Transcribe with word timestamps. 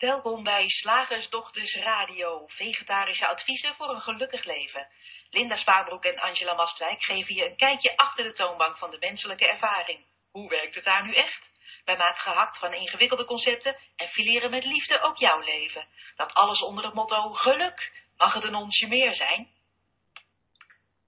Welkom 0.00 0.42
bij 0.42 0.68
Slagersdochters 0.68 1.74
Radio, 1.74 2.46
vegetarische 2.46 3.26
adviezen 3.26 3.74
voor 3.74 3.90
een 3.90 4.00
gelukkig 4.00 4.44
leven. 4.44 4.88
Linda 5.30 5.56
Spaanbroek 5.56 6.04
en 6.04 6.18
Angela 6.18 6.54
Mastwijk 6.54 7.02
geven 7.02 7.34
je 7.34 7.46
een 7.46 7.56
kijkje 7.56 7.96
achter 7.96 8.24
de 8.24 8.32
toonbank 8.32 8.78
van 8.78 8.90
de 8.90 8.96
menselijke 9.00 9.46
ervaring. 9.46 10.04
Hoe 10.30 10.48
werkt 10.48 10.74
het 10.74 10.84
daar 10.84 11.04
nu 11.04 11.14
echt? 11.14 11.42
Wij 11.84 11.96
maken 11.96 12.20
gehakt 12.20 12.58
van 12.58 12.74
ingewikkelde 12.74 13.24
concepten 13.24 13.76
en 13.96 14.08
fileren 14.08 14.50
met 14.50 14.64
liefde 14.64 15.00
ook 15.00 15.18
jouw 15.18 15.40
leven. 15.40 15.86
Dat 16.16 16.34
alles 16.34 16.62
onder 16.62 16.84
het 16.84 16.94
motto 16.94 17.32
geluk. 17.32 17.92
Mag 18.16 18.32
het 18.32 18.44
een 18.44 18.54
onsje 18.54 18.86
meer 18.86 19.14
zijn? 19.14 19.48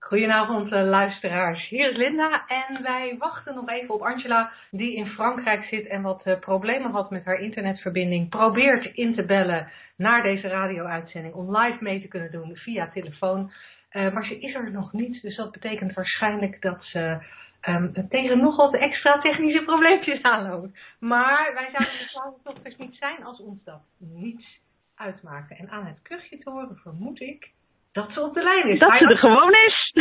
Goedenavond 0.03 0.73
uh, 0.73 0.83
luisteraars, 0.83 1.69
hier 1.69 1.91
is 1.91 1.97
Linda 1.97 2.47
en 2.47 2.83
wij 2.83 3.15
wachten 3.19 3.55
nog 3.55 3.69
even 3.69 3.95
op 3.95 4.03
Angela 4.03 4.53
die 4.71 4.97
in 4.97 5.07
Frankrijk 5.07 5.65
zit 5.65 5.87
en 5.87 6.03
wat 6.03 6.23
uh, 6.27 6.39
problemen 6.39 6.91
had 6.91 7.11
met 7.11 7.25
haar 7.25 7.41
internetverbinding. 7.41 8.29
Probeert 8.29 8.95
in 8.95 9.15
te 9.15 9.25
bellen 9.25 9.71
naar 9.97 10.23
deze 10.23 10.49
radio-uitzending 10.49 11.35
om 11.35 11.57
live 11.57 11.77
mee 11.81 12.01
te 12.01 12.09
kunnen 12.09 12.33
doen 12.33 12.57
via 12.57 12.91
telefoon. 12.91 13.53
Uh, 13.93 14.13
maar 14.13 14.25
ze 14.25 14.39
is 14.39 14.55
er 14.55 14.71
nog 14.71 14.93
niet, 14.93 15.23
dus 15.23 15.37
dat 15.37 15.53
betekent 15.53 15.93
waarschijnlijk 15.95 16.61
dat 16.61 16.85
ze 16.85 17.23
um, 17.69 18.09
tegen 18.09 18.39
nogal 18.39 18.71
de 18.71 18.79
extra 18.79 19.21
technische 19.21 19.63
probleempjes 19.63 20.23
aanloopt. 20.23 20.79
Maar 21.01 21.51
wij 21.55 21.69
zouden 21.73 22.37
de 22.37 22.51
toch 22.51 22.63
dus 22.63 22.77
niet 22.77 22.97
zijn 22.97 23.25
als 23.25 23.41
ons 23.41 23.65
dat 23.65 23.83
niets 23.99 24.61
uitmaken. 24.97 25.57
En 25.57 25.71
aan 25.71 25.87
het 25.87 26.03
kuchje 26.03 26.39
te 26.39 26.51
horen 26.51 26.77
vermoed 26.77 27.21
ik 27.21 27.51
dat 27.93 28.13
ze 28.13 28.21
op 28.21 28.35
de 28.35 28.43
lijn 28.43 28.69
is. 28.69 28.79
Dat 28.79 28.99
ze 28.99 29.05
er 29.05 29.19
gewoon 29.19 29.53
is. 29.53 29.93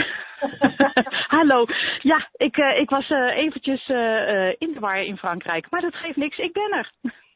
Hallo. 1.37 1.65
Ja, 1.99 2.29
ik, 2.35 2.57
uh, 2.57 2.79
ik 2.79 2.89
was 2.89 3.09
uh, 3.09 3.37
eventjes 3.37 3.89
uh, 3.89 4.47
in 4.47 4.73
de 4.73 4.79
war 4.79 5.01
in 5.01 5.17
Frankrijk. 5.17 5.69
Maar 5.69 5.81
dat 5.81 5.95
geeft 5.95 6.17
niks. 6.17 6.37
Ik 6.37 6.53
ben 6.53 6.71
er. 6.71 6.91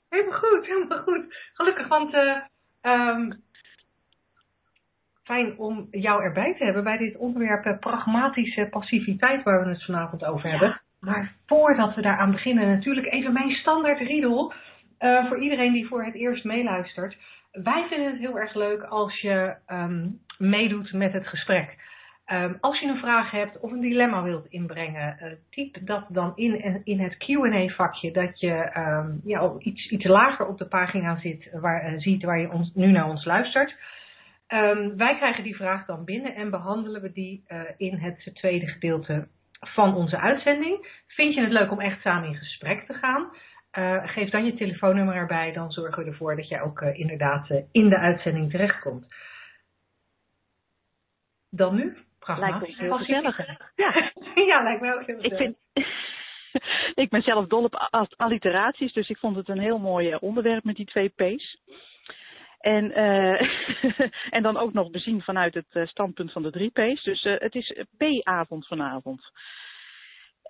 Helemaal 0.10 0.40
goed, 0.40 0.66
helemaal 0.66 1.04
goed. 1.04 1.36
Gelukkig, 1.54 1.88
want 1.88 2.14
um, 2.82 3.44
fijn 5.24 5.58
om 5.58 5.88
jou 5.92 6.24
erbij 6.24 6.56
te 6.58 6.64
hebben 6.64 6.84
bij 6.84 6.98
dit 6.98 7.18
onderwerp 7.18 7.80
pragmatische 7.80 8.68
passiviteit 8.70 9.44
waar 9.44 9.64
we 9.64 9.70
het 9.70 9.86
vanavond 9.86 10.26
over 10.26 10.50
hebben. 10.50 10.68
Ja. 10.68 10.82
Maar 11.00 11.36
voordat 11.46 11.96
we 11.96 12.02
daaraan 12.02 12.32
beginnen, 12.32 12.68
natuurlijk 12.68 13.12
even 13.12 13.34
mijn 13.34 13.52
standaard 13.52 14.00
riedel. 14.00 14.54
voor 15.00 15.40
iedereen 15.40 15.74
die 15.74 15.88
voor 15.88 16.04
het 16.04 16.16
eerst 16.16 16.44
meeluistert. 16.44 17.18
Wij 17.64 17.86
vinden 17.90 18.12
het 18.12 18.20
heel 18.20 18.40
erg 18.40 18.54
leuk 18.54 18.84
als 18.84 19.22
je 19.22 19.56
um, 19.68 20.20
meedoet 20.38 20.94
met 20.94 21.14
het 21.14 21.28
gesprek. 21.28 21.78
Um, 22.34 22.58
als 22.60 22.80
je 22.80 22.88
een 22.88 22.98
vraag 22.98 23.32
hebt 23.32 23.60
of 23.60 23.72
een 23.72 23.82
dilemma 23.82 24.24
wilt 24.24 24.48
inbrengen, 24.48 25.18
uh, 25.22 25.32
typ 25.50 25.88
dat 25.88 26.06
dan 26.10 26.32
in, 26.36 26.82
in 26.84 27.00
het 27.00 27.16
QA-vakje 27.18 28.12
dat 28.12 28.40
je 28.40 28.72
um, 28.78 29.22
ja, 29.24 29.54
iets, 29.60 29.90
iets 29.90 30.06
lager 30.06 30.46
op 30.48 30.58
de 30.58 30.68
pagina 30.68 31.20
zit, 31.20 31.50
waar, 31.52 31.94
uh, 31.94 32.00
ziet 32.00 32.24
waar 32.24 32.40
je 32.40 32.52
ons, 32.52 32.72
nu 32.74 32.92
naar 32.92 33.10
ons 33.10 33.26
luistert. 33.26 33.76
Wij 34.96 35.16
krijgen 35.18 35.44
die 35.44 35.56
vraag 35.56 35.86
dan 35.86 36.06
binnen 36.06 36.36
en 36.36 36.50
behandelen 36.50 37.02
we 37.02 37.12
die 37.12 37.44
in 37.78 37.98
het 37.98 38.30
tweede 38.34 38.68
gedeelte 38.68 39.28
van 39.60 39.96
onze 39.96 40.18
uitzending. 40.20 41.04
Vind 41.08 41.34
je 41.34 41.42
het 41.42 41.52
leuk 41.52 41.72
om 41.72 41.80
echt 41.80 42.02
samen 42.02 42.30
in 42.30 42.36
gesprek 42.36 42.86
te 42.86 42.94
gaan? 42.94 43.30
Uh, 43.78 44.08
geef 44.08 44.30
dan 44.30 44.46
je 44.46 44.54
telefoonnummer 44.54 45.16
erbij, 45.16 45.52
dan 45.52 45.72
zorgen 45.72 46.04
we 46.04 46.10
ervoor 46.10 46.36
dat 46.36 46.48
jij 46.48 46.62
ook 46.62 46.82
uh, 46.82 47.00
inderdaad 47.00 47.50
uh, 47.50 47.62
in 47.72 47.90
de 47.90 47.98
uitzending 47.98 48.52
terechtkomt. 48.52 49.08
Dan 51.50 51.76
nu? 51.76 51.98
Pragmatisch. 52.20 52.60
Lijkt 52.60 52.80
me 52.80 52.86
heel 52.86 52.98
gezellig. 52.98 53.38
Ja. 53.76 54.12
ja, 54.52 54.64
lijkt 54.64 54.82
me 54.82 54.94
ook 54.94 55.06
heel 55.06 55.16
gezellig. 55.16 55.32
Ik, 55.32 55.38
vind, 55.38 55.58
ik 57.04 57.10
ben 57.10 57.22
zelf 57.22 57.48
dol 57.48 57.64
op 57.64 57.90
alliteraties, 58.16 58.94
dus 58.94 59.10
ik 59.10 59.18
vond 59.18 59.36
het 59.36 59.50
een 59.50 59.60
heel 59.60 59.80
mooi 59.80 60.16
onderwerp 60.16 60.64
met 60.64 60.76
die 60.76 60.86
twee 60.86 61.10
P's. 61.10 61.62
En, 62.60 62.92
en 64.38 64.44
dan 64.44 64.58
ook 64.58 64.74
nog 64.74 64.90
bezien 64.90 65.22
vanuit 65.22 65.54
het 65.54 65.88
standpunt 65.90 66.32
van 66.32 66.42
de 66.42 66.52
drie 66.52 66.72
P's. 66.72 67.04
Dus 67.04 67.24
het 67.24 67.56
is 67.56 67.76
P-avond 67.98 68.68
vanavond. 68.68 69.32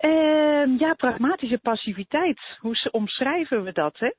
Uh, 0.04 0.78
ja, 0.78 0.94
pragmatische 0.94 1.58
passiviteit. 1.58 2.40
Hoe 2.60 2.88
omschrijven 2.90 3.64
we 3.64 3.72
dat? 3.72 3.98
Hè? 3.98 4.10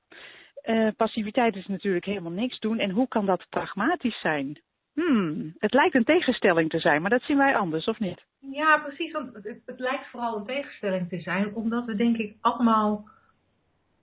Uh, 0.73 0.91
passiviteit 0.97 1.55
is 1.55 1.67
natuurlijk 1.67 2.05
helemaal 2.05 2.31
niks 2.31 2.59
doen. 2.59 2.79
En 2.79 2.89
hoe 2.89 3.07
kan 3.07 3.25
dat 3.25 3.45
pragmatisch 3.49 4.19
zijn? 4.19 4.61
Hmm, 4.93 5.55
het 5.57 5.73
lijkt 5.73 5.95
een 5.95 6.03
tegenstelling 6.03 6.69
te 6.69 6.79
zijn, 6.79 7.01
maar 7.01 7.09
dat 7.09 7.21
zien 7.21 7.37
wij 7.37 7.55
anders, 7.55 7.85
of 7.85 7.99
niet? 7.99 8.25
Ja, 8.51 8.77
precies. 8.77 9.11
Want 9.11 9.33
het, 9.33 9.61
het 9.65 9.79
lijkt 9.79 10.07
vooral 10.07 10.37
een 10.37 10.45
tegenstelling 10.45 11.09
te 11.09 11.19
zijn, 11.19 11.55
omdat 11.55 11.85
we 11.85 11.95
denk 11.95 12.17
ik 12.17 12.35
allemaal 12.41 13.09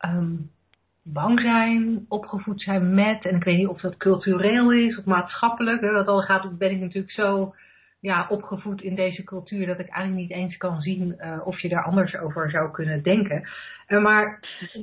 um, 0.05 0.51
bang 1.03 1.41
zijn, 1.41 2.05
opgevoed 2.09 2.62
zijn 2.62 2.95
met, 2.95 3.25
en 3.25 3.37
ik 3.37 3.45
weet 3.45 3.56
niet 3.56 3.69
of 3.69 3.81
dat 3.81 3.97
cultureel 3.97 4.73
is 4.73 4.99
of 4.99 5.05
maatschappelijk, 5.05 5.81
hè, 5.81 5.93
dat 5.93 6.06
al 6.06 6.21
gaat, 6.21 6.59
ben 6.59 6.71
ik 6.71 6.81
natuurlijk 6.81 7.12
zo 7.12 7.55
ja, 8.05 8.27
opgevoed 8.29 8.83
in 8.83 8.95
deze 8.95 9.25
cultuur 9.25 9.67
dat 9.67 9.79
ik 9.79 9.89
eigenlijk 9.89 10.29
niet 10.29 10.39
eens 10.39 10.57
kan 10.57 10.81
zien 10.81 11.17
uh, 11.19 11.47
of 11.47 11.61
je 11.61 11.69
daar 11.69 11.85
anders 11.85 12.17
over 12.17 12.51
zou 12.51 12.71
kunnen 12.71 13.03
denken. 13.03 13.49
Uh, 13.89 14.03
maar 14.03 14.41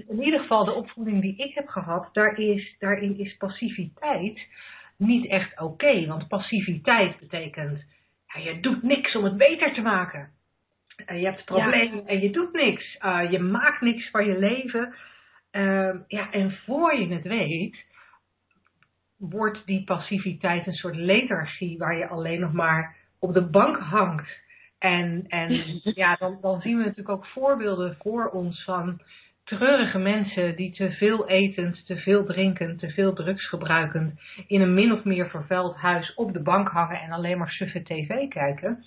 in 0.08 0.24
ieder 0.24 0.40
geval 0.40 0.66
de 0.66 0.74
opvoeding 0.74 1.22
die 1.22 1.36
ik 1.36 1.54
heb 1.54 1.68
gehad, 1.68 2.10
daar 2.14 2.38
is, 2.38 2.76
daarin 2.80 3.18
is 3.18 3.38
passiviteit 3.38 4.48
niet 4.98 5.26
echt 5.26 5.52
oké. 5.52 5.64
Okay, 5.64 6.08
want 6.08 6.28
passiviteit 6.28 7.20
betekent, 7.20 7.84
ja, 8.28 8.40
je 8.40 8.60
doet 8.60 8.84
niks 8.84 9.16
om 9.16 9.24
het 9.24 9.38
beter 9.38 9.74
te 9.74 9.82
maken. 9.82 10.30
Uh, 11.06 11.20
je 11.20 11.26
hebt 11.26 11.38
het 11.38 11.46
probleem 11.46 11.96
ja. 11.96 12.06
en 12.06 12.20
je 12.20 12.32
doet 12.32 12.54
niks. 12.54 12.98
je 13.30 13.40
maakt 13.40 13.82
niks 13.82 14.10
van 14.10 14.26
je 14.26 14.40
leven. 14.40 14.94
Ehm, 15.52 15.98
ja, 16.08 16.32
en 16.32 16.52
voor 16.66 16.96
je 16.96 17.14
het 17.14 17.24
weet, 17.24 17.86
wordt 19.18 19.66
die 19.66 19.84
passiviteit 19.84 20.68
een 20.68 20.74
soort 20.74 20.96
lethargie 20.96 21.78
waar 21.78 21.98
je 21.98 22.08
alleen 22.08 22.40
nog 22.40 22.54
maar 22.54 23.00
op 23.22 23.34
de 23.34 23.50
bank 23.50 23.78
hangt. 23.78 24.40
En, 24.80 25.26
en 25.28 25.80
ja, 26.02 26.16
dan, 26.16 26.38
dan 26.42 26.62
zien 26.62 26.78
we 26.78 26.84
natuurlijk 26.84 27.18
ook 27.18 27.26
voorbeelden 27.26 27.98
voor 28.00 28.30
ons 28.30 28.64
van 28.64 29.02
treurige 29.44 29.98
mensen 29.98 30.56
die 30.56 30.72
te 30.72 30.92
veel 30.92 31.28
etend, 31.28 31.86
te 31.86 31.96
veel 31.96 32.26
drinkend, 32.26 32.80
te 32.80 32.90
veel 32.90 33.14
drugs 33.14 33.50
gebruikend 33.50 34.20
in 34.48 34.62
een 34.62 34.74
min 34.74 34.92
of 34.92 35.04
meer 35.04 35.30
vervuild 35.30 35.76
huis 35.76 36.14
op 36.16 36.34
de 36.34 36.42
bank 36.42 36.68
hangen 36.68 37.02
en 37.02 37.12
alleen 37.12 37.38
maar 37.38 37.52
suffe 37.52 37.84
tv 37.84 38.28
kijken. 38.28 38.84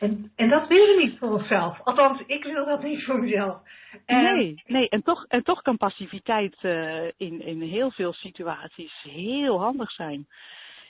En, 0.00 0.32
en 0.36 0.48
dat 0.48 0.68
willen 0.68 0.96
we 0.96 1.02
niet 1.04 1.18
voor 1.18 1.32
onszelf. 1.32 1.80
Althans, 1.80 2.22
ik 2.26 2.44
wil 2.44 2.64
dat 2.66 2.82
niet 2.82 3.04
voor 3.04 3.20
mezelf. 3.20 3.60
nee, 4.06 4.62
nee 4.66 4.88
en, 4.88 5.02
toch, 5.02 5.24
en 5.28 5.42
toch 5.42 5.62
kan 5.62 5.76
passiviteit 5.76 6.56
uh, 6.62 7.04
in, 7.16 7.40
in 7.40 7.60
heel 7.60 7.90
veel 7.90 8.12
situaties 8.12 9.02
heel 9.02 9.60
handig 9.60 9.90
zijn. 9.90 10.26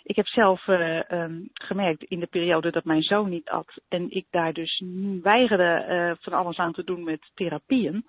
Ik 0.02 0.16
heb 0.16 0.26
zelf 0.26 0.66
uh, 0.66 1.00
um, 1.10 1.48
gemerkt 1.52 2.02
in 2.02 2.20
de 2.20 2.26
periode 2.26 2.70
dat 2.70 2.84
mijn 2.84 3.02
zoon 3.02 3.28
niet 3.28 3.48
at 3.48 3.80
en 3.88 4.10
ik 4.10 4.26
daar 4.30 4.52
dus 4.52 4.82
weigerde 5.22 5.86
uh, 5.88 6.24
van 6.24 6.32
alles 6.32 6.56
aan 6.56 6.72
te 6.72 6.84
doen 6.84 7.04
met 7.04 7.30
therapieën. 7.34 8.04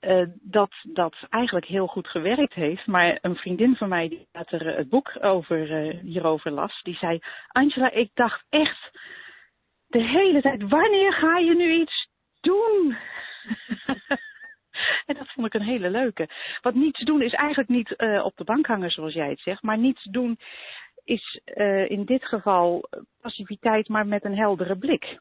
Uh, 0.00 0.26
dat 0.42 0.70
dat 0.82 1.16
eigenlijk 1.30 1.66
heel 1.66 1.86
goed 1.86 2.08
gewerkt 2.08 2.54
heeft. 2.54 2.86
Maar 2.86 3.18
een 3.20 3.36
vriendin 3.36 3.76
van 3.76 3.88
mij 3.88 4.08
die 4.08 4.28
later 4.32 4.76
het 4.76 4.88
boek 4.88 5.16
over, 5.20 5.66
hierover 6.02 6.50
las, 6.50 6.82
die 6.82 6.96
zei: 6.96 7.18
Angela, 7.48 7.90
ik 7.90 8.10
dacht 8.14 8.44
echt 8.48 8.90
de 9.86 10.02
hele 10.02 10.40
tijd: 10.40 10.68
wanneer 10.68 11.12
ga 11.12 11.38
je 11.38 11.54
nu 11.54 11.72
iets 11.72 12.08
doen? 12.40 12.96
En 15.06 15.14
dat 15.14 15.32
vond 15.32 15.46
ik 15.46 15.54
een 15.54 15.66
hele 15.66 15.90
leuke. 15.90 16.28
Want 16.62 16.74
niets 16.74 17.04
doen 17.04 17.22
is 17.22 17.32
eigenlijk 17.32 17.68
niet 17.68 17.94
uh, 17.96 18.24
op 18.24 18.36
de 18.36 18.44
bank 18.44 18.66
hangen 18.66 18.90
zoals 18.90 19.14
jij 19.14 19.28
het 19.28 19.40
zegt. 19.40 19.62
Maar 19.62 19.78
niets 19.78 20.04
doen 20.04 20.38
is 21.04 21.40
uh, 21.44 21.90
in 21.90 22.04
dit 22.04 22.24
geval 22.24 22.88
passiviteit, 23.20 23.88
maar 23.88 24.06
met 24.06 24.24
een 24.24 24.36
heldere 24.36 24.78
blik. 24.78 25.18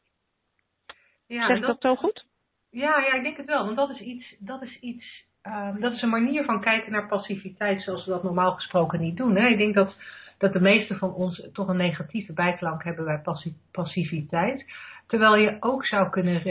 Ja, 1.28 1.48
zeg 1.48 1.56
ik 1.56 1.62
dat, 1.62 1.82
dat 1.82 1.82
zo 1.82 1.96
goed? 1.96 2.26
Ja, 2.70 3.00
ja, 3.00 3.14
ik 3.14 3.24
denk 3.24 3.38
het 3.38 3.46
wel. 3.46 3.66
Want 3.66 3.78
dat 3.78 3.90
is 3.90 4.00
iets, 4.00 4.36
dat 4.40 4.62
is 4.62 4.80
iets 4.80 5.26
um, 5.44 5.80
dat 5.80 5.94
is 5.94 6.02
een 6.02 6.10
manier 6.10 6.44
van 6.44 6.62
kijken 6.62 6.92
naar 6.92 7.08
passiviteit 7.08 7.82
zoals 7.82 8.06
we 8.06 8.12
dat 8.12 8.24
normaal 8.24 8.52
gesproken 8.52 9.00
niet 9.00 9.18
doen. 9.18 9.36
Hè? 9.36 9.48
Ik 9.48 9.58
denk 9.58 9.74
dat, 9.74 9.96
dat 10.38 10.54
de 10.54 10.62
meeste 10.62 10.98
van 10.98 11.14
ons 11.14 11.50
toch 11.54 11.68
een 11.68 11.78
negatieve 11.78 12.34
bijklank 12.34 12.84
hebben 12.84 13.06
bij 13.06 13.22
passiviteit. 13.72 14.66
Terwijl 15.08 15.36
je 15.36 15.58
ook 15.60 15.86
zou 15.86 16.10
kunnen, 16.10 16.42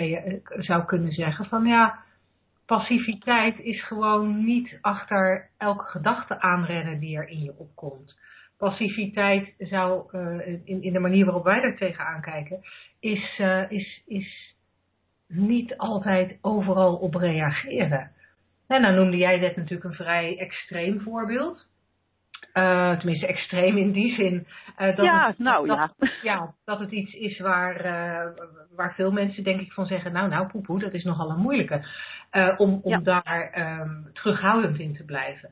zou 0.59 0.85
kunnen 0.85 1.13
zeggen 1.13 1.45
van 1.45 1.67
ja, 1.67 1.99
passiviteit 2.77 3.59
is 3.59 3.85
gewoon 3.85 4.45
niet 4.45 4.79
achter 4.81 5.51
elke 5.59 5.85
gedachte 5.85 6.41
aanrennen 6.41 6.99
die 6.99 7.17
er 7.17 7.29
in 7.29 7.43
je 7.43 7.55
opkomt. 7.59 8.19
Passiviteit 8.59 9.55
zou, 9.59 10.17
uh, 10.17 10.47
in, 10.65 10.83
in 10.83 10.93
de 10.93 10.99
manier 10.99 11.25
waarop 11.25 11.45
wij 11.45 11.61
er 11.61 11.77
tegenaan 11.77 12.21
kijken, 12.21 12.61
is, 13.01 13.39
uh, 13.41 13.71
is, 13.71 14.03
is 14.07 14.57
niet 15.27 15.77
altijd 15.77 16.39
overal 16.41 16.97
op 16.97 17.15
reageren. 17.15 18.11
En 18.67 18.81
nou 18.81 18.95
noemde 18.95 19.17
jij 19.17 19.39
net 19.39 19.57
natuurlijk 19.57 19.85
een 19.85 20.05
vrij 20.05 20.39
extreem 20.39 21.01
voorbeeld. 21.01 21.67
Uh, 22.55 22.97
tenminste, 22.97 23.27
extreem 23.27 23.77
in 23.77 23.93
die 23.93 24.15
zin. 24.15 24.47
Uh, 24.79 24.97
dat 24.97 25.05
ja, 25.05 25.27
het, 25.27 25.39
nou 25.39 25.67
dat, 25.67 25.77
ja. 25.77 26.11
ja. 26.33 26.55
Dat 26.65 26.79
het 26.79 26.91
iets 26.91 27.13
is 27.15 27.39
waar, 27.39 27.87
uh, 27.87 28.45
waar 28.77 28.95
veel 28.95 29.13
mensen 29.13 29.45
denk 29.45 29.61
ik 29.61 29.73
van 29.73 29.87
zeggen, 29.87 30.13
nou 30.13 30.29
nou 30.29 30.47
poepoe, 30.47 30.79
dat 30.79 30.93
is 30.93 31.05
nogal 31.05 31.31
een 31.31 31.41
moeilijke. 31.41 31.87
om 32.57 32.81
om 32.83 32.91
ja. 32.91 32.99
daar 32.99 33.79
um, 33.81 34.11
terughoudend 34.13 34.79
in 34.79 34.95
te 34.95 35.05
blijven. 35.05 35.51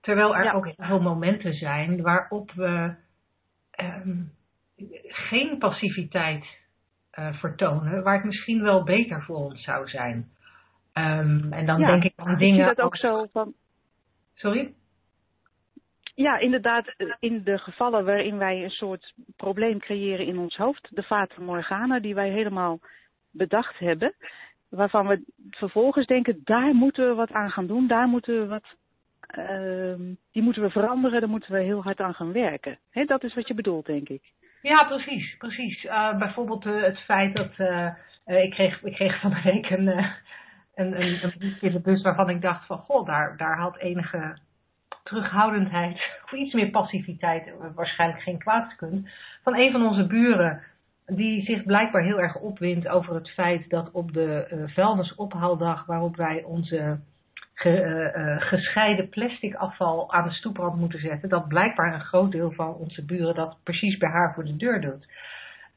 Terwijl 0.00 0.36
er 0.36 0.54
ook 0.54 0.64
heel 0.64 0.74
veel 0.78 1.00
momenten 1.00 1.54
zijn 1.54 2.02
waarop 2.02 2.52
we 2.52 2.94
ehm, 3.70 4.16
geen 5.06 5.58
passiviteit 5.58 6.60
vertonen, 7.32 8.02
waar 8.02 8.14
het 8.14 8.24
misschien 8.24 8.62
wel 8.62 8.84
beter 8.84 9.22
voor 9.22 9.36
ons 9.36 9.62
zou 9.62 9.88
zijn. 9.88 10.30
Um, 10.94 11.52
en 11.52 11.66
dan 11.66 11.80
denk 11.80 12.04
ik 12.04 12.12
aan 12.16 12.38
dingen. 12.38 12.68
Ik 12.68 12.76
dat 12.76 12.84
ook 12.84 12.96
zo 12.96 13.26
van. 13.32 13.54
Sorry? 14.34 14.74
Ja, 16.14 16.38
inderdaad, 16.38 16.94
in 17.18 17.42
de 17.44 17.58
gevallen 17.58 18.04
waarin 18.04 18.38
wij 18.38 18.64
een 18.64 18.70
soort 18.70 19.14
probleem 19.36 19.78
creëren 19.78 20.26
in 20.26 20.38
ons 20.38 20.56
hoofd, 20.56 20.88
de 20.90 21.02
Fata 21.02 21.42
Morgana, 21.42 22.00
die 22.00 22.14
wij 22.14 22.30
helemaal 22.30 22.80
bedacht 23.30 23.78
hebben, 23.78 24.14
waarvan 24.68 25.06
we 25.06 25.22
vervolgens 25.50 26.06
denken, 26.06 26.40
daar 26.44 26.74
moeten 26.74 27.08
we 27.08 27.14
wat 27.14 27.32
aan 27.32 27.50
gaan 27.50 27.66
doen, 27.66 27.86
daar 27.86 28.06
moeten 28.06 28.40
we 28.40 28.46
wat, 28.46 28.76
uh, 29.38 30.14
die 30.32 30.42
moeten 30.42 30.62
we 30.62 30.70
veranderen, 30.70 31.20
daar 31.20 31.28
moeten 31.28 31.52
we 31.52 31.60
heel 31.60 31.82
hard 31.82 32.00
aan 32.00 32.14
gaan 32.14 32.32
werken. 32.32 32.78
Dat 33.06 33.24
is 33.24 33.34
wat 33.34 33.48
je 33.48 33.54
bedoelt, 33.54 33.86
denk 33.86 34.08
ik. 34.08 34.22
Ja, 34.62 34.84
precies, 34.84 35.36
precies. 35.36 35.84
Uh, 35.84 36.18
bijvoorbeeld 36.18 36.66
uh, 36.66 36.82
het 36.82 36.98
feit 36.98 37.36
dat 37.36 37.50
ik, 38.26 38.50
kreeg, 38.50 38.82
ik 38.82 38.92
kreeg 38.92 39.20
van 39.20 39.30
de 39.30 39.40
week 39.42 39.70
een, 39.70 39.86
een, 39.86 41.00
een, 41.00 41.24
een 41.24 41.34
briefje 41.38 41.70
de 41.70 41.80
bus 41.80 42.02
waarvan 42.02 42.30
ik 42.30 42.40
dacht 42.40 42.66
van, 42.66 42.78
goh, 42.78 43.06
daar, 43.06 43.36
daar 43.36 43.58
had 43.58 43.78
enige 43.78 44.36
terughoudendheid 45.02 45.94
of 46.24 46.32
iets 46.32 46.54
meer 46.54 46.70
passiviteit 46.70 47.52
waarschijnlijk 47.74 48.22
geen 48.22 48.38
kwaadskund 48.38 49.08
van 49.42 49.56
een 49.56 49.72
van 49.72 49.86
onze 49.86 50.06
buren 50.06 50.62
die 51.06 51.44
zich 51.44 51.64
blijkbaar 51.64 52.02
heel 52.02 52.20
erg 52.20 52.36
opwindt 52.36 52.88
over 52.88 53.14
het 53.14 53.30
feit 53.30 53.70
dat 53.70 53.90
op 53.90 54.12
de 54.12 54.48
uh, 54.52 54.68
vuilnisophaaldag 54.74 55.86
waarop 55.86 56.16
wij 56.16 56.42
onze 56.42 56.98
ge, 57.54 58.12
uh, 58.16 58.48
gescheiden 58.48 59.08
plastic 59.08 59.54
afval 59.54 60.12
aan 60.12 60.28
de 60.28 60.34
stoeprand 60.34 60.76
moeten 60.76 61.00
zetten, 61.00 61.28
dat 61.28 61.48
blijkbaar 61.48 61.94
een 61.94 62.04
groot 62.04 62.32
deel 62.32 62.52
van 62.52 62.74
onze 62.74 63.04
buren 63.04 63.34
dat 63.34 63.56
precies 63.62 63.96
bij 63.98 64.10
haar 64.10 64.34
voor 64.34 64.44
de 64.44 64.56
deur 64.56 64.80
doet. 64.80 65.06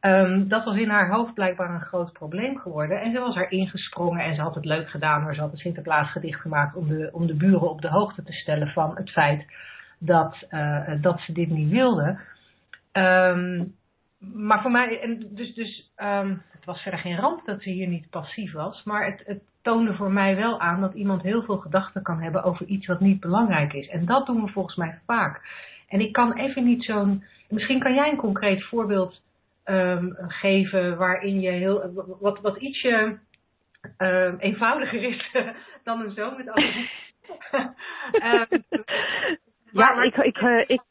Um, 0.02 0.48
dat 0.48 0.64
was 0.64 0.78
in 0.78 0.90
haar 0.90 1.10
hoofd 1.10 1.34
blijkbaar 1.34 1.74
een 1.74 1.82
groot 1.82 2.14
probleem 2.14 2.58
geworden. 2.58 3.02
En 3.02 3.12
ze 3.12 3.20
was 3.20 3.36
er 3.36 3.52
ingesprongen 3.52 4.24
en 4.24 4.36
ze 4.36 4.42
had 4.42 4.56
het 4.56 4.66
leuk 4.66 4.90
gedaan, 4.90 5.24
maar 5.24 5.36
ze 5.36 5.42
had 5.42 5.52
een 5.52 5.58
Sinterklaasgedicht 5.58 6.42
gemaakt 6.42 6.76
om 6.76 6.88
de, 6.88 7.10
om 7.12 7.28
de 7.28 7.36
buren 7.36 7.70
op 7.70 7.82
de 7.82 7.90
hoogte 7.90 8.24
te 8.24 8.34
stellen 8.34 8.68
van 8.68 8.96
het 8.96 9.10
feit 9.10 9.46
dat, 9.98 10.48
uh, 10.52 10.92
dat 11.02 11.20
ze 11.20 11.32
dit 11.32 11.50
niet 11.50 11.70
wilde. 11.70 12.20
Um, 12.92 13.76
maar 14.20 14.62
voor 14.62 14.72
mij, 14.72 15.02
en 15.02 15.28
dus, 15.30 15.54
dus 15.54 15.92
um, 15.98 16.42
het 16.52 16.66
was 16.66 16.82
verder 16.82 17.00
geen 17.00 17.18
ramp 17.18 17.46
dat 17.46 17.62
ze 17.62 17.70
hier 17.70 17.88
niet 17.88 18.10
passief 18.10 18.54
was, 18.54 18.84
maar 18.84 19.06
het, 19.06 19.24
het 19.26 19.42
toonde 19.62 19.94
voor 19.94 20.12
mij 20.12 20.36
wel 20.36 20.60
aan 20.60 20.82
dat 20.82 20.94
iemand 20.94 21.22
heel 21.22 21.44
veel 21.44 21.58
gedachten 21.58 22.02
kan 22.02 22.22
hebben 22.22 22.44
over 22.44 22.66
iets 22.66 22.88
wat 22.88 23.00
niet 23.00 23.20
belangrijk 23.20 23.74
is. 23.74 23.88
En 23.88 24.06
dat 24.06 24.26
doen 24.26 24.44
we 24.44 24.52
volgens 24.52 24.76
mij 24.76 25.00
vaak. 25.06 25.42
En 25.88 26.00
ik 26.00 26.14
kan 26.14 26.34
even 26.34 26.64
niet 26.64 26.84
zo'n. 26.84 27.24
Misschien 27.50 27.80
kan 27.80 27.94
jij 27.94 28.10
een 28.10 28.18
concreet 28.18 28.64
voorbeeld 28.64 29.22
um, 29.66 30.16
geven 30.18 30.98
waarin 30.98 31.42
je 31.42 31.52
heel. 31.52 31.94
wat, 32.20 32.40
wat 32.40 32.58
ietsje 32.58 33.20
um, 33.98 34.38
eenvoudiger 34.40 35.04
is 35.04 35.32
dan 35.84 36.02
een 36.02 36.12
zoon 36.12 36.38
met 36.38 36.50
allergie. 36.50 36.90
ja, 39.72 40.04
ik, 40.04 40.16
ik, 40.16 40.38
uh, 40.38 40.64
ik, 40.68 40.82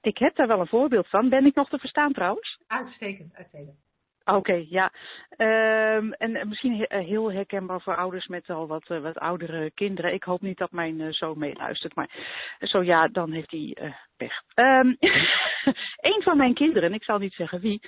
ik 0.00 0.18
heb 0.18 0.36
daar 0.36 0.46
wel 0.46 0.60
een 0.60 0.66
voorbeeld 0.66 1.08
van. 1.08 1.28
Ben 1.28 1.46
ik 1.46 1.54
nog 1.54 1.68
te 1.68 1.78
verstaan 1.78 2.12
trouwens? 2.12 2.60
Uitstekend, 2.66 3.34
uitstekend. 3.34 3.87
Oké, 4.28 4.64
ja. 4.68 4.92
Um, 5.36 6.12
en 6.12 6.48
misschien 6.48 6.86
heel 6.88 7.32
herkenbaar 7.32 7.80
voor 7.80 7.96
ouders 7.96 8.26
met 8.26 8.50
al 8.50 8.66
wat, 8.66 8.88
uh, 8.88 9.00
wat 9.00 9.18
oudere 9.18 9.70
kinderen. 9.70 10.12
Ik 10.12 10.22
hoop 10.22 10.40
niet 10.40 10.58
dat 10.58 10.72
mijn 10.72 11.12
zoon 11.12 11.38
meeluistert, 11.38 11.94
maar 11.94 12.10
zo 12.58 12.82
ja, 12.82 13.08
dan 13.08 13.32
heeft 13.32 13.50
hij 13.50 13.76
uh, 13.82 13.94
pech. 14.16 14.42
Um, 14.54 14.96
een 16.10 16.22
van 16.22 16.36
mijn 16.36 16.54
kinderen, 16.54 16.94
ik 16.94 17.04
zal 17.04 17.18
niet 17.18 17.34
zeggen 17.34 17.60
wie, 17.60 17.80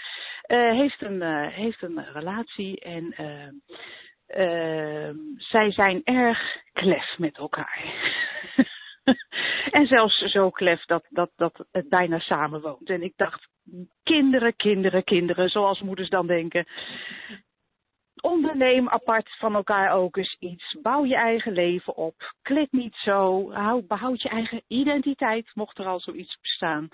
heeft, 0.47 1.03
een, 1.03 1.23
heeft 1.51 1.83
een 1.83 2.05
relatie 2.13 2.81
en 2.81 3.15
ehm, 4.27 5.17
zij 5.37 5.73
zijn 5.73 6.01
erg 6.05 6.57
klef 6.73 7.19
met 7.19 7.39
elkaar. 7.39 7.85
en 9.79 9.87
zelfs 9.87 10.19
zo 10.19 10.51
klef 10.51 10.85
dat, 10.85 11.07
dat, 11.09 11.31
dat 11.37 11.67
het 11.71 11.89
bijna 11.89 12.19
samenwoont. 12.19 12.89
En 12.91 13.03
ik 13.03 13.13
dacht, 13.17 13.49
kinderen, 14.03 14.57
kinderen, 14.57 15.05
kinderen, 15.05 15.49
zoals 15.49 15.81
moeders 15.81 16.09
dan 16.09 16.27
denken. 16.27 16.67
Onderneem 18.21 18.89
apart 18.89 19.37
van 19.39 19.55
elkaar 19.55 19.93
ook 19.93 20.17
eens 20.17 20.37
iets. 20.39 20.77
Bouw 20.83 21.05
je 21.05 21.15
eigen 21.15 21.53
leven 21.53 21.97
op. 21.97 22.15
Klik 22.43 22.73
niet 22.73 22.95
zo. 22.95 23.53
Hou, 23.53 23.87
behoud 23.87 24.23
je 24.23 24.29
eigen 24.29 24.63
identiteit, 24.67 25.51
mocht 25.55 25.79
er 25.79 25.87
al 25.87 26.01
zoiets 26.01 26.39
bestaan. 26.41 26.89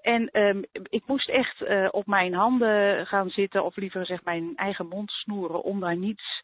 En 0.00 0.40
um, 0.40 0.64
ik 0.72 1.02
moest 1.06 1.28
echt 1.28 1.60
uh, 1.60 1.88
op 1.90 2.06
mijn 2.06 2.34
handen 2.34 3.06
gaan 3.06 3.30
zitten, 3.30 3.64
of 3.64 3.76
liever 3.76 4.06
zeg 4.06 4.24
mijn 4.24 4.56
eigen 4.56 4.86
mond 4.86 5.10
snoeren, 5.10 5.62
om 5.62 5.80
daar 5.80 5.96
niets 5.96 6.42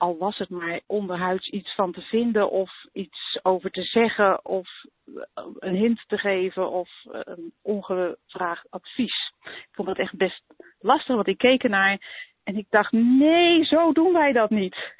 al 0.00 0.18
was 0.18 0.38
het 0.38 0.48
maar 0.48 0.80
onderhuids 0.86 1.48
iets 1.48 1.74
van 1.74 1.92
te 1.92 2.00
vinden 2.00 2.50
of 2.50 2.84
iets 2.92 3.38
over 3.42 3.70
te 3.70 3.82
zeggen 3.82 4.44
of 4.44 4.68
eh, 5.14 5.44
een 5.58 5.74
hint 5.74 6.04
te 6.06 6.18
geven 6.18 6.70
of 6.70 6.90
eh, 7.12 7.20
een 7.24 7.52
ongevraagd 7.62 8.66
advies. 8.70 9.32
Ik 9.42 9.68
vond 9.70 9.88
dat 9.88 9.98
echt 9.98 10.16
best 10.16 10.44
lastig, 10.78 11.14
want 11.14 11.26
ik 11.26 11.38
keek 11.38 11.62
ernaar 11.62 11.98
en 12.44 12.56
ik 12.56 12.66
dacht, 12.70 12.92
nee, 12.92 13.64
zo 13.64 13.92
doen 13.92 14.12
wij 14.12 14.32
dat 14.32 14.50
niet. 14.50 14.94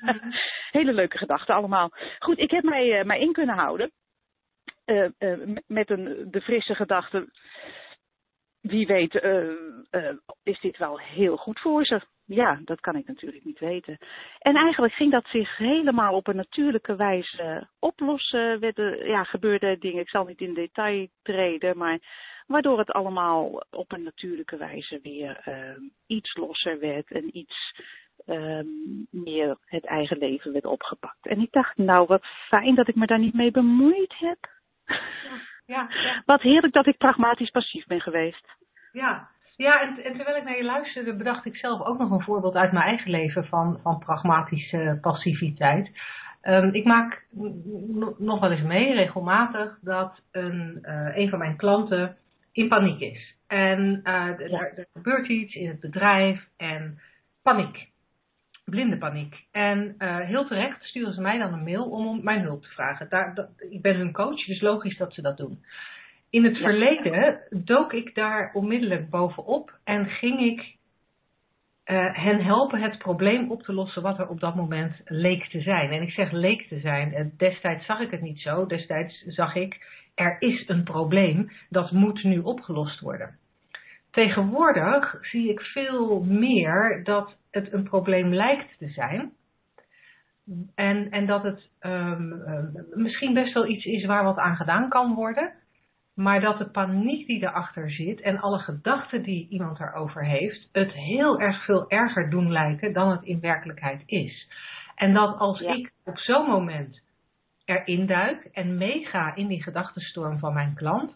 Mhm. 0.00 0.30
Hele 0.78 0.92
leuke 0.92 1.18
gedachten 1.18 1.54
allemaal. 1.54 1.90
Goed, 2.18 2.38
ik 2.38 2.50
heb 2.50 2.64
mij, 2.64 2.98
uh, 2.98 3.04
mij 3.04 3.20
in 3.20 3.32
kunnen 3.32 3.54
houden. 3.54 3.92
Uh, 4.86 5.08
uh, 5.18 5.56
met 5.66 5.90
een, 5.90 6.28
de 6.30 6.40
frisse 6.40 6.74
gedachte, 6.74 7.28
wie 8.66 8.86
weet 8.86 9.14
is 10.42 10.60
dit 10.60 10.76
wel 10.76 10.98
heel 10.98 11.36
goed 11.36 11.60
voor 11.60 11.84
ze 11.84 12.00
ja, 12.26 12.60
dat 12.64 12.80
kan 12.80 12.96
ik 12.96 13.06
natuurlijk 13.06 13.44
niet 13.44 13.58
weten. 13.58 13.98
En 14.38 14.56
eigenlijk 14.56 14.94
ging 14.94 15.12
dat 15.12 15.26
zich 15.26 15.56
helemaal 15.56 16.14
op 16.14 16.26
een 16.26 16.36
natuurlijke 16.36 16.96
wijze 16.96 17.68
oplossen. 17.78 18.60
Werden, 18.60 19.06
ja, 19.06 19.24
gebeurde 19.24 19.78
dingen, 19.78 20.00
ik 20.00 20.08
zal 20.08 20.24
niet 20.24 20.40
in 20.40 20.54
detail 20.54 21.08
treden, 21.22 21.78
maar 21.78 21.98
waardoor 22.46 22.78
het 22.78 22.90
allemaal 22.90 23.64
op 23.70 23.92
een 23.92 24.02
natuurlijke 24.02 24.56
wijze 24.56 25.00
weer 25.02 25.42
uh, 25.48 25.88
iets 26.06 26.36
losser 26.36 26.78
werd 26.78 27.10
en 27.10 27.36
iets 27.36 27.80
uh, 28.26 28.60
meer 29.10 29.56
het 29.64 29.84
eigen 29.84 30.18
leven 30.18 30.52
werd 30.52 30.64
opgepakt. 30.64 31.26
En 31.26 31.40
ik 31.40 31.52
dacht, 31.52 31.76
nou 31.76 32.06
wat 32.06 32.24
fijn 32.24 32.74
dat 32.74 32.88
ik 32.88 32.94
me 32.94 33.06
daar 33.06 33.18
niet 33.18 33.34
mee 33.34 33.50
bemoeid 33.50 34.14
heb. 34.18 34.38
Ja, 34.86 35.40
ja, 35.66 35.88
ja. 35.88 36.22
Wat 36.24 36.42
heerlijk 36.42 36.72
dat 36.72 36.86
ik 36.86 36.96
pragmatisch 36.96 37.50
passief 37.50 37.86
ben 37.86 38.00
geweest. 38.00 38.56
Ja, 38.96 39.28
ja, 39.56 39.80
en, 39.80 40.04
en, 40.04 40.14
terwijl 40.14 40.36
ik 40.36 40.44
naar 40.44 40.56
je 40.56 40.64
luisterde, 40.64 41.16
bedacht 41.16 41.44
ik 41.44 41.56
zelf 41.56 41.86
ook 41.86 41.98
nog 41.98 42.10
een 42.10 42.22
voorbeeld 42.22 42.54
uit 42.54 42.72
mijn 42.72 42.86
eigen 42.86 43.10
leven 43.10 43.44
van, 43.44 43.78
van 43.82 43.98
pragmatische 43.98 44.98
passiviteit. 45.00 45.90
Um, 46.42 46.74
ik 46.74 46.84
maak 46.84 47.26
nog 48.18 48.40
wel 48.40 48.50
eens 48.50 48.62
mee, 48.62 48.94
regelmatig, 48.94 49.78
dat 49.80 50.22
een, 50.30 50.78
uh, 50.82 51.16
een 51.16 51.28
van 51.28 51.38
mijn 51.38 51.56
klanten 51.56 52.16
in 52.52 52.68
paniek 52.68 53.00
is. 53.00 53.34
En 53.46 53.80
uh, 53.80 54.02
ja. 54.04 54.60
er, 54.60 54.86
gebeurt 54.92 55.28
iets 55.28 55.54
in 55.54 55.68
het 55.68 55.80
bedrijf 55.80 56.48
en 56.56 57.00
paniek. 57.42 57.88
Blinde 58.64 58.98
paniek. 58.98 59.34
En 59.52 59.94
uh, 59.98 60.16
heel 60.16 60.46
terecht 60.46 60.84
sturen 60.84 61.12
ze 61.12 61.20
mij 61.20 61.38
dan 61.38 61.52
een 61.52 61.64
mail 61.64 61.84
om 61.84 62.06
om 62.06 62.24
mijn 62.24 62.42
hulp 62.42 62.62
te 62.62 62.68
vragen. 62.68 63.08
Daar, 63.08 63.34
dat, 63.34 63.48
ik 63.70 63.82
ben 63.82 63.96
hun 63.96 64.12
coach, 64.12 64.44
dus 64.44 64.60
logisch 64.60 64.96
dat 64.96 65.14
ze 65.14 65.22
dat 65.22 65.36
doen. 65.36 65.64
In 66.36 66.44
het 66.44 66.56
verleden 66.56 67.40
dook 67.50 67.92
ik 67.92 68.14
daar 68.14 68.50
onmiddellijk 68.52 69.10
bovenop 69.10 69.78
en 69.84 70.06
ging 70.06 70.40
ik 70.40 70.60
uh, 70.60 72.16
hen 72.16 72.44
helpen 72.44 72.80
het 72.80 72.98
probleem 72.98 73.50
op 73.50 73.62
te 73.62 73.72
lossen 73.72 74.02
wat 74.02 74.18
er 74.18 74.28
op 74.28 74.40
dat 74.40 74.54
moment 74.54 75.00
leek 75.04 75.48
te 75.48 75.60
zijn. 75.60 75.90
En 75.90 76.02
ik 76.02 76.10
zeg 76.10 76.30
leek 76.30 76.68
te 76.68 76.78
zijn. 76.78 77.32
Destijds 77.36 77.84
zag 77.84 78.00
ik 78.00 78.10
het 78.10 78.20
niet 78.20 78.40
zo. 78.40 78.66
Destijds 78.66 79.22
zag 79.26 79.54
ik, 79.54 79.76
er 80.14 80.36
is 80.38 80.68
een 80.68 80.84
probleem 80.84 81.50
dat 81.68 81.90
moet 81.90 82.22
nu 82.22 82.38
opgelost 82.38 83.00
worden. 83.00 83.38
Tegenwoordig 84.10 85.18
zie 85.20 85.50
ik 85.50 85.60
veel 85.60 86.24
meer 86.24 87.00
dat 87.04 87.36
het 87.50 87.72
een 87.72 87.84
probleem 87.84 88.34
lijkt 88.34 88.78
te 88.78 88.88
zijn. 88.88 89.32
En, 90.74 91.10
en 91.10 91.26
dat 91.26 91.42
het 91.42 91.70
um, 91.80 92.32
um, 92.32 92.86
misschien 92.94 93.34
best 93.34 93.54
wel 93.54 93.66
iets 93.66 93.84
is 93.84 94.04
waar 94.04 94.24
wat 94.24 94.38
aan 94.38 94.56
gedaan 94.56 94.88
kan 94.88 95.14
worden. 95.14 95.64
Maar 96.16 96.40
dat 96.40 96.58
de 96.58 96.70
paniek 96.70 97.26
die 97.26 97.42
erachter 97.42 97.90
zit 97.90 98.20
en 98.20 98.40
alle 98.40 98.58
gedachten 98.58 99.22
die 99.22 99.48
iemand 99.48 99.80
erover 99.80 100.24
heeft, 100.24 100.68
het 100.72 100.92
heel 100.92 101.40
erg 101.40 101.64
veel 101.64 101.90
erger 101.90 102.30
doen 102.30 102.52
lijken 102.52 102.92
dan 102.92 103.10
het 103.10 103.22
in 103.22 103.40
werkelijkheid 103.40 104.02
is. 104.06 104.48
En 104.94 105.14
dat 105.14 105.38
als 105.38 105.60
ja. 105.60 105.74
ik 105.74 105.92
op 106.04 106.18
zo'n 106.18 106.46
moment 106.46 107.00
erin 107.64 108.06
duik 108.06 108.44
en 108.52 108.76
meega 108.76 109.34
in 109.34 109.46
die 109.46 109.62
gedachtenstorm 109.62 110.38
van 110.38 110.52
mijn 110.54 110.74
klant, 110.74 111.10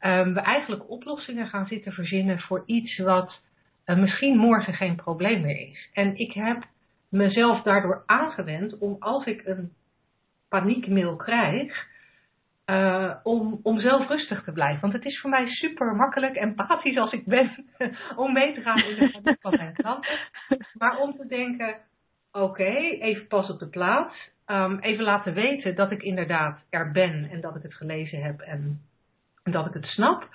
um, 0.00 0.34
we 0.34 0.40
eigenlijk 0.40 0.90
oplossingen 0.90 1.46
gaan 1.46 1.66
zitten 1.66 1.92
verzinnen 1.92 2.40
voor 2.40 2.62
iets 2.66 2.98
wat 2.98 3.40
uh, 3.86 3.96
misschien 3.96 4.36
morgen 4.36 4.74
geen 4.74 4.96
probleem 4.96 5.40
meer 5.40 5.68
is. 5.68 5.88
En 5.92 6.16
ik 6.16 6.32
heb 6.32 6.66
mezelf 7.08 7.62
daardoor 7.62 8.02
aangewend 8.06 8.78
om 8.78 8.96
als 8.98 9.24
ik 9.24 9.46
een 9.46 9.72
paniekmail 10.48 11.16
krijg, 11.16 11.86
uh, 12.66 13.14
om, 13.22 13.60
om 13.62 13.80
zelf 13.80 14.08
rustig 14.08 14.44
te 14.44 14.52
blijven. 14.52 14.80
Want 14.80 14.92
het 14.92 15.04
is 15.04 15.20
voor 15.20 15.30
mij 15.30 15.46
super 15.46 15.96
makkelijk, 15.96 16.36
empathisch 16.36 16.98
als 16.98 17.12
ik 17.12 17.24
ben, 17.24 17.64
om 18.16 18.32
mee 18.32 18.54
te 18.54 18.60
gaan 18.60 18.78
in 18.78 18.96
de 19.22 19.36
van 19.40 19.56
mijn 19.56 19.74
klanten. 19.82 20.18
Maar 20.78 20.98
om 20.98 21.16
te 21.16 21.26
denken, 21.26 21.76
oké, 22.32 22.72
even 23.00 23.26
pas 23.26 23.50
op 23.50 23.58
de 23.58 23.68
plaats. 23.68 24.30
Um, 24.46 24.78
even 24.78 25.04
laten 25.04 25.34
weten 25.34 25.74
dat 25.74 25.90
ik 25.90 26.02
inderdaad 26.02 26.60
er 26.70 26.90
ben 26.90 27.28
en 27.30 27.40
dat 27.40 27.56
ik 27.56 27.62
het 27.62 27.74
gelezen 27.74 28.22
heb 28.22 28.40
en, 28.40 28.80
en 29.42 29.52
dat 29.52 29.66
ik 29.66 29.74
het 29.74 29.86
snap. 29.86 30.28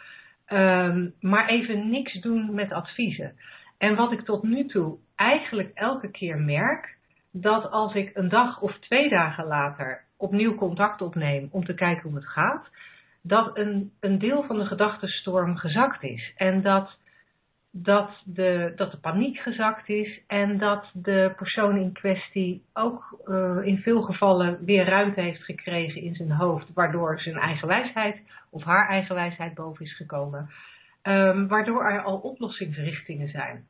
Um, 0.47 1.13
maar 1.19 1.47
even 1.47 1.89
niks 1.89 2.13
doen 2.13 2.53
met 2.53 2.71
adviezen. 2.71 3.35
En 3.77 3.95
wat 3.95 4.11
ik 4.11 4.21
tot 4.21 4.43
nu 4.43 4.65
toe 4.65 4.97
eigenlijk 5.15 5.71
elke 5.73 6.11
keer 6.11 6.39
merk, 6.39 6.97
dat 7.31 7.71
als 7.71 7.93
ik 7.93 8.11
een 8.13 8.29
dag 8.29 8.61
of 8.61 8.79
twee 8.79 9.09
dagen 9.09 9.45
later 9.45 10.06
opnieuw 10.17 10.55
contact 10.55 11.01
opneem 11.01 11.47
om 11.51 11.65
te 11.65 11.73
kijken 11.73 12.09
hoe 12.09 12.15
het 12.19 12.27
gaat, 12.27 12.67
dat 13.21 13.57
een, 13.57 13.91
een 13.99 14.19
deel 14.19 14.43
van 14.43 14.57
de 14.57 14.65
gedachtenstorm 14.65 15.57
gezakt 15.57 16.03
is. 16.03 16.33
En 16.35 16.61
dat, 16.61 16.97
dat, 17.71 18.21
de, 18.25 18.73
dat 18.75 18.91
de 18.91 18.97
paniek 18.97 19.37
gezakt 19.39 19.89
is 19.89 20.21
en 20.27 20.57
dat 20.57 20.89
de 20.93 21.33
persoon 21.35 21.77
in 21.77 21.91
kwestie 21.91 22.63
ook 22.73 23.21
uh, 23.25 23.57
in 23.63 23.77
veel 23.77 24.01
gevallen 24.01 24.65
weer 24.65 24.85
ruimte 24.85 25.21
heeft 25.21 25.43
gekregen 25.43 26.01
in 26.01 26.15
zijn 26.15 26.31
hoofd, 26.31 26.73
waardoor 26.73 27.19
zijn 27.19 27.37
eigen 27.37 27.67
wijsheid 27.67 28.21
of 28.49 28.63
haar 28.63 28.89
eigen 28.89 29.15
wijsheid 29.15 29.53
boven 29.53 29.85
is 29.85 29.95
gekomen. 29.95 30.49
Um, 31.03 31.47
waardoor 31.47 31.85
er 31.85 32.01
al 32.01 32.17
oplossingsrichtingen 32.17 33.29
zijn. 33.29 33.67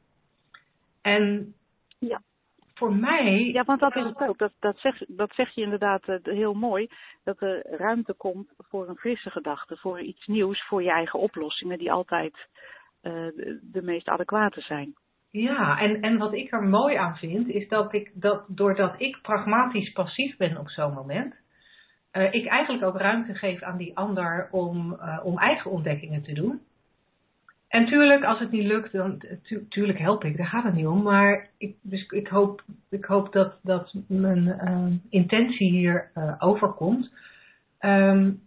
En 1.02 1.54
ja 2.00 2.22
voor 2.78 2.96
mij. 2.96 3.50
Ja, 3.52 3.64
want 3.64 3.80
dat 3.80 3.96
is 3.96 4.04
het 4.04 4.20
ook. 4.20 4.38
Dat, 4.38 4.54
dat, 4.60 4.78
zeg, 4.78 4.98
dat 5.08 5.32
zeg 5.34 5.50
je 5.50 5.62
inderdaad 5.62 6.08
uh, 6.08 6.16
heel 6.22 6.54
mooi. 6.54 6.88
Dat 7.24 7.42
er 7.42 7.66
ruimte 7.78 8.14
komt 8.14 8.54
voor 8.58 8.90
een 8.90 8.98
frisse 8.98 9.30
gedachte, 9.30 9.78
voor 9.78 10.02
iets 10.02 10.26
nieuws, 10.26 10.68
voor 10.68 10.84
je 10.84 10.92
eigen 10.92 11.20
oplossingen, 11.20 11.78
die 11.78 11.92
altijd 11.92 12.34
uh, 13.04 13.14
de, 13.62 13.82
meest 13.82 14.08
adequate 14.08 14.62
zijn. 14.62 14.94
Ja, 15.30 15.80
en, 15.80 16.02
en 16.02 16.18
wat 16.18 16.34
ik 16.34 16.52
er 16.52 16.64
mooi 16.64 16.96
aan 16.96 17.18
vind, 17.18 17.48
is 17.48 17.68
dat 17.68 17.94
ik 17.94 18.12
dat 18.14 18.46
doordat 18.48 18.94
ik 18.98 19.22
pragmatisch 19.22 19.92
passief 19.92 20.38
ben 20.38 20.58
op 20.58 20.70
zo'n 20.70 20.94
moment, 20.94 21.36
uh, 22.14 22.34
ik 22.34 22.46
eigenlijk 22.46 22.84
ook 22.84 22.98
ruimte 22.98 23.34
geef 23.34 23.62
aan 23.62 23.78
die 23.78 23.98
ander 23.98 24.48
om, 24.52 25.00
om 25.24 25.38
eigen 25.38 25.72
ontdekkingen 25.72 26.24
te 26.24 26.34
doen. 26.34 26.62
En 27.68 27.86
tuurlijk, 27.86 28.24
als 28.24 28.40
het 28.40 28.52
niet 28.52 28.66
lukt, 28.66 28.92
dan 28.92 29.22
tu 29.42 29.68
tuurlijk 29.70 30.00
help 30.00 30.24
ik, 30.24 30.38
daar 30.38 30.48
gaat 30.48 30.64
het 30.64 30.74
niet 30.74 30.88
om. 30.88 31.02
Maar 31.02 31.50
ik, 31.58 31.76
dus 31.82 32.10
ik 32.10 32.28
hoop, 32.28 32.64
ik 32.90 33.06
hoop 33.06 33.32
dat, 33.32 33.60
dat 33.62 33.94
mijn 34.08 34.46
uh, 34.46 34.86
intentie 35.10 35.72
hier 35.72 36.12
uh, 36.16 36.34
overkomt. 36.40 37.14
Um, 37.80 38.42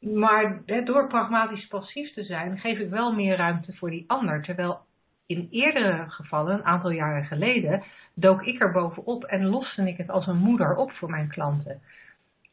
maar 0.00 0.60
door 0.84 1.08
pragmatisch 1.08 1.66
passief 1.66 2.12
te 2.12 2.24
zijn, 2.24 2.58
geef 2.58 2.78
ik 2.78 2.90
wel 2.90 3.12
meer 3.12 3.36
ruimte 3.36 3.72
voor 3.72 3.90
die 3.90 4.04
ander. 4.06 4.42
Terwijl 4.42 4.78
in 5.26 5.48
eerdere 5.50 6.04
gevallen, 6.08 6.54
een 6.54 6.64
aantal 6.64 6.90
jaren 6.90 7.24
geleden, 7.24 7.82
dook 8.14 8.42
ik 8.42 8.60
er 8.60 8.72
bovenop 8.72 9.24
en 9.24 9.46
loste 9.46 9.88
ik 9.88 9.96
het 9.96 10.10
als 10.10 10.26
een 10.26 10.38
moeder 10.38 10.76
op 10.76 10.92
voor 10.92 11.10
mijn 11.10 11.28
klanten. 11.28 11.80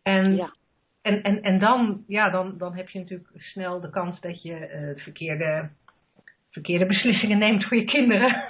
En, 0.04 0.36
ja. 0.36 0.54
en, 1.02 1.24
en, 1.24 1.42
en 1.42 1.60
dan, 1.60 2.04
ja, 2.08 2.30
dan, 2.30 2.58
dan 2.58 2.76
heb 2.76 2.90
je 2.90 3.00
natuurlijk 3.00 3.30
snel 3.36 3.80
de 3.80 3.90
kans 3.90 4.20
dat 4.20 4.42
je 4.42 4.54
uh, 4.54 4.88
het 4.88 5.02
verkeerde 5.02 5.70
verkeerde 6.54 6.86
beslissingen 6.86 7.38
neemt 7.38 7.66
voor 7.66 7.78
je 7.78 7.86
kinderen. 7.86 8.44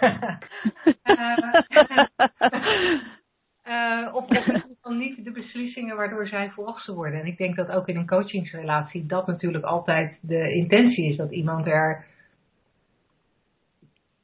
uh, 3.67 4.15
of, 4.15 4.29
of 4.69 4.81
dan 4.81 4.97
niet 4.97 5.23
de 5.23 5.31
beslissingen 5.31 5.95
waardoor 5.95 6.27
zij 6.27 6.49
volwassen 6.49 6.93
worden. 6.93 7.19
En 7.19 7.25
ik 7.25 7.37
denk 7.37 7.55
dat 7.55 7.71
ook 7.71 7.87
in 7.87 7.95
een 7.95 8.07
coachingsrelatie 8.07 9.05
dat 9.05 9.27
natuurlijk 9.27 9.63
altijd 9.63 10.17
de 10.21 10.53
intentie 10.53 11.09
is. 11.09 11.15
Dat 11.17 11.31
iemand 11.31 11.67
er 11.67 12.05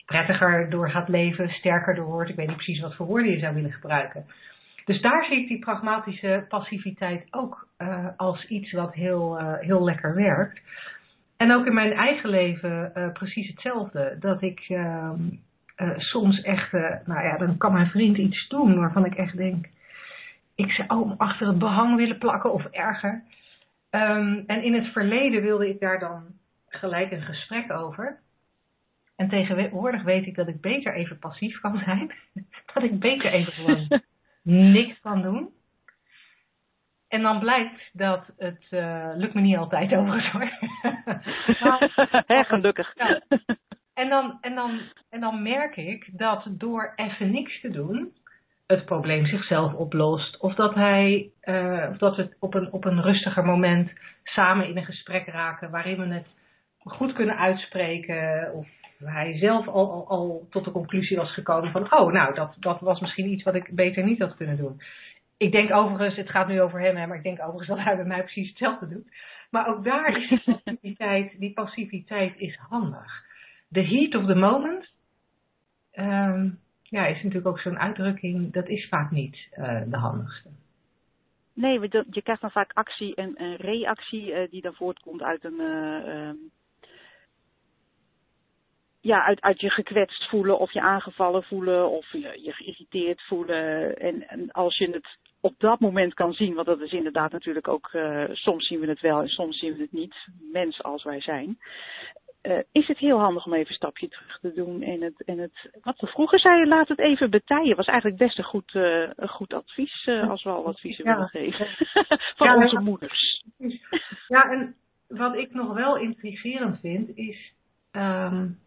prettiger 0.06 0.70
door 0.70 0.90
gaat 0.90 1.10
leven, 1.10 1.50
sterker 1.50 1.96
door 1.96 2.06
wordt. 2.06 2.30
Ik 2.30 2.36
weet 2.36 2.48
niet 2.48 2.56
precies 2.56 2.82
wat 2.82 2.96
voor 2.96 3.06
woorden 3.06 3.32
je 3.32 3.40
zou 3.40 3.56
willen 3.56 3.72
gebruiken. 3.72 4.26
Dus 4.86 5.02
daar 5.02 5.26
zie 5.26 5.42
ik 5.42 5.48
die 5.48 5.60
pragmatische 5.60 6.46
passiviteit 6.48 7.28
ook 7.32 7.68
uh, 7.78 8.08
als 8.18 8.46
iets 8.48 8.72
wat 8.72 8.94
heel, 8.94 9.40
uh, 9.40 9.54
heel 9.60 9.84
lekker 9.84 10.16
werkt. 10.16 10.62
En 11.40 11.52
ook 11.54 11.66
in 11.66 11.74
mijn 11.74 11.94
eigen 11.94 12.30
leven 12.30 12.92
uh, 12.96 13.12
precies 13.12 13.48
hetzelfde. 13.48 14.18
Dat 14.20 14.42
ik 14.42 14.70
uh, 14.70 15.12
uh, 15.78 15.98
soms 15.98 16.42
echt, 16.42 16.72
nou 17.06 17.24
ja, 17.24 17.38
dan 17.38 17.58
kan 17.58 17.74
mijn 17.74 17.90
vriend 17.90 18.18
iets 18.18 18.48
doen 18.48 18.80
waarvan 18.80 19.06
ik 19.06 19.16
echt 19.16 19.38
denk, 19.38 19.68
ik 20.56 20.72
zou 20.72 21.08
hem 21.08 21.14
achter 21.18 21.48
het 21.48 21.60
behang 21.60 21.96
willen 21.96 22.18
plakken 22.18 22.54
of 22.54 22.66
erger. 22.66 23.24
Um, 23.92 24.44
en 24.48 24.64
in 24.64 24.74
het 24.74 24.88
verleden 24.88 25.42
wilde 25.42 25.70
ik 25.70 25.80
daar 25.80 26.00
dan 26.00 26.24
gelijk 26.68 27.12
een 27.12 27.22
gesprek 27.22 27.72
over. 27.72 28.20
En 29.16 29.30
tegenwoordig 29.30 30.04
weet 30.04 30.26
ik 30.26 30.36
dat 30.36 30.48
ik 30.48 30.62
beter 30.62 30.94
even 30.94 31.20
passief 31.20 31.60
kan 31.60 31.78
zijn. 31.78 32.12
dat 32.74 32.84
ik 32.84 33.00
beter 33.00 33.32
even 33.32 33.54
gewoon 33.54 33.88
niks 34.74 35.00
kan 35.00 35.22
doen. 35.22 35.50
En 37.10 37.22
dan 37.22 37.40
blijkt 37.40 37.90
dat 37.94 38.26
het 38.38 38.66
uh, 38.70 39.12
lukt 39.16 39.34
me 39.34 39.42
niet 39.42 39.58
altijd 39.58 39.94
overigens 39.98 40.32
hoor. 40.32 40.52
maar, 41.60 42.46
Gelukkig. 42.54 42.94
Ja. 42.96 43.22
En, 43.94 44.10
dan, 44.10 44.38
en, 44.42 44.56
dan, 44.56 44.80
en 45.10 45.20
dan 45.20 45.42
merk 45.42 45.76
ik 45.76 46.10
dat 46.12 46.48
door 46.50 46.94
even 46.96 47.32
niks 47.32 47.62
te 47.62 47.70
doen, 47.70 48.14
het 48.68 48.86
probleem 48.86 49.26
zichzelf 49.26 49.74
oplost. 49.74 50.40
Of 50.40 50.56
dat, 50.56 50.76
hij, 50.76 51.30
uh, 51.44 51.88
of 51.90 51.98
dat 51.98 52.16
we 52.16 52.36
op 52.40 52.54
een, 52.54 52.72
op 52.72 52.86
een 52.86 53.02
rustiger 53.02 53.46
moment 53.46 53.92
samen 54.24 54.68
in 54.68 54.78
een 54.78 54.86
gesprek 54.86 55.28
raken 55.28 55.72
waarin 55.72 55.98
we 55.98 56.14
het 56.14 56.28
goed 56.80 57.14
kunnen 57.14 57.38
uitspreken. 57.38 58.52
Of 58.54 58.68
hij 59.04 59.38
zelf 59.38 59.68
al, 59.68 59.92
al, 59.92 60.08
al 60.08 60.48
tot 60.50 60.66
de 60.66 60.72
conclusie 60.72 61.18
was 61.18 61.34
gekomen 61.34 61.72
van, 61.72 61.94
oh 61.94 62.12
nou, 62.12 62.34
dat, 62.34 62.56
dat 62.60 62.80
was 62.80 63.00
misschien 63.00 63.32
iets 63.32 63.44
wat 63.44 63.56
ik 63.56 63.76
beter 63.76 64.04
niet 64.04 64.20
had 64.20 64.36
kunnen 64.36 64.58
doen. 64.58 64.82
Ik 65.40 65.52
denk 65.52 65.72
overigens, 65.74 66.16
het 66.16 66.30
gaat 66.30 66.48
nu 66.48 66.62
over 66.62 66.80
hem, 66.80 66.96
hè, 66.96 67.08
maar 67.08 67.18
ik 67.18 67.24
denk 67.24 67.40
overigens 67.42 67.68
dat 67.68 67.80
hij 67.80 67.96
bij 67.96 68.06
mij 68.06 68.24
precies 68.24 68.50
hetzelfde 68.50 68.88
doet. 68.88 69.12
Maar 69.50 69.68
ook 69.68 69.84
daar 69.84 70.18
is 70.18 70.28
die 70.30 70.52
passiviteit, 70.54 71.40
die 71.40 71.54
passiviteit 71.54 72.38
is 72.38 72.56
handig. 72.56 73.24
The 73.72 73.82
heat 73.82 74.16
of 74.16 74.26
the 74.26 74.36
moment, 74.36 74.94
um, 75.94 76.60
ja, 76.84 77.06
is 77.06 77.16
natuurlijk 77.16 77.48
ook 77.48 77.60
zo'n 77.60 77.80
uitdrukking, 77.80 78.54
dat 78.54 78.68
is 78.68 78.88
vaak 78.88 79.12
niet 79.12 79.48
uh, 79.58 79.82
de 79.88 79.98
handigste. 79.98 80.50
Nee, 81.54 81.80
je 82.10 82.22
krijgt 82.24 82.42
dan 82.42 82.52
vaak 82.52 82.72
actie 82.74 83.16
en, 83.16 83.56
reactie 83.56 84.32
uh, 84.32 84.50
die 84.50 84.62
dan 84.62 84.74
voortkomt 84.74 85.22
uit 85.22 85.44
een, 85.44 85.60
uh, 85.60 86.28
um, 86.28 86.52
ja, 89.02 89.24
uit, 89.26 89.42
uit 89.42 89.62
je 89.62 89.70
gekwetst 89.70 90.30
voelen 90.30 90.60
of 90.60 90.72
je 90.72 90.82
aangevallen 90.82 91.44
voelen 91.44 91.90
of 91.90 92.12
je, 92.12 92.40
je 92.44 92.52
geïrriteerd 92.52 93.22
voelen. 93.22 93.98
En, 93.98 94.28
en 94.28 94.52
als 94.52 94.78
je 94.78 94.90
het 94.90 95.18
op 95.42 95.54
dat 95.58 95.80
moment 95.80 96.14
kan 96.14 96.34
zien, 96.34 96.54
want 96.54 96.68
dat 96.68 96.82
is 96.82 96.92
inderdaad 96.92 97.32
natuurlijk 97.32 97.68
ook, 97.68 97.90
uh, 97.94 98.24
soms 98.32 98.68
zien 98.68 98.80
we 98.80 98.88
het 98.88 99.02
wel 99.02 99.22
en 99.22 99.28
soms 99.28 99.60
zien 99.60 99.74
we 99.74 99.82
het 99.82 99.92
niet, 99.92 100.16
mens 100.52 100.84
als 100.84 101.04
wij 101.04 101.22
zijn. 101.22 101.58
Uh, 102.44 102.60
is 102.72 102.88
het 102.88 102.98
heel 102.98 103.20
handig 103.20 103.46
om 103.46 103.54
even 103.54 103.68
een 103.68 103.74
stapje 103.74 104.08
terug 104.08 104.40
te 104.40 104.54
doen 104.54 104.82
en 104.82 105.02
het, 105.02 105.24
en 105.26 105.38
het 105.38 105.70
wat 105.82 106.00
we 106.00 106.08
vroeger 106.08 106.40
zeiden, 106.40 106.68
laat 106.68 106.88
het 106.88 107.00
even 107.00 107.30
betijen, 107.30 107.76
was 107.76 107.88
eigenlijk 107.88 108.20
best 108.20 108.38
een 108.38 108.44
goed, 108.44 108.74
uh, 108.74 109.10
een 109.16 109.30
goed 109.30 109.54
advies, 109.54 110.08
als 110.08 110.44
we 110.44 110.50
al 110.50 110.66
adviezen 110.66 111.06
ja. 111.06 111.14
willen 111.14 111.30
geven. 111.30 111.68
Van 112.38 112.48
ja, 112.48 112.56
onze 112.56 112.80
moeders. 112.80 113.46
Ja, 114.28 114.52
en 114.52 114.76
wat 115.08 115.36
ik 115.36 115.54
nog 115.54 115.74
wel 115.74 115.98
intrigerend 115.98 116.80
vind, 116.80 117.18
is, 117.18 117.54
um, 117.92 118.60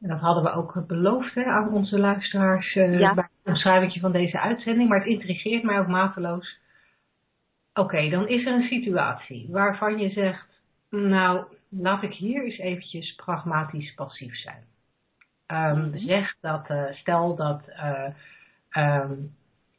en 0.00 0.08
dat 0.08 0.20
hadden 0.20 0.42
we 0.42 0.52
ook 0.52 0.86
beloofd 0.86 1.34
hè, 1.34 1.44
aan 1.44 1.72
onze 1.72 1.98
luisteraars 1.98 2.74
uh, 2.74 2.98
ja. 2.98 3.14
bij 3.14 3.24
het 3.24 3.52
omschrijving 3.52 4.00
van 4.00 4.12
deze 4.12 4.40
uitzending. 4.40 4.88
Maar 4.88 4.98
het 4.98 5.08
intrigeert 5.08 5.62
mij 5.62 5.78
ook 5.78 5.86
mateloos. 5.86 6.60
Oké, 7.70 7.80
okay, 7.80 8.10
dan 8.10 8.28
is 8.28 8.46
er 8.46 8.52
een 8.52 8.68
situatie 8.68 9.48
waarvan 9.50 9.98
je 9.98 10.10
zegt, 10.10 10.62
nou, 10.90 11.44
laat 11.68 12.02
ik 12.02 12.14
hier 12.14 12.44
eens 12.44 12.58
eventjes 12.58 13.14
pragmatisch 13.14 13.94
passief 13.94 14.36
zijn. 14.36 14.64
Um, 15.46 15.98
zeg 15.98 16.36
dat, 16.40 16.70
uh, 16.70 16.92
stel 16.92 17.36
dat 17.36 17.68
uh, 17.68 18.08
um, 18.76 19.34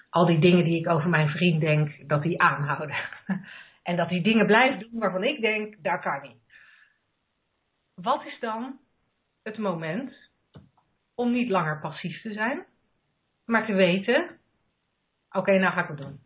al 0.09 0.25
die 0.25 0.39
dingen 0.39 0.63
die 0.63 0.79
ik 0.79 0.87
over 0.87 1.09
mijn 1.09 1.29
vriend 1.29 1.61
denk, 1.61 2.09
dat 2.09 2.23
die 2.23 2.41
aanhouden. 2.41 2.95
en 3.83 3.95
dat 3.95 4.09
die 4.09 4.21
dingen 4.21 4.45
blijven 4.45 4.79
doen 4.79 4.99
waarvan 4.99 5.23
ik 5.23 5.41
denk, 5.41 5.75
daar 5.83 6.01
kan 6.01 6.21
niet. 6.21 6.41
Wat 7.95 8.25
is 8.25 8.39
dan 8.39 8.79
het 9.43 9.57
moment 9.57 10.29
om 11.15 11.31
niet 11.31 11.49
langer 11.49 11.79
passief 11.79 12.21
te 12.21 12.33
zijn, 12.33 12.65
maar 13.45 13.65
te 13.65 13.73
weten: 13.73 14.23
oké, 15.29 15.37
okay, 15.37 15.57
nou 15.57 15.73
ga 15.73 15.81
ik 15.81 15.87
het 15.87 15.97
doen. 15.97 16.19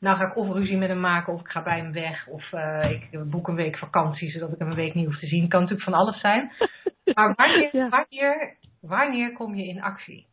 Nou 0.00 0.16
ga 0.16 0.26
ik 0.26 0.36
of 0.36 0.52
ruzie 0.52 0.76
met 0.76 0.88
hem 0.88 1.00
maken, 1.00 1.32
of 1.32 1.40
ik 1.40 1.48
ga 1.48 1.62
bij 1.62 1.78
hem 1.78 1.92
weg, 1.92 2.26
of 2.26 2.52
uh, 2.52 2.90
ik 2.90 3.30
boek 3.30 3.48
een 3.48 3.54
week 3.54 3.78
vakantie 3.78 4.30
zodat 4.30 4.52
ik 4.52 4.58
hem 4.58 4.68
een 4.68 4.74
week 4.74 4.94
niet 4.94 5.06
hoef 5.06 5.18
te 5.18 5.26
zien. 5.26 5.48
Kan 5.48 5.60
natuurlijk 5.60 5.88
van 5.88 5.98
alles 5.98 6.20
zijn. 6.20 6.52
Maar 7.14 7.34
wanneer, 7.34 7.76
ja. 7.76 7.88
wanneer, 7.88 8.56
wanneer 8.80 9.32
kom 9.32 9.54
je 9.54 9.66
in 9.66 9.82
actie? 9.82 10.26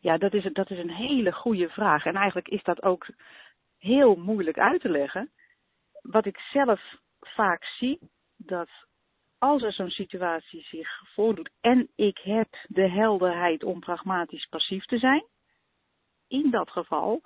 Ja, 0.00 0.18
dat 0.18 0.34
is, 0.34 0.48
dat 0.52 0.70
is 0.70 0.78
een 0.78 0.90
hele 0.90 1.32
goede 1.32 1.68
vraag. 1.68 2.04
En 2.04 2.14
eigenlijk 2.14 2.48
is 2.48 2.62
dat 2.62 2.82
ook 2.82 3.06
heel 3.78 4.14
moeilijk 4.14 4.58
uit 4.58 4.80
te 4.80 4.88
leggen. 4.88 5.30
Wat 6.00 6.26
ik 6.26 6.38
zelf 6.38 6.80
vaak 7.20 7.64
zie, 7.64 7.98
dat 8.36 8.68
als 9.42 9.62
er 9.62 9.72
zo'n 9.72 9.90
situatie 9.90 10.62
zich 10.62 11.02
voordoet 11.14 11.50
en 11.60 11.88
ik 11.94 12.18
heb 12.18 12.48
de 12.66 12.88
helderheid 12.88 13.64
om 13.64 13.80
pragmatisch 13.80 14.46
passief 14.46 14.84
te 14.84 14.98
zijn, 14.98 15.24
in 16.28 16.50
dat 16.50 16.70
geval 16.70 17.22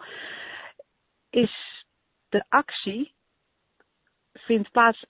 is 1.31 1.85
de 2.29 2.45
actie 2.49 3.13
vindt 4.33 4.71
plaats 4.71 5.07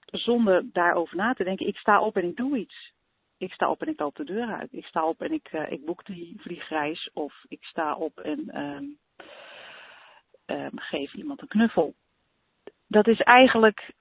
zonder 0.00 0.72
daarover 0.72 1.16
na 1.16 1.34
te 1.34 1.44
denken. 1.44 1.66
Ik 1.66 1.76
sta 1.76 2.00
op 2.00 2.16
en 2.16 2.24
ik 2.24 2.36
doe 2.36 2.58
iets. 2.58 2.92
Ik 3.36 3.52
sta 3.52 3.70
op 3.70 3.82
en 3.82 3.88
ik 3.88 4.00
loop 4.00 4.16
de 4.16 4.24
deur 4.24 4.54
uit. 4.54 4.72
Ik 4.72 4.86
sta 4.86 5.04
op 5.04 5.22
en 5.22 5.32
ik, 5.32 5.52
uh, 5.52 5.70
ik 5.70 5.84
boek 5.84 6.04
die 6.04 6.40
vliegreis. 6.40 7.10
Of 7.12 7.44
ik 7.48 7.64
sta 7.64 7.94
op 7.94 8.18
en 8.18 8.60
um, 8.60 8.98
um, 10.46 10.78
geef 10.78 11.14
iemand 11.14 11.40
een 11.40 11.48
knuffel. 11.48 11.94
Dat 12.86 13.06
is 13.06 13.20
eigenlijk 13.20 13.94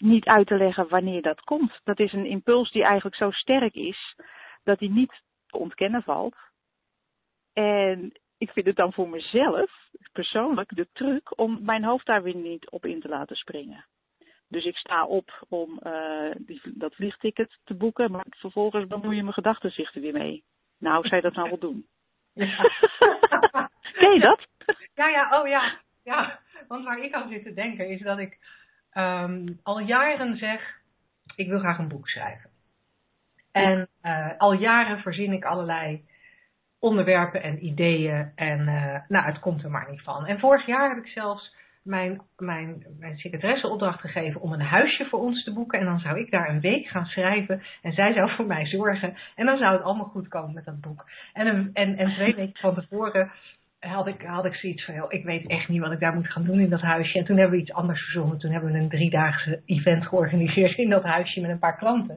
niet 0.00 0.26
uit 0.26 0.46
te 0.46 0.56
leggen 0.56 0.88
wanneer 0.88 1.22
dat 1.22 1.40
komt. 1.40 1.80
Dat 1.84 1.98
is 1.98 2.12
een 2.12 2.26
impuls 2.26 2.70
die 2.70 2.84
eigenlijk 2.84 3.16
zo 3.16 3.30
sterk 3.30 3.74
is 3.74 4.16
dat 4.62 4.78
die 4.78 4.90
niet 4.90 5.22
te 5.46 5.58
ontkennen 5.58 6.02
valt. 6.02 6.36
En 7.52 8.12
ik 8.38 8.50
vind 8.50 8.66
het 8.66 8.76
dan 8.76 8.92
voor 8.92 9.08
mezelf, 9.08 9.70
persoonlijk, 10.12 10.76
de 10.76 10.88
truc 10.92 11.38
om 11.38 11.58
mijn 11.62 11.84
hoofd 11.84 12.06
daar 12.06 12.22
weer 12.22 12.36
niet 12.36 12.70
op 12.70 12.86
in 12.86 13.00
te 13.00 13.08
laten 13.08 13.36
springen. 13.36 13.86
Dus 14.48 14.64
ik 14.64 14.76
sta 14.76 15.06
op 15.06 15.44
om 15.48 15.80
uh, 15.82 16.30
die, 16.38 16.60
dat 16.64 16.94
vliegticket 16.94 17.58
te 17.64 17.74
boeken, 17.74 18.10
maar 18.10 18.26
vervolgens 18.28 18.86
bemoeien 18.86 19.22
mijn 19.22 19.34
gedachten 19.34 19.70
zich 19.70 19.94
er 19.94 20.00
weer 20.00 20.12
mee. 20.12 20.44
Nou, 20.78 21.02
zou 21.02 21.16
je 21.16 21.22
dat 21.22 21.34
nou 21.34 21.48
wel 21.48 21.58
doen? 21.58 21.86
Ja. 22.32 22.56
Ken 23.98 24.12
je 24.12 24.20
dat? 24.20 24.46
Ja, 24.94 25.08
ja, 25.08 25.40
oh 25.40 25.48
ja. 25.48 25.80
Ja, 26.02 26.40
want 26.68 26.84
waar 26.84 27.04
ik 27.04 27.12
aan 27.12 27.28
zit 27.28 27.42
te 27.42 27.52
denken 27.52 27.88
is 27.88 28.00
dat 28.00 28.18
ik 28.18 28.38
um, 28.94 29.58
al 29.62 29.80
jaren 29.80 30.36
zeg, 30.36 30.80
ik 31.36 31.48
wil 31.48 31.58
graag 31.58 31.78
een 31.78 31.88
boek 31.88 32.08
schrijven. 32.08 32.50
En 33.52 33.88
uh, 34.02 34.28
al 34.38 34.52
jaren 34.52 34.98
verzin 34.98 35.32
ik 35.32 35.44
allerlei 35.44 36.04
onderwerpen 36.78 37.42
en 37.42 37.64
ideeën 37.64 38.32
en 38.34 38.60
uh, 38.60 38.96
nou, 39.08 39.26
het 39.26 39.38
komt 39.38 39.62
er 39.62 39.70
maar 39.70 39.90
niet 39.90 40.02
van. 40.02 40.26
En 40.26 40.38
vorig 40.38 40.66
jaar 40.66 40.88
heb 40.88 41.04
ik 41.04 41.10
zelfs 41.10 41.54
mijn, 41.82 42.22
mijn, 42.36 42.86
mijn 42.98 43.18
secretaresse 43.18 43.68
opdracht 43.68 44.00
gegeven 44.00 44.40
om 44.40 44.52
een 44.52 44.60
huisje 44.60 45.04
voor 45.04 45.20
ons 45.20 45.44
te 45.44 45.52
boeken. 45.52 45.78
En 45.78 45.84
dan 45.84 45.98
zou 45.98 46.18
ik 46.18 46.30
daar 46.30 46.48
een 46.48 46.60
week 46.60 46.86
gaan 46.86 47.06
schrijven. 47.06 47.62
En 47.82 47.92
zij 47.92 48.12
zou 48.12 48.30
voor 48.30 48.46
mij 48.46 48.66
zorgen. 48.66 49.16
En 49.34 49.46
dan 49.46 49.58
zou 49.58 49.72
het 49.72 49.82
allemaal 49.82 50.06
goed 50.06 50.28
komen 50.28 50.54
met 50.54 50.64
dat 50.64 50.80
boek. 50.80 51.10
En, 51.32 51.70
en, 51.72 51.96
en 51.96 52.14
twee 52.14 52.34
weken 52.34 52.60
van 52.60 52.74
tevoren 52.74 53.30
had 53.80 54.06
ik, 54.06 54.22
had 54.22 54.44
ik 54.44 54.54
zoiets 54.54 54.84
van, 54.84 54.94
joh, 54.94 55.12
ik 55.12 55.24
weet 55.24 55.46
echt 55.46 55.68
niet 55.68 55.80
wat 55.80 55.92
ik 55.92 56.00
daar 56.00 56.14
moet 56.14 56.30
gaan 56.30 56.44
doen 56.44 56.60
in 56.60 56.70
dat 56.70 56.80
huisje. 56.80 57.18
En 57.18 57.24
toen 57.24 57.36
hebben 57.36 57.56
we 57.56 57.62
iets 57.62 57.72
anders 57.72 58.02
verzonnen. 58.02 58.38
Toen 58.38 58.50
hebben 58.50 58.72
we 58.72 58.78
een 58.78 58.88
driedaagse 58.88 59.62
event 59.66 60.06
georganiseerd 60.06 60.78
in 60.78 60.90
dat 60.90 61.02
huisje 61.02 61.40
met 61.40 61.50
een 61.50 61.58
paar 61.58 61.76
klanten. 61.76 62.16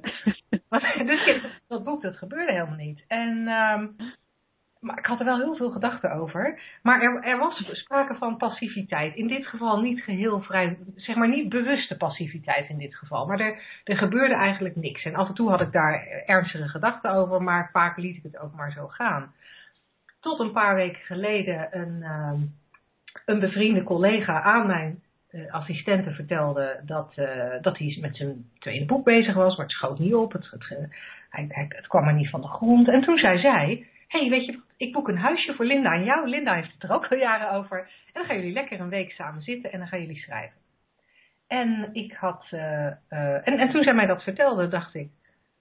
dus 1.05 1.41
dat 1.67 1.83
boek, 1.83 2.01
dat 2.01 2.17
gebeurde 2.17 2.51
helemaal 2.51 2.75
niet. 2.75 3.03
En 3.07 3.47
um, 3.47 3.95
maar 4.83 4.97
ik 4.97 5.05
had 5.05 5.19
er 5.19 5.25
wel 5.25 5.37
heel 5.37 5.55
veel 5.55 5.71
gedachten 5.71 6.11
over. 6.11 6.59
Maar 6.81 7.01
er, 7.01 7.23
er, 7.23 7.37
was 7.37 7.69
sprake 7.71 8.15
van 8.15 8.37
passiviteit. 8.37 9.15
In 9.15 9.27
dit 9.27 9.47
geval 9.47 9.81
niet 9.81 10.01
geheel 10.01 10.41
vrij, 10.41 10.77
zeg 10.95 11.15
maar 11.15 11.29
niet 11.29 11.49
bewuste 11.49 11.97
passiviteit 11.97 12.69
in 12.69 12.77
dit 12.77 12.95
geval. 12.95 13.25
Maar 13.25 13.39
er, 13.39 13.61
er 13.83 13.97
gebeurde 13.97 14.35
eigenlijk 14.35 14.75
niks. 14.75 15.03
En 15.03 15.15
af 15.15 15.27
en 15.27 15.33
toe 15.33 15.49
had 15.49 15.61
ik 15.61 15.71
daar 15.71 16.23
ernstige 16.25 16.67
gedachten 16.67 17.11
over, 17.11 17.43
maar 17.43 17.69
vaak 17.71 17.97
liet 17.97 18.15
ik 18.15 18.23
het 18.23 18.37
ook 18.37 18.53
maar 18.53 18.71
zo 18.71 18.87
gaan. 18.87 19.33
Tot 20.23 20.39
een 20.39 20.51
paar 20.51 20.75
weken 20.75 21.01
geleden 21.01 21.67
een, 21.71 21.97
uh, 22.01 22.33
een 23.25 23.39
bevriende 23.39 23.83
collega 23.83 24.41
aan 24.41 24.67
mijn 24.67 25.01
uh, 25.31 25.53
assistente 25.53 26.11
vertelde 26.11 26.81
dat, 26.85 27.13
uh, 27.15 27.61
dat 27.61 27.77
hij 27.77 27.97
met 28.01 28.15
zijn 28.15 28.45
tweede 28.59 28.85
boek 28.85 29.03
bezig 29.03 29.35
was, 29.35 29.55
maar 29.55 29.65
het 29.65 29.75
schoot 29.75 29.99
niet 29.99 30.13
op. 30.13 30.31
Het, 30.31 30.51
het, 30.51 30.89
hij, 31.29 31.65
het 31.69 31.87
kwam 31.87 32.07
er 32.07 32.13
niet 32.13 32.29
van 32.29 32.41
de 32.41 32.47
grond. 32.47 32.87
En 32.87 33.01
toen 33.01 33.17
zei 33.17 33.39
zij 33.39 33.87
hey, 34.13 34.29
weet 34.29 34.45
je 34.45 34.51
wat, 34.51 34.61
ik 34.77 34.93
boek 34.93 35.07
een 35.07 35.17
huisje 35.17 35.53
voor 35.53 35.65
Linda 35.65 35.93
en 35.93 36.03
jou. 36.03 36.29
Linda 36.29 36.53
heeft 36.53 36.73
het 36.73 36.83
er 36.83 36.95
ook 36.95 37.07
al 37.07 37.17
jaren 37.17 37.51
over. 37.51 37.77
En 37.79 38.13
dan 38.13 38.25
gaan 38.25 38.35
jullie 38.35 38.53
lekker 38.53 38.79
een 38.79 38.89
week 38.89 39.11
samen 39.11 39.41
zitten 39.41 39.71
en 39.71 39.79
dan 39.79 39.87
gaan 39.87 39.99
jullie 39.99 40.19
schrijven. 40.19 40.57
En 41.47 41.89
ik 41.93 42.13
had, 42.13 42.45
uh, 42.51 42.61
uh, 43.09 43.47
en, 43.47 43.59
en 43.59 43.69
toen 43.69 43.83
zij 43.83 43.93
mij 43.93 44.05
dat 44.05 44.23
vertelde, 44.23 44.67
dacht 44.67 44.95
ik, 44.95 45.09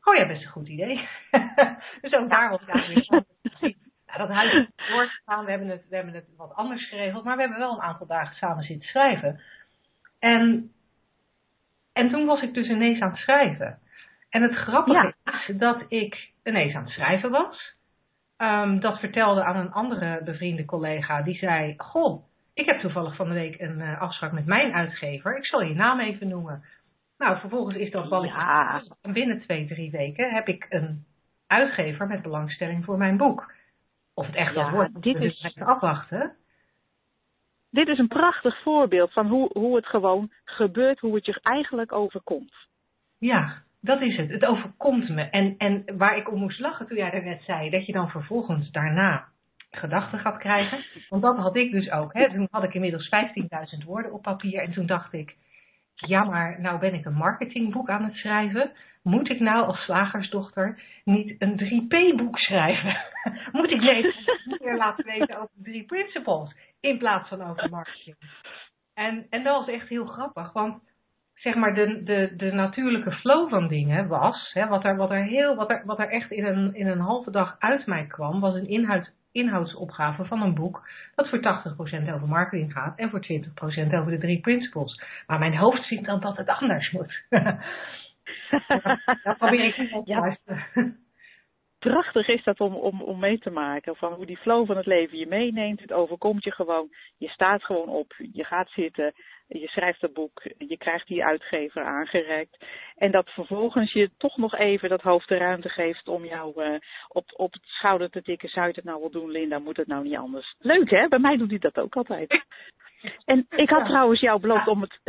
oh 0.04 0.14
ja, 0.14 0.26
best 0.26 0.42
een 0.42 0.50
goed 0.50 0.68
idee. 0.68 1.08
dus 2.02 2.12
ook 2.12 2.30
daar 2.30 2.50
was 2.50 2.62
ik 2.62 2.68
eigenlijk 2.68 3.24
nou, 4.16 4.28
dat 4.28 4.36
huis 4.36 4.52
is 4.52 4.86
doorgegaan, 4.88 5.44
we 5.44 5.50
hebben, 5.50 5.68
het, 5.68 5.88
we 5.88 5.96
hebben 5.96 6.14
het 6.14 6.26
wat 6.36 6.54
anders 6.54 6.88
geregeld, 6.88 7.24
maar 7.24 7.36
we 7.36 7.42
hebben 7.42 7.58
wel 7.58 7.72
een 7.72 7.82
aantal 7.82 8.06
dagen 8.06 8.36
samen 8.36 8.64
zitten 8.64 8.88
schrijven. 8.88 9.40
En, 10.18 10.72
en 11.92 12.10
toen 12.10 12.26
was 12.26 12.42
ik 12.42 12.54
dus 12.54 12.68
ineens 12.68 13.00
aan 13.00 13.10
het 13.10 13.18
schrijven. 13.18 13.78
En 14.30 14.42
het 14.42 14.54
grappige 14.54 15.14
ja. 15.24 15.32
is 15.32 15.56
dat 15.56 15.84
ik 15.88 16.30
ineens 16.44 16.74
aan 16.74 16.82
het 16.82 16.92
schrijven 16.92 17.30
was 17.30 17.74
um, 18.42 18.80
dat 18.80 18.98
vertelde 18.98 19.44
aan 19.44 19.56
een 19.56 19.72
andere 19.72 20.20
bevriende 20.24 20.64
collega. 20.64 21.22
Die 21.22 21.36
zei, 21.36 21.74
goh, 21.76 22.24
ik 22.54 22.66
heb 22.66 22.80
toevallig 22.80 23.16
van 23.16 23.28
de 23.28 23.34
week 23.34 23.60
een 23.60 23.78
uh, 23.78 24.00
afspraak 24.00 24.32
met 24.32 24.46
mijn 24.46 24.72
uitgever. 24.72 25.36
Ik 25.36 25.46
zal 25.46 25.62
je 25.62 25.74
naam 25.74 26.00
even 26.00 26.28
noemen. 26.28 26.64
Nou, 27.18 27.38
vervolgens 27.38 27.76
is 27.76 27.90
dat 27.90 28.08
balletje. 28.08 28.36
Ja. 28.36 28.82
En 29.02 29.12
binnen 29.12 29.40
twee, 29.40 29.66
drie 29.66 29.90
weken 29.90 30.30
heb 30.30 30.48
ik 30.48 30.66
een 30.68 31.04
uitgever 31.46 32.06
met 32.06 32.22
belangstelling 32.22 32.84
voor 32.84 32.98
mijn 32.98 33.16
boek. 33.16 33.52
Of 34.14 34.26
het 34.26 34.34
echt 34.34 34.54
ja, 34.54 34.62
wel 34.62 34.70
wordt, 34.70 35.02
dit 35.02 35.20
is 35.20 35.40
dus 35.40 35.58
afwachten. 35.58 36.36
Dit 37.70 37.88
is 37.88 37.98
een 37.98 38.08
prachtig 38.08 38.62
voorbeeld 38.62 39.12
van 39.12 39.26
hoe, 39.26 39.50
hoe 39.52 39.76
het 39.76 39.86
gewoon 39.86 40.32
gebeurt, 40.44 41.00
hoe 41.00 41.14
het 41.14 41.26
je 41.26 41.40
eigenlijk 41.42 41.92
overkomt. 41.92 42.54
Ja, 43.18 43.62
dat 43.80 44.00
is 44.00 44.16
het. 44.16 44.30
Het 44.30 44.44
overkomt 44.44 45.08
me. 45.08 45.22
En, 45.22 45.54
en 45.58 45.84
waar 45.96 46.16
ik 46.16 46.32
om 46.32 46.38
moest 46.38 46.60
lachen 46.60 46.86
toen 46.86 46.96
jij 46.96 47.10
daarnet 47.10 47.42
zei, 47.42 47.70
dat 47.70 47.86
je 47.86 47.92
dan 47.92 48.08
vervolgens 48.08 48.70
daarna 48.70 49.28
gedachten 49.70 50.18
gaat 50.18 50.38
krijgen. 50.38 50.84
Want 51.08 51.22
dat 51.22 51.36
had 51.36 51.56
ik 51.56 51.70
dus 51.70 51.90
ook. 51.90 52.12
Hè. 52.12 52.30
Toen 52.30 52.48
had 52.50 52.64
ik 52.64 52.74
inmiddels 52.74 53.10
15.000 53.80 53.84
woorden 53.86 54.12
op 54.12 54.22
papier. 54.22 54.60
En 54.60 54.72
toen 54.72 54.86
dacht 54.86 55.12
ik, 55.12 55.36
ja 55.94 56.24
maar 56.24 56.60
nou 56.60 56.78
ben 56.78 56.94
ik 56.94 57.04
een 57.04 57.14
marketingboek 57.14 57.90
aan 57.90 58.04
het 58.04 58.14
schrijven. 58.14 58.72
Moet 59.02 59.30
ik 59.30 59.40
nou 59.40 59.66
als 59.66 59.84
slagersdochter 59.84 60.82
niet 61.04 61.34
een 61.38 61.58
3P-boek 61.60 62.38
schrijven? 62.38 62.96
Moet 63.52 63.70
ik 63.70 63.80
meer 64.60 64.76
laten 64.76 65.04
weten 65.04 65.36
over 65.36 65.50
de 65.54 65.62
drie 65.62 65.84
principles 65.84 66.56
in 66.80 66.98
plaats 66.98 67.28
van 67.28 67.42
over 67.42 67.70
marketing? 67.70 68.16
En, 68.94 69.26
en 69.30 69.42
dat 69.42 69.56
was 69.56 69.74
echt 69.74 69.88
heel 69.88 70.06
grappig, 70.06 70.52
want 70.52 70.82
zeg 71.34 71.54
maar 71.54 71.74
de, 71.74 72.02
de, 72.02 72.32
de 72.36 72.52
natuurlijke 72.52 73.12
flow 73.12 73.48
van 73.48 73.68
dingen 73.68 74.08
was, 74.08 74.50
hè, 74.52 74.66
wat, 74.66 74.84
er, 74.84 74.96
wat, 74.96 75.10
er 75.10 75.24
heel, 75.24 75.54
wat, 75.54 75.70
er, 75.70 75.82
wat 75.84 75.98
er 75.98 76.08
echt 76.08 76.30
in 76.30 76.44
een, 76.44 76.74
in 76.74 76.86
een 76.86 77.00
halve 77.00 77.30
dag 77.30 77.56
uit 77.58 77.86
mij 77.86 78.06
kwam, 78.06 78.40
was 78.40 78.54
een 78.54 78.68
inhoud, 78.68 79.12
inhoudsopgave 79.32 80.24
van 80.24 80.42
een 80.42 80.54
boek 80.54 80.88
dat 81.14 81.28
voor 81.28 81.38
80% 81.38 82.14
over 82.14 82.28
marketing 82.28 82.72
gaat 82.72 82.98
en 82.98 83.10
voor 83.10 83.26
20% 83.26 83.94
over 83.94 84.10
de 84.10 84.18
drie 84.18 84.40
principles. 84.40 85.02
Maar 85.26 85.38
mijn 85.38 85.56
hoofd 85.56 85.84
ziet 85.84 86.04
dan 86.04 86.20
dat 86.20 86.36
het 86.36 86.48
anders 86.48 86.90
moet. 86.90 87.22
dat 89.22 89.36
probeer 89.38 89.64
ik 89.64 90.00
ja. 90.04 90.36
Prachtig 91.78 92.28
is 92.28 92.44
dat 92.44 92.60
om, 92.60 92.74
om, 92.74 93.02
om 93.02 93.18
mee 93.18 93.38
te 93.38 93.50
maken. 93.50 93.96
Van 93.96 94.12
hoe 94.12 94.26
die 94.26 94.36
flow 94.36 94.66
van 94.66 94.76
het 94.76 94.86
leven 94.86 95.18
je 95.18 95.26
meeneemt. 95.26 95.80
Het 95.80 95.92
overkomt 95.92 96.44
je 96.44 96.50
gewoon. 96.50 96.88
Je 97.18 97.28
staat 97.28 97.64
gewoon 97.64 97.88
op. 97.88 98.14
Je 98.32 98.44
gaat 98.44 98.70
zitten 98.70 99.14
je 99.58 99.68
schrijft 99.68 100.02
een 100.02 100.12
boek, 100.12 100.42
je 100.58 100.76
krijgt 100.76 101.06
die 101.06 101.24
uitgever 101.24 101.84
aangereikt. 101.84 102.64
En 102.96 103.10
dat 103.10 103.30
vervolgens 103.30 103.92
je 103.92 104.10
toch 104.18 104.36
nog 104.36 104.54
even 104.54 104.88
dat 104.88 105.02
hoofd 105.02 105.28
de 105.28 105.36
ruimte 105.36 105.68
geeft 105.68 106.08
om 106.08 106.24
jou 106.24 106.64
uh, 106.64 106.78
op, 107.08 107.24
op 107.36 107.52
het 107.52 107.64
schouder 107.64 108.10
te 108.10 108.22
tikken. 108.22 108.48
Zou 108.48 108.66
je 108.66 108.72
het 108.74 108.84
nou 108.84 109.00
wel 109.00 109.10
doen, 109.10 109.30
Linda? 109.30 109.58
Moet 109.58 109.76
het 109.76 109.86
nou 109.86 110.02
niet 110.02 110.16
anders? 110.16 110.54
Leuk 110.58 110.90
hè? 110.90 111.08
Bij 111.08 111.18
mij 111.18 111.36
doet 111.36 111.50
hij 111.50 111.58
dat 111.58 111.78
ook 111.78 111.96
altijd. 111.96 112.44
En 113.24 113.46
ik 113.48 113.70
had 113.70 113.84
trouwens 113.84 114.20
jou 114.20 114.40
beloofd 114.40 114.66
om 114.66 114.80
het. 114.80 115.00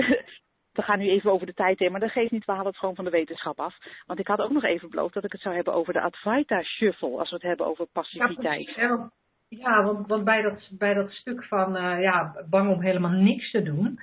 We 0.74 0.82
gaan 0.82 1.00
nu 1.00 1.10
even 1.10 1.32
over 1.32 1.46
de 1.46 1.54
tijd 1.54 1.80
heen, 1.80 1.92
maar 1.92 2.00
dat 2.00 2.12
geeft 2.12 2.32
niet, 2.32 2.46
we 2.46 2.52
halen 2.52 2.68
het 2.68 2.78
gewoon 2.78 2.96
van 2.96 3.06
de 3.06 3.12
wetenschap 3.12 3.60
af. 3.60 3.78
Want 4.06 4.20
ik 4.20 4.28
had 4.28 4.40
ook 4.40 4.52
nog 4.52 4.64
even 4.64 4.90
beloofd 4.90 5.14
dat 5.14 5.24
ik 5.24 5.32
het 5.32 5.42
zou 5.42 5.56
hebben 5.56 5.74
over 5.74 5.94
de 5.94 6.02
Advaita 6.02 6.62
Shuffle, 6.62 7.18
als 7.20 7.30
we 7.30 7.36
het 7.36 7.46
hebben 7.46 7.66
over 7.66 7.86
passiviteit. 7.86 8.76
Ja, 8.76 9.12
ja 9.48 9.84
want, 9.84 10.08
want 10.08 10.24
bij, 10.24 10.42
dat, 10.42 10.70
bij 10.72 10.94
dat 10.94 11.12
stuk 11.12 11.44
van 11.44 11.76
uh, 11.76 12.02
ja, 12.02 12.46
bang 12.50 12.70
om 12.70 12.82
helemaal 12.82 13.12
niks 13.12 13.52
te 13.52 13.62
doen, 13.62 14.00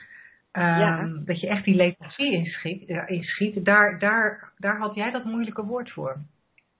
ja. 0.53 0.99
Ehm, 0.99 1.25
dat 1.25 1.41
je 1.41 1.49
echt 1.49 1.65
die 1.65 1.75
lethargie 1.75 2.33
inschiet, 2.33 2.89
inschiet 3.07 3.65
daar, 3.65 3.99
daar, 3.99 4.53
daar 4.57 4.79
had 4.79 4.95
jij 4.95 5.11
dat 5.11 5.25
moeilijke 5.25 5.65
woord 5.65 5.91
voor. 5.91 6.17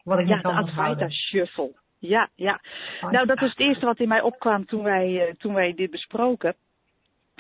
Wat 0.05 0.19
ik 0.19 0.29
ja, 0.29 0.35
niet 0.35 0.43
de 0.43 0.51
Advaita 0.51 1.09
Shuffle. 1.09 1.73
Ja, 1.99 2.29
ja. 2.35 2.61
Nou, 3.01 3.27
dat 3.27 3.43
is 3.43 3.51
het 3.51 3.61
eerste 3.61 3.87
wat 3.87 3.99
in 3.99 4.09
mij 4.09 4.21
opkwam 4.21 4.67
toen 4.67 4.83
wij, 4.83 5.29
uh, 5.29 5.35
toen 5.35 5.55
wij 5.55 5.75
dit 5.75 5.91
besproken. 5.91 6.55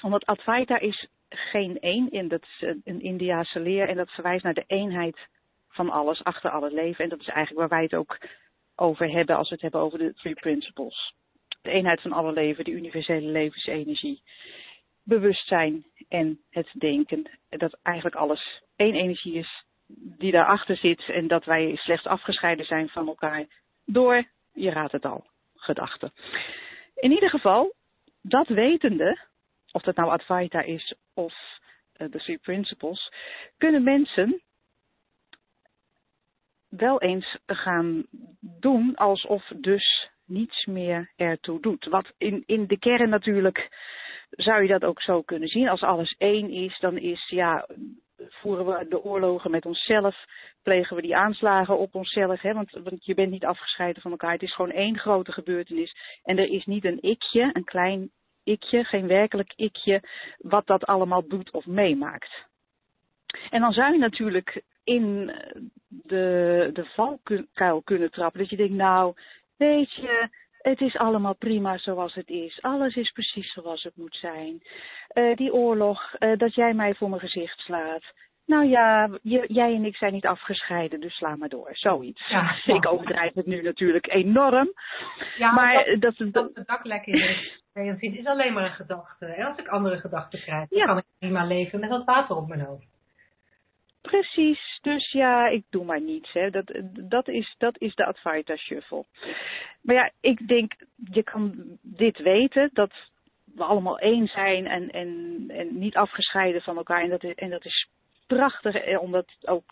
Omdat 0.03 0.27
Advaita 0.27 0.79
is 0.79 1.09
geen 1.31 1.81
één, 1.81 2.11
in, 2.11 2.29
dat 2.29 2.43
is 2.43 2.75
een 2.85 3.01
Indiase 3.01 3.61
leer 3.61 3.88
en 3.88 3.97
dat 3.97 4.11
verwijst 4.11 4.45
naar 4.45 4.55
de 4.55 4.64
eenheid 4.66 5.29
van 5.69 5.90
alles, 5.90 6.25
achter 6.25 6.51
al 6.51 6.62
het 6.62 6.73
leven. 6.73 7.05
En 7.05 7.11
dat 7.11 7.21
is 7.21 7.29
eigenlijk 7.29 7.59
waar 7.59 7.79
wij 7.79 7.83
het 7.83 7.95
ook 7.95 8.19
over 8.77 9.11
hebben 9.11 9.37
als 9.37 9.49
we 9.49 9.55
het 9.55 9.62
hebben 9.62 9.81
over 9.81 9.99
de 9.99 10.14
Three 10.14 10.35
Principles. 10.35 11.14
De 11.62 11.71
eenheid 11.71 12.01
van 12.01 12.12
alle 12.12 12.33
leven, 12.33 12.64
de 12.64 12.71
universele 12.71 13.31
levensenergie. 13.31 14.23
bewustzijn 15.03 15.85
en 16.09 16.40
het 16.51 16.71
denken. 16.79 17.31
Dat 17.49 17.79
eigenlijk 17.83 18.16
alles 18.16 18.62
één 18.77 18.95
energie 18.95 19.35
is 19.35 19.64
die 19.97 20.33
daarachter 20.33 20.77
zit 20.77 21.09
en 21.09 21.29
dat 21.29 21.45
wij 21.45 21.77
slechts 21.77 22.07
afgescheiden 22.07 22.66
zijn 22.66 22.88
van 22.88 23.07
elkaar 23.07 23.47
door, 23.85 24.25
je 24.53 24.71
raadt 24.71 24.93
het 24.93 25.05
al, 25.05 25.27
gedachten. 25.55 26.12
In 26.95 27.11
ieder 27.11 27.31
geval, 27.31 27.75
dat 28.23 28.49
wetende, 28.49 29.19
of 29.72 29.83
dat 29.83 29.96
nou 29.96 30.11
Advaita 30.11 30.62
is 30.62 30.94
of 31.14 31.35
uh, 31.96 32.11
de 32.11 32.18
Three 32.18 32.38
Principles, 32.38 33.12
kunnen 33.59 33.83
mensen 33.83 34.42
wel 36.68 37.00
eens 37.00 37.38
gaan 37.46 38.06
doen 38.40 38.96
alsof 38.96 39.52
dus 39.56 40.11
niets 40.26 40.66
meer 40.66 41.12
ertoe 41.16 41.61
doet. 41.61 41.85
Wat 41.85 42.12
in, 42.18 42.42
in 42.46 42.66
de 42.66 42.78
kern 42.78 43.09
natuurlijk 43.09 43.68
zou 44.30 44.62
je 44.62 44.68
dat 44.68 44.85
ook 44.85 45.02
zo 45.02 45.22
kunnen 45.22 45.48
zien. 45.48 45.68
Als 45.68 45.83
alles 45.83 46.14
één 46.18 46.50
is, 46.50 46.78
dan 46.78 46.98
is 46.98 47.28
ja, 47.28 47.66
voeren 48.16 48.66
we 48.66 48.88
de 48.88 49.02
oorlogen 49.02 49.50
met 49.50 49.66
onszelf, 49.66 50.24
plegen 50.62 50.96
we 50.96 51.02
die 51.02 51.16
aanslagen 51.16 51.78
op 51.78 51.94
onszelf, 51.94 52.40
hè? 52.40 52.52
Want, 52.52 52.70
want 52.70 53.04
je 53.04 53.14
bent 53.14 53.30
niet 53.30 53.44
afgescheiden 53.44 54.02
van 54.02 54.11
elkaar. 54.11 54.33
Het 54.33 54.42
is 54.42 54.54
gewoon 54.54 54.70
één 54.70 54.98
grote 54.98 55.33
gebeurtenis. 55.33 55.96
En 56.22 56.38
er 56.38 56.48
is 56.48 56.64
niet 56.64 56.85
een 56.85 57.02
ikje, 57.02 57.50
een 57.52 57.64
klein 57.64 58.11
ikje, 58.44 58.85
geen 58.85 59.07
werkelijk 59.07 59.53
ikje, 59.57 60.03
wat 60.38 60.66
dat 60.66 60.85
allemaal 60.85 61.29
doet 61.29 61.50
of 61.50 61.66
meemaakt. 61.66 62.48
En 63.50 63.61
dan 63.61 63.72
zou 63.72 63.92
je 63.92 63.98
natuurlijk 63.98 64.62
in 64.85 65.33
de, 65.88 66.70
de 66.72 66.85
valkuil 66.85 67.83
kunnen 67.83 68.11
trappen. 68.11 68.40
Dat 68.40 68.50
je 68.50 68.57
denkt, 68.57 68.74
nou, 68.74 69.14
weet 69.57 69.94
je, 69.94 70.29
het 70.59 70.81
is 70.81 70.96
allemaal 70.96 71.35
prima 71.35 71.79
zoals 71.79 72.14
het 72.14 72.29
is. 72.29 72.62
Alles 72.62 72.96
is 72.96 73.11
precies 73.11 73.53
zoals 73.53 73.83
het 73.83 73.96
moet 73.96 74.16
zijn. 74.16 74.62
Uh, 75.14 75.37
die 75.37 75.53
oorlog, 75.53 76.14
uh, 76.18 76.38
dat 76.38 76.55
jij 76.55 76.74
mij 76.74 76.94
voor 76.94 77.09
mijn 77.09 77.20
gezicht 77.20 77.59
slaat. 77.59 78.03
Nou 78.46 78.66
ja, 78.66 79.18
je, 79.22 79.44
jij 79.48 79.74
en 79.74 79.85
ik 79.85 79.96
zijn 79.96 80.12
niet 80.12 80.26
afgescheiden, 80.26 81.00
dus 81.00 81.16
sla 81.16 81.37
maar 81.37 81.48
door. 81.48 81.68
Zoiets. 81.72 82.29
Ja, 82.29 82.57
ik 82.76 82.92
overdrijf 82.92 83.35
het 83.35 83.46
nu 83.46 83.62
natuurlijk 83.62 84.12
enorm. 84.12 84.72
Ja, 85.38 85.53
maar 85.53 85.96
dat, 85.98 86.16
dat, 86.16 86.33
dat 86.33 86.50
het 86.55 86.66
dak 86.66 86.85
lekker 86.85 87.31
is. 87.31 87.60
Het 87.87 88.03
is 88.03 88.27
alleen 88.27 88.53
maar 88.53 88.64
een 88.64 88.71
gedachte. 88.71 89.27
En 89.27 89.47
als 89.47 89.59
ik 89.59 89.69
andere 89.69 89.99
gedachten 89.99 90.40
krijg, 90.40 90.69
dan 90.69 90.87
kan 90.87 90.99
ik 90.99 91.05
prima 91.19 91.45
leven 91.45 91.81
met 91.81 91.90
dat 91.90 92.05
water 92.05 92.37
op 92.37 92.49
mijn 92.49 92.61
hoofd. 92.61 92.87
Precies, 94.01 94.79
dus 94.83 95.11
ja, 95.11 95.47
ik 95.47 95.64
doe 95.71 95.85
maar 95.85 96.01
niets. 96.01 96.33
Hè. 96.33 96.51
Dat, 96.51 96.73
dat, 96.93 97.29
is, 97.29 97.55
dat 97.59 97.79
is 97.79 97.95
de 97.95 98.05
Advaita 98.05 98.57
Shuffle. 98.57 99.05
Maar 99.83 99.95
ja, 99.95 100.11
ik 100.21 100.49
denk, 100.49 100.73
je 101.11 101.23
kan 101.23 101.79
dit 101.83 102.19
weten, 102.19 102.71
dat 102.73 102.93
we 103.45 103.64
allemaal 103.64 103.99
één 103.99 104.27
zijn 104.27 104.66
en, 104.66 104.90
en, 104.90 105.45
en 105.49 105.79
niet 105.79 105.97
afgescheiden 105.97 106.62
van 106.62 106.77
elkaar. 106.77 107.03
En 107.03 107.11
dat, 107.11 107.25
is, 107.25 107.35
en 107.35 107.51
dat 107.51 107.64
is 107.64 107.88
prachtig, 108.27 108.75
eh, 108.75 109.01
omdat 109.01 109.27
ook 109.40 109.64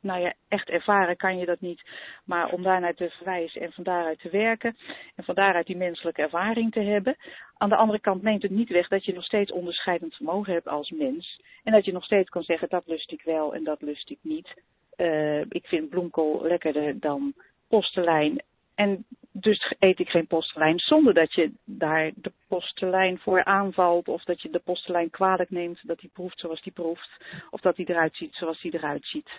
nou 0.00 0.20
ja, 0.20 0.34
echt 0.48 0.68
ervaren 0.68 1.16
kan 1.16 1.38
je 1.38 1.46
dat 1.46 1.60
niet. 1.60 1.82
Maar 2.24 2.48
om 2.48 2.62
daarnaar 2.62 2.94
te 2.94 3.10
verwijzen 3.10 3.60
en 3.60 3.72
van 3.72 3.84
daaruit 3.84 4.20
te 4.20 4.30
werken. 4.30 4.76
En 5.14 5.24
van 5.24 5.34
daaruit 5.34 5.66
die 5.66 5.76
menselijke 5.76 6.22
ervaring 6.22 6.72
te 6.72 6.80
hebben. 6.80 7.16
Aan 7.56 7.68
de 7.68 7.76
andere 7.76 8.00
kant 8.00 8.22
neemt 8.22 8.42
het 8.42 8.50
niet 8.50 8.68
weg 8.68 8.88
dat 8.88 9.04
je 9.04 9.12
nog 9.12 9.24
steeds 9.24 9.52
onderscheidend 9.52 10.14
vermogen 10.14 10.52
hebt 10.52 10.68
als 10.68 10.90
mens. 10.90 11.40
En 11.64 11.72
dat 11.72 11.84
je 11.84 11.92
nog 11.92 12.04
steeds 12.04 12.28
kan 12.28 12.42
zeggen 12.42 12.68
dat 12.68 12.86
lust 12.86 13.12
ik 13.12 13.22
wel 13.22 13.54
en 13.54 13.64
dat 13.64 13.82
lust 13.82 14.10
ik 14.10 14.18
niet. 14.22 14.62
Uh, 14.96 15.40
ik 15.40 15.66
vind 15.66 15.88
bloemkool 15.88 16.42
lekkerder 16.42 17.00
dan 17.00 17.34
postelijn. 17.68 18.42
En 18.74 19.04
dus 19.32 19.74
eet 19.78 19.98
ik 19.98 20.08
geen 20.08 20.26
postelijn 20.26 20.78
zonder 20.78 21.14
dat 21.14 21.34
je 21.34 21.52
daar 21.64 22.10
de 22.14 22.32
postelijn 22.48 23.18
voor 23.18 23.44
aanvalt. 23.44 24.08
Of 24.08 24.24
dat 24.24 24.42
je 24.42 24.50
de 24.50 24.58
postelijn 24.58 25.10
kwalijk 25.10 25.50
neemt 25.50 25.86
dat 25.86 26.00
hij 26.00 26.10
proeft 26.12 26.40
zoals 26.40 26.62
hij 26.62 26.72
proeft. 26.72 27.24
Of 27.50 27.60
dat 27.60 27.76
hij 27.76 27.86
eruit 27.86 28.16
ziet 28.16 28.34
zoals 28.34 28.62
hij 28.62 28.70
eruit 28.70 29.06
ziet. 29.06 29.30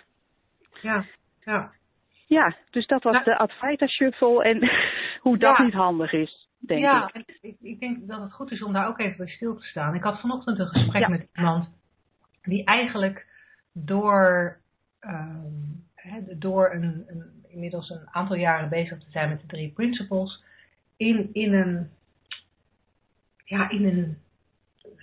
Ja, 0.82 1.04
ja. 1.44 1.72
Ja, 2.26 2.56
dus 2.70 2.86
dat 2.86 3.02
was 3.02 3.12
nou, 3.12 3.24
de 3.24 3.38
Advaita 3.38 3.86
Shuffle 3.86 4.44
en 4.44 4.70
hoe 5.24 5.38
dat 5.38 5.58
niet 5.58 5.72
handig 5.72 6.12
is, 6.12 6.48
denk 6.58 6.80
ja, 6.80 7.10
ik. 7.12 7.26
Ja, 7.26 7.34
ik, 7.40 7.56
ik 7.60 7.80
denk 7.80 8.08
dat 8.08 8.20
het 8.20 8.32
goed 8.32 8.50
is 8.50 8.62
om 8.62 8.72
daar 8.72 8.88
ook 8.88 8.98
even 8.98 9.16
bij 9.16 9.28
stil 9.28 9.56
te 9.56 9.66
staan. 9.66 9.94
Ik 9.94 10.02
had 10.02 10.20
vanochtend 10.20 10.58
een 10.58 10.66
gesprek 10.66 11.08
met 11.08 11.28
iemand 11.34 11.68
die 12.42 12.64
eigenlijk 12.64 13.26
door, 13.72 14.56
um, 15.00 15.84
door 16.38 16.72
een, 16.72 17.04
een, 17.06 17.44
inmiddels 17.48 17.90
een 17.90 18.08
aantal 18.10 18.36
jaren 18.36 18.68
bezig 18.68 18.98
te 18.98 19.10
zijn 19.10 19.28
met 19.28 19.40
de 19.40 19.46
drie 19.46 19.72
principles, 19.72 20.42
in, 20.96 21.28
in, 21.32 21.52
een, 21.52 21.90
ja, 23.44 23.70
in 23.70 23.84
een 23.84 24.18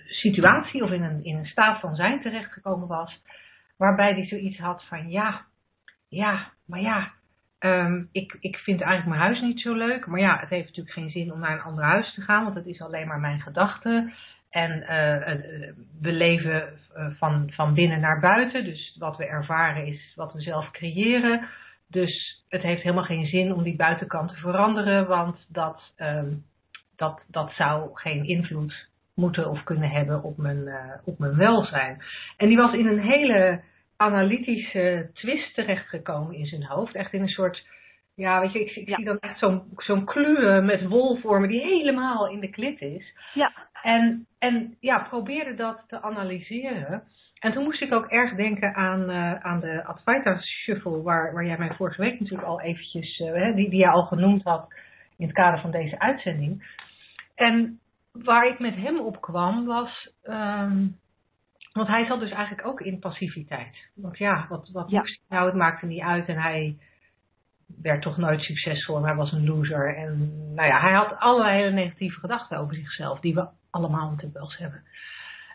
situatie 0.06 0.82
of 0.82 0.90
in 0.90 1.02
een, 1.02 1.24
in 1.24 1.36
een 1.36 1.46
staat 1.46 1.80
van 1.80 1.94
zijn 1.94 2.20
terechtgekomen 2.20 2.88
was, 2.88 3.20
waarbij 3.76 4.12
hij 4.12 4.26
zoiets 4.26 4.58
had 4.58 4.84
van 4.84 5.10
ja, 5.10 5.44
ja, 6.08 6.52
maar 6.66 6.80
ja, 6.80 7.12
um, 7.60 8.08
ik, 8.12 8.36
ik 8.40 8.56
vind 8.56 8.80
eigenlijk 8.80 9.10
mijn 9.18 9.30
huis 9.30 9.40
niet 9.40 9.60
zo 9.60 9.74
leuk. 9.74 10.06
Maar 10.06 10.20
ja, 10.20 10.38
het 10.38 10.48
heeft 10.48 10.66
natuurlijk 10.66 10.94
geen 10.94 11.10
zin 11.10 11.32
om 11.32 11.40
naar 11.40 11.52
een 11.52 11.62
ander 11.62 11.84
huis 11.84 12.14
te 12.14 12.20
gaan, 12.20 12.44
want 12.44 12.54
het 12.54 12.66
is 12.66 12.80
alleen 12.80 13.06
maar 13.06 13.20
mijn 13.20 13.40
gedachte. 13.40 14.12
En 14.50 14.70
uh, 14.80 14.88
we 16.00 16.12
leven 16.12 16.78
van, 17.18 17.50
van 17.52 17.74
binnen 17.74 18.00
naar 18.00 18.20
buiten. 18.20 18.64
Dus 18.64 18.96
wat 18.98 19.16
we 19.16 19.26
ervaren 19.26 19.86
is 19.86 20.12
wat 20.14 20.32
we 20.32 20.40
zelf 20.40 20.70
creëren. 20.70 21.48
Dus 21.88 22.44
het 22.48 22.62
heeft 22.62 22.82
helemaal 22.82 23.04
geen 23.04 23.26
zin 23.26 23.52
om 23.52 23.62
die 23.62 23.76
buitenkant 23.76 24.30
te 24.30 24.36
veranderen, 24.36 25.06
want 25.06 25.46
dat, 25.48 25.92
um, 25.96 26.44
dat, 26.96 27.22
dat 27.28 27.52
zou 27.52 27.90
geen 27.92 28.24
invloed 28.24 28.88
moeten 29.14 29.50
of 29.50 29.62
kunnen 29.62 29.90
hebben 29.90 30.22
op 30.22 30.36
mijn, 30.36 30.68
op 31.04 31.18
mijn 31.18 31.36
welzijn. 31.36 32.02
En 32.36 32.48
die 32.48 32.56
was 32.56 32.72
in 32.72 32.86
een 32.86 33.00
hele 33.00 33.60
analytische 33.96 35.10
twist 35.12 35.54
terechtgekomen 35.54 36.34
in 36.34 36.46
zijn 36.46 36.64
hoofd. 36.64 36.94
Echt 36.94 37.12
in 37.12 37.20
een 37.20 37.28
soort, 37.28 37.66
ja, 38.14 38.40
weet 38.40 38.52
je, 38.52 38.60
ik, 38.60 38.76
ik 38.76 38.94
zie 38.94 39.04
dan 39.04 39.18
echt 39.18 39.38
zo'n 39.38 39.62
zo'n 39.76 40.64
met 40.64 40.86
wolvormen 40.86 41.48
die 41.48 41.60
helemaal 41.60 42.28
in 42.28 42.40
de 42.40 42.50
klit 42.50 42.80
is. 42.80 43.14
Ja. 43.34 43.52
En, 43.82 44.26
en 44.38 44.76
ja, 44.80 44.98
probeerde 44.98 45.54
dat 45.54 45.84
te 45.86 46.02
analyseren. 46.02 47.02
En 47.38 47.52
toen 47.52 47.64
moest 47.64 47.82
ik 47.82 47.92
ook 47.92 48.06
erg 48.06 48.34
denken 48.34 48.74
aan, 48.74 49.10
uh, 49.10 49.34
aan 49.34 49.60
de 49.60 49.84
Advaita 49.84 50.40
Shuffle, 50.40 51.02
waar, 51.02 51.32
waar 51.32 51.46
jij 51.46 51.58
mij 51.58 51.74
vorige 51.74 52.02
week 52.02 52.20
natuurlijk 52.20 52.48
al 52.48 52.60
eventjes, 52.60 53.18
uh, 53.18 53.54
die, 53.54 53.70
die 53.70 53.78
jij 53.78 53.90
al 53.90 54.04
genoemd 54.04 54.42
had 54.42 54.74
in 55.16 55.26
het 55.26 55.34
kader 55.34 55.60
van 55.60 55.70
deze 55.70 55.98
uitzending. 55.98 56.78
En 57.34 57.80
waar 58.12 58.46
ik 58.46 58.58
met 58.58 58.74
hem 58.74 59.00
op 59.00 59.20
kwam 59.20 59.66
was, 59.66 60.10
um, 60.24 60.96
want 61.76 61.88
hij 61.88 62.06
zat 62.06 62.20
dus 62.20 62.30
eigenlijk 62.30 62.68
ook 62.68 62.80
in 62.80 62.98
passiviteit. 62.98 63.88
Want 63.94 64.18
ja, 64.18 64.46
wat, 64.48 64.70
wat 64.72 64.90
ja. 64.90 64.98
moest 64.98 65.20
hij 65.28 65.38
nou? 65.38 65.50
Het 65.50 65.58
maakte 65.58 65.86
niet 65.86 66.02
uit 66.02 66.28
en 66.28 66.38
hij 66.38 66.76
werd 67.82 68.02
toch 68.02 68.16
nooit 68.16 68.40
succesvol 68.40 68.96
en 68.96 69.04
hij 69.04 69.14
was 69.14 69.32
een 69.32 69.46
loser. 69.46 69.96
En 69.96 70.32
nou 70.54 70.68
ja, 70.68 70.80
hij 70.80 70.92
had 70.92 71.18
allerlei 71.18 71.56
hele 71.56 71.74
negatieve 71.74 72.20
gedachten 72.20 72.58
over 72.58 72.74
zichzelf, 72.74 73.20
die 73.20 73.34
we 73.34 73.48
allemaal 73.70 74.08
natuurlijk 74.08 74.34
wel 74.34 74.42
eens 74.42 74.58
hebben. 74.58 74.82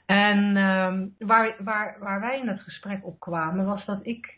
En 0.06 0.58
um, 0.58 1.16
waar, 1.18 1.56
waar, 1.60 1.98
waar 2.00 2.20
wij 2.20 2.40
in 2.40 2.48
het 2.48 2.62
gesprek 2.62 3.06
op 3.06 3.20
kwamen, 3.20 3.66
was 3.66 3.86
dat 3.86 4.00
ik, 4.06 4.38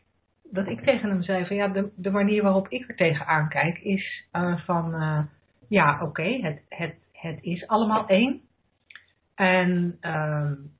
dat 0.51 0.67
ik 0.67 0.83
tegen 0.83 1.09
hem 1.09 1.23
zei 1.23 1.45
van 1.45 1.55
ja, 1.55 1.67
de, 1.67 1.91
de 1.95 2.11
manier 2.11 2.43
waarop 2.43 2.67
ik 2.67 2.89
er 2.89 2.95
tegenaan 2.95 3.49
kijk 3.49 3.77
is 3.79 4.25
uh, 4.33 4.59
van 4.59 4.95
uh, 4.95 5.19
ja, 5.67 5.93
oké, 5.93 6.03
okay, 6.03 6.41
het, 6.41 6.61
het, 6.69 6.95
het 7.11 7.43
is 7.43 7.67
allemaal 7.67 8.07
één. 8.07 8.41
En 9.35 9.97
um, 10.01 10.71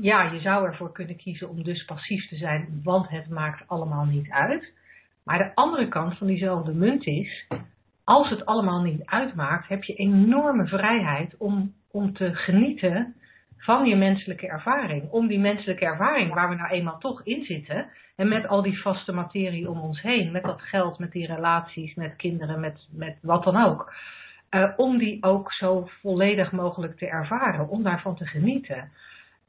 ja, 0.00 0.22
je 0.22 0.40
zou 0.40 0.66
ervoor 0.66 0.92
kunnen 0.92 1.16
kiezen 1.16 1.48
om 1.48 1.62
dus 1.62 1.84
passief 1.84 2.28
te 2.28 2.36
zijn, 2.36 2.80
want 2.82 3.08
het 3.08 3.28
maakt 3.28 3.68
allemaal 3.68 4.04
niet 4.04 4.30
uit. 4.30 4.72
Maar 5.24 5.38
de 5.38 5.54
andere 5.54 5.88
kant 5.88 6.18
van 6.18 6.26
diezelfde 6.26 6.74
munt 6.74 7.06
is, 7.06 7.46
als 8.04 8.30
het 8.30 8.46
allemaal 8.46 8.82
niet 8.82 9.04
uitmaakt, 9.04 9.68
heb 9.68 9.84
je 9.84 9.94
enorme 9.94 10.66
vrijheid 10.66 11.36
om, 11.36 11.74
om 11.90 12.12
te 12.12 12.34
genieten 12.34 13.14
van 13.56 13.86
je 13.86 13.96
menselijke 13.96 14.46
ervaring. 14.46 15.10
Om 15.10 15.26
die 15.26 15.38
menselijke 15.38 15.84
ervaring 15.84 16.34
waar 16.34 16.48
we 16.48 16.54
nou 16.54 16.70
eenmaal 16.70 16.98
toch 16.98 17.22
in 17.24 17.44
zitten, 17.44 17.90
en 18.16 18.28
met 18.28 18.48
al 18.48 18.62
die 18.62 18.80
vaste 18.80 19.12
materie 19.12 19.70
om 19.70 19.80
ons 19.80 20.02
heen, 20.02 20.32
met 20.32 20.42
dat 20.42 20.62
geld, 20.62 20.98
met 20.98 21.12
die 21.12 21.26
relaties, 21.26 21.94
met 21.94 22.16
kinderen, 22.16 22.60
met, 22.60 22.88
met 22.90 23.18
wat 23.22 23.44
dan 23.44 23.56
ook. 23.56 23.94
Uh, 24.50 24.72
om 24.76 24.98
die 24.98 25.22
ook 25.22 25.52
zo 25.52 25.88
volledig 26.00 26.52
mogelijk 26.52 26.98
te 26.98 27.06
ervaren, 27.06 27.68
om 27.68 27.82
daarvan 27.82 28.16
te 28.16 28.26
genieten. 28.26 28.90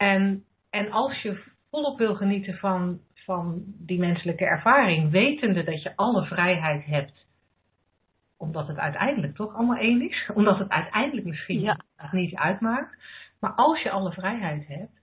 En, 0.03 0.43
en 0.69 0.91
als 0.91 1.21
je 1.21 1.43
volop 1.69 1.97
wil 1.97 2.15
genieten 2.15 2.57
van, 2.57 2.99
van 3.13 3.63
die 3.65 3.99
menselijke 3.99 4.45
ervaring, 4.45 5.11
wetende 5.11 5.63
dat 5.63 5.81
je 5.81 5.95
alle 5.95 6.25
vrijheid 6.25 6.85
hebt, 6.85 7.25
omdat 8.37 8.67
het 8.67 8.77
uiteindelijk 8.77 9.35
toch 9.35 9.55
allemaal 9.55 9.77
één 9.77 10.09
is, 10.09 10.29
omdat 10.35 10.59
het 10.59 10.69
uiteindelijk 10.69 11.27
misschien 11.27 11.59
ja. 11.59 11.79
niet 12.11 12.35
uitmaakt, 12.35 12.97
maar 13.39 13.51
als 13.51 13.81
je 13.81 13.89
alle 13.89 14.11
vrijheid 14.11 14.67
hebt, 14.67 15.01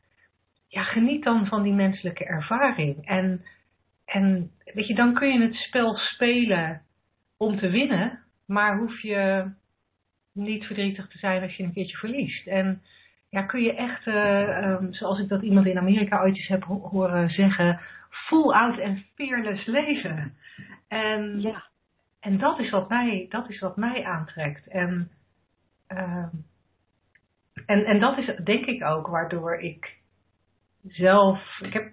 ja, 0.68 0.82
geniet 0.82 1.24
dan 1.24 1.46
van 1.46 1.62
die 1.62 1.72
menselijke 1.72 2.24
ervaring. 2.24 3.06
En, 3.06 3.44
en 4.04 4.50
weet 4.64 4.86
je, 4.86 4.94
dan 4.94 5.14
kun 5.14 5.32
je 5.32 5.40
het 5.40 5.54
spel 5.54 5.96
spelen 5.96 6.82
om 7.36 7.58
te 7.58 7.68
winnen, 7.68 8.18
maar 8.46 8.78
hoef 8.78 9.00
je 9.00 9.50
niet 10.32 10.64
verdrietig 10.64 11.08
te 11.08 11.18
zijn 11.18 11.42
als 11.42 11.56
je 11.56 11.62
een 11.62 11.72
keertje 11.72 11.96
verliest. 11.96 12.46
En 12.46 12.82
ja, 13.30 13.42
kun 13.42 13.62
je 13.62 13.74
echt, 13.74 14.06
ehm, 14.06 14.92
zoals 14.92 15.18
ik 15.18 15.28
dat 15.28 15.42
iemand 15.42 15.66
in 15.66 15.78
Amerika 15.78 16.22
ooit 16.22 16.36
eens 16.36 16.48
heb 16.48 16.64
horen 16.64 17.30
zeggen, 17.30 17.80
full 18.08 18.52
out 18.52 18.78
en 18.78 19.04
fearless 19.14 19.66
leven. 19.66 20.34
En, 20.88 21.40
ja. 21.40 21.64
en 22.20 22.38
dat, 22.38 22.58
is 22.58 22.70
wat 22.70 22.88
mij, 22.88 23.26
dat 23.28 23.48
is 23.48 23.60
wat 23.60 23.76
mij 23.76 24.04
aantrekt. 24.04 24.68
En, 24.68 25.10
ehm, 25.86 26.28
en, 27.66 27.84
en 27.84 28.00
dat 28.00 28.18
is 28.18 28.36
denk 28.44 28.66
ik 28.66 28.84
ook 28.84 29.06
waardoor 29.06 29.54
ik 29.54 29.98
zelf, 30.86 31.60
ik, 31.60 31.72
heb, 31.72 31.92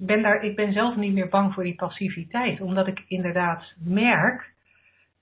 ben 0.00 0.22
daar, 0.22 0.42
ik 0.42 0.56
ben 0.56 0.72
zelf 0.72 0.96
niet 0.96 1.12
meer 1.12 1.28
bang 1.28 1.54
voor 1.54 1.62
die 1.62 1.74
passiviteit. 1.74 2.60
Omdat 2.60 2.86
ik 2.86 3.04
inderdaad 3.08 3.74
merk 3.78 4.52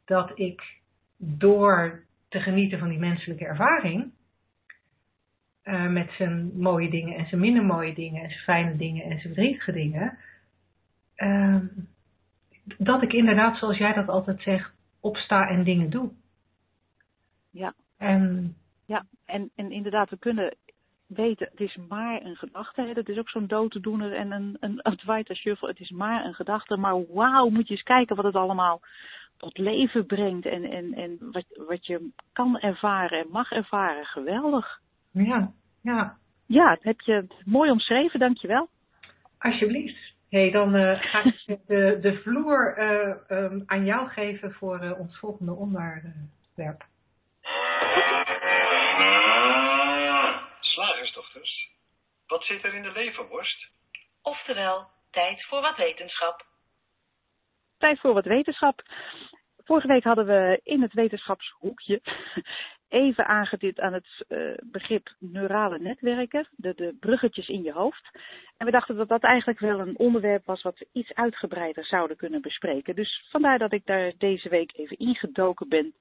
dat 0.05 0.39
ik 0.39 0.81
door 1.17 2.05
te 2.29 2.41
genieten 2.41 2.79
van 2.79 2.89
die 2.89 2.99
menselijke 2.99 3.45
ervaring, 3.45 4.13
uh, 5.65 5.89
met 5.89 6.11
zijn 6.11 6.53
mooie 6.55 6.91
dingen 6.91 7.17
en 7.17 7.27
zijn 7.27 7.41
minder 7.41 7.65
mooie 7.65 7.95
dingen 7.95 8.23
en 8.23 8.31
zijn 8.31 8.43
fijne 8.43 8.77
dingen 8.77 9.03
en 9.03 9.21
zijn 9.21 9.35
verdrietige 9.35 9.73
dingen, 9.73 10.19
uh, 11.17 11.57
dat 12.79 13.03
ik 13.03 13.13
inderdaad, 13.13 13.59
zoals 13.59 13.79
jij 13.79 13.93
dat 13.93 14.09
altijd 14.09 14.43
zegt, 14.43 14.73
opsta 15.01 15.49
en 15.49 15.65
dingen 15.65 15.91
doe. 15.91 16.11
Ja. 17.51 17.75
En, 17.99 18.55
ja, 18.87 19.05
en, 19.25 19.51
en 19.55 19.71
inderdaad, 19.71 20.11
we 20.11 20.19
kunnen 20.19 20.57
weten, 21.07 21.49
het 21.51 21.61
is 21.61 21.77
maar 21.89 22.23
een 22.23 22.37
gedachte. 22.37 22.83
Hè? 22.83 22.93
Dat 22.93 23.09
is 23.09 23.19
ook 23.19 23.29
zo'n 23.29 23.47
dooddoener 23.47 24.13
en 24.15 24.31
een, 24.31 24.57
een 24.61 24.83
Advaita 24.83 25.35
shuffle. 25.35 25.69
Het 25.69 25.81
is 25.81 25.91
maar 25.91 26.25
een 26.25 26.35
gedachte. 26.35 26.77
Maar 26.77 27.07
wauw, 27.13 27.49
moet 27.49 27.69
je 27.69 27.75
eens 27.75 27.83
kijken 27.83 28.17
wat 28.17 28.25
het 28.25 28.35
allemaal 28.35 28.81
tot 29.37 29.59
leven 29.59 30.07
brengt. 30.07 30.47
En, 30.47 30.65
en, 30.65 30.95
en 30.95 31.19
wat, 31.21 31.45
wat 31.67 31.87
je 31.87 32.11
kan 32.33 32.59
ervaren 32.59 33.19
en 33.19 33.29
mag 33.31 33.51
ervaren. 33.51 34.05
Geweldig. 34.05 34.81
Ja, 35.13 35.53
ja. 35.83 36.17
Ja, 36.47 36.69
dat 36.75 36.83
heb 36.83 37.01
je 37.01 37.27
mooi 37.45 37.71
omschreven, 37.71 38.21
dankjewel. 38.21 38.69
Alsjeblieft. 39.39 40.15
hey, 40.29 40.51
dan 40.51 40.77
uh, 40.77 41.01
ga 41.03 41.25
ik 41.25 41.59
de, 41.67 41.99
de 42.01 42.21
vloer 42.23 42.79
uh, 42.79 43.39
um, 43.39 43.63
aan 43.67 43.85
jou 43.85 44.09
geven 44.09 44.53
voor 44.53 44.85
uh, 44.85 44.99
ons 44.99 45.19
volgende 45.19 45.53
onderwerp. 45.53 46.85
Slagersdochters, 50.61 51.71
wat 52.27 52.45
zit 52.45 52.65
er 52.65 52.75
in 52.75 52.83
de 52.83 52.93
leverworst? 52.93 53.69
Oftewel, 54.23 54.87
tijd 55.11 55.45
voor 55.45 55.61
wat 55.61 55.77
wetenschap. 55.77 56.47
Tijd 57.79 58.01
voor 58.01 58.15
wat 58.15 58.25
wetenschap. 58.25 58.83
Vorige 59.65 59.87
week 59.87 60.05
hadden 60.05 60.27
we 60.27 60.61
in 60.63 60.83
het 60.83 60.93
wetenschapshoekje 60.93 62.01
even 62.93 63.27
aangedit 63.27 63.81
aan 63.81 63.93
het 63.93 64.25
uh, 64.29 64.55
begrip 64.65 65.15
neurale 65.19 65.79
netwerken, 65.79 66.49
de, 66.57 66.75
de 66.75 66.97
bruggetjes 67.01 67.49
in 67.49 67.63
je 67.63 67.73
hoofd. 67.73 68.11
En 68.57 68.67
we 68.67 68.73
dachten 68.73 68.97
dat 68.97 69.09
dat 69.09 69.23
eigenlijk 69.23 69.59
wel 69.59 69.81
een 69.81 69.99
onderwerp 69.99 70.47
was 70.47 70.63
wat 70.63 70.79
we 70.79 70.89
iets 70.93 71.15
uitgebreider 71.15 71.85
zouden 71.85 72.17
kunnen 72.17 72.41
bespreken. 72.41 72.95
Dus 72.95 73.27
vandaar 73.31 73.59
dat 73.59 73.73
ik 73.73 73.87
daar 73.87 74.13
deze 74.19 74.49
week 74.49 74.77
even 74.77 74.99
ingedoken 74.99 75.69
ben. 75.69 75.95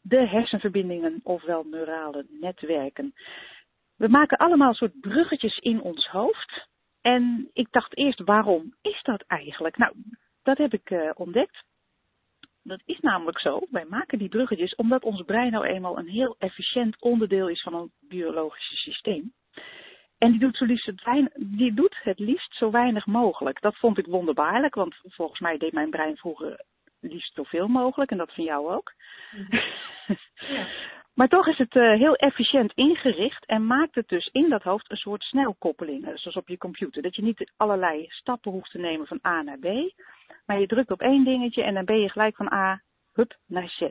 De 0.00 0.26
hersenverbindingen, 0.26 1.20
ofwel 1.22 1.64
neurale 1.64 2.26
netwerken. 2.28 3.14
We 3.96 4.08
maken 4.08 4.38
allemaal 4.38 4.74
soort 4.74 5.00
bruggetjes 5.00 5.58
in 5.58 5.80
ons 5.80 6.06
hoofd. 6.06 6.68
En 7.00 7.50
ik 7.52 7.68
dacht 7.70 7.96
eerst, 7.96 8.20
waarom 8.24 8.74
is 8.82 9.02
dat 9.02 9.24
eigenlijk? 9.26 9.76
Nou, 9.76 9.92
dat 10.42 10.58
heb 10.58 10.72
ik 10.72 10.90
uh, 10.90 11.10
ontdekt. 11.14 11.64
Dat 12.70 12.82
is 12.84 13.00
namelijk 13.00 13.38
zo. 13.38 13.60
Wij 13.70 13.84
maken 13.88 14.18
die 14.18 14.28
bruggetjes 14.28 14.74
omdat 14.74 15.02
ons 15.02 15.22
brein 15.22 15.52
nou 15.52 15.66
eenmaal 15.66 15.98
een 15.98 16.08
heel 16.08 16.36
efficiënt 16.38 17.00
onderdeel 17.00 17.48
is 17.48 17.62
van 17.62 17.74
een 17.74 17.92
biologische 18.00 18.76
systeem. 18.76 19.32
En 20.18 20.30
die 20.30 20.40
doet, 20.40 20.56
zo 20.56 20.64
liefst 20.64 20.86
het, 20.86 21.04
weinig, 21.04 21.32
die 21.36 21.74
doet 21.74 21.98
het 22.02 22.18
liefst 22.18 22.54
zo 22.54 22.70
weinig 22.70 23.06
mogelijk. 23.06 23.60
Dat 23.60 23.76
vond 23.76 23.98
ik 23.98 24.06
wonderbaarlijk, 24.06 24.74
want 24.74 24.94
volgens 25.02 25.40
mij 25.40 25.58
deed 25.58 25.72
mijn 25.72 25.90
brein 25.90 26.16
vroeger 26.16 26.64
liefst 27.00 27.34
zoveel 27.34 27.68
mogelijk. 27.68 28.10
En 28.10 28.18
dat 28.18 28.34
van 28.34 28.44
jou 28.44 28.72
ook. 28.72 28.92
ja. 30.56 30.66
Maar 31.20 31.28
toch 31.28 31.46
is 31.46 31.58
het 31.58 31.74
uh, 31.74 31.98
heel 31.98 32.14
efficiënt 32.14 32.72
ingericht 32.72 33.46
en 33.46 33.66
maakt 33.66 33.94
het 33.94 34.08
dus 34.08 34.26
in 34.32 34.48
dat 34.48 34.62
hoofd 34.62 34.90
een 34.90 34.96
soort 34.96 35.22
snelkoppeling, 35.22 36.02
zoals 36.14 36.36
op 36.36 36.48
je 36.48 36.58
computer. 36.58 37.02
Dat 37.02 37.16
je 37.16 37.22
niet 37.22 37.52
allerlei 37.56 38.06
stappen 38.08 38.52
hoeft 38.52 38.70
te 38.70 38.78
nemen 38.78 39.06
van 39.06 39.18
A 39.26 39.42
naar 39.42 39.58
B, 39.58 39.92
maar 40.46 40.60
je 40.60 40.66
drukt 40.66 40.90
op 40.90 41.00
één 41.00 41.24
dingetje 41.24 41.62
en 41.62 41.74
dan 41.74 41.84
ben 41.84 42.00
je 42.00 42.08
gelijk 42.08 42.36
van 42.36 42.52
A, 42.52 42.82
hup, 43.12 43.36
naar 43.46 43.68
Z. 43.68 43.90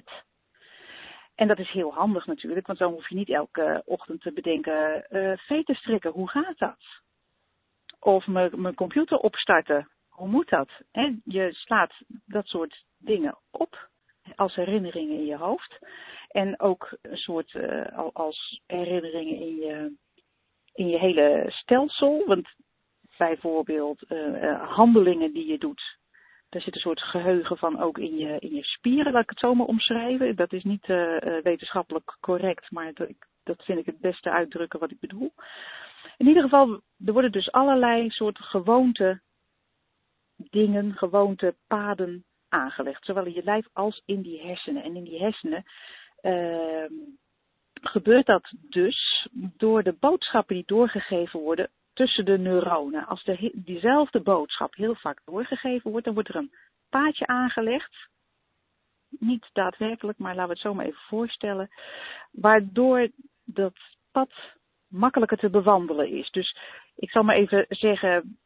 En 1.35 1.47
dat 1.47 1.59
is 1.59 1.71
heel 1.71 1.93
handig 1.93 2.25
natuurlijk, 2.25 2.67
want 2.67 2.79
dan 2.79 2.91
hoef 2.91 3.09
je 3.09 3.15
niet 3.15 3.29
elke 3.29 3.81
ochtend 3.85 4.21
te 4.21 4.33
bedenken, 4.33 5.05
uh, 5.09 5.37
veten 5.37 5.75
strikken, 5.75 6.11
hoe 6.11 6.29
gaat 6.29 6.57
dat? 6.57 7.01
Of 7.99 8.27
mijn 8.27 8.75
computer 8.75 9.17
opstarten, 9.17 9.89
hoe 10.09 10.27
moet 10.27 10.49
dat? 10.49 10.69
Je 11.23 11.49
slaat 11.51 11.93
dat 12.25 12.45
soort 12.45 12.85
dingen 12.97 13.37
op 13.51 13.88
als 14.39 14.56
herinneringen 14.56 15.17
in 15.17 15.25
je 15.25 15.38
hoofd. 15.38 15.80
En 16.28 16.60
ook 16.60 16.97
een 17.02 17.17
soort 17.17 17.54
uh, 17.54 18.10
als 18.13 18.62
herinneringen 18.65 19.39
in 19.39 19.56
je, 19.56 19.93
in 20.73 20.88
je 20.88 20.99
hele 20.99 21.45
stelsel. 21.47 22.23
Want 22.25 22.47
bijvoorbeeld 23.17 24.04
uh, 24.10 24.75
handelingen 24.75 25.34
die 25.34 25.47
je 25.47 25.58
doet. 25.58 25.97
Daar 26.49 26.62
zit 26.62 26.75
een 26.75 26.82
soort 26.82 27.02
geheugen 27.02 27.58
van 27.58 27.80
ook 27.80 27.97
in 27.97 28.17
je, 28.17 28.39
in 28.39 28.56
je 28.56 28.63
spieren, 28.63 29.12
laat 29.12 29.23
ik 29.23 29.30
het 29.30 29.39
zo 29.39 29.54
maar 29.54 29.65
omschrijven. 29.65 30.36
Dat 30.36 30.54
is 30.54 30.63
niet 30.63 30.86
wetenschappelijk 31.43 32.17
correct, 32.19 32.71
maar 32.71 32.93
dat, 32.93 33.10
dat 33.43 33.63
vind 33.63 33.80
ik 33.80 33.86
het 33.86 33.99
beste 33.99 34.30
uitdrukken 34.30 34.80
wat 34.80 34.91
ik 34.91 34.99
bedoel. 34.99 35.34
In 36.17 36.28
ieder 36.28 36.43
geval, 36.43 36.82
er 37.06 37.13
worden 37.13 37.32
dus 37.32 37.52
allerlei 37.52 38.10
soorten 38.10 38.43
gewoonte 38.43 39.21
dingen, 40.36 40.93
gewoonte 40.93 41.56
paden 41.67 42.25
aangelegd. 42.49 43.05
Zowel 43.05 43.25
in 43.25 43.33
je 43.33 43.43
lijf 43.43 43.67
als 43.73 44.01
in 44.05 44.21
die 44.21 44.41
hersenen. 44.41 44.83
En 44.83 44.95
in 44.95 45.03
die 45.03 45.19
hersenen 45.19 45.63
uh, 46.21 46.85
gebeurt 47.81 48.25
dat 48.25 48.53
dus 48.59 49.27
door 49.31 49.83
de 49.83 49.95
boodschappen 49.99 50.55
die 50.55 50.65
doorgegeven 50.65 51.39
worden 51.39 51.69
tussen 51.93 52.25
de 52.25 52.38
neuronen. 52.38 53.05
Als 53.05 53.23
de, 53.23 53.51
diezelfde 53.53 54.21
boodschap 54.21 54.75
heel 54.75 54.95
vaak 54.95 55.21
doorgegeven 55.25 55.91
wordt, 55.91 56.05
dan 56.05 56.13
wordt 56.13 56.29
er 56.29 56.35
een 56.35 56.53
paadje 56.89 57.27
aangelegd. 57.27 58.07
Niet 59.09 59.49
daadwerkelijk, 59.53 60.17
maar 60.17 60.35
laten 60.35 60.47
we 60.47 60.53
het 60.53 60.62
zo 60.62 60.73
maar 60.73 60.85
even 60.85 61.01
voorstellen. 61.07 61.69
Waardoor 62.31 63.09
dat 63.43 63.73
pad 64.12 64.31
makkelijker 64.88 65.38
te 65.38 65.49
bewandelen 65.49 66.09
is. 66.09 66.29
Dus 66.31 66.57
ik 66.95 67.09
zal 67.09 67.23
maar 67.23 67.35
even 67.35 67.65
zeggen, 67.69 68.39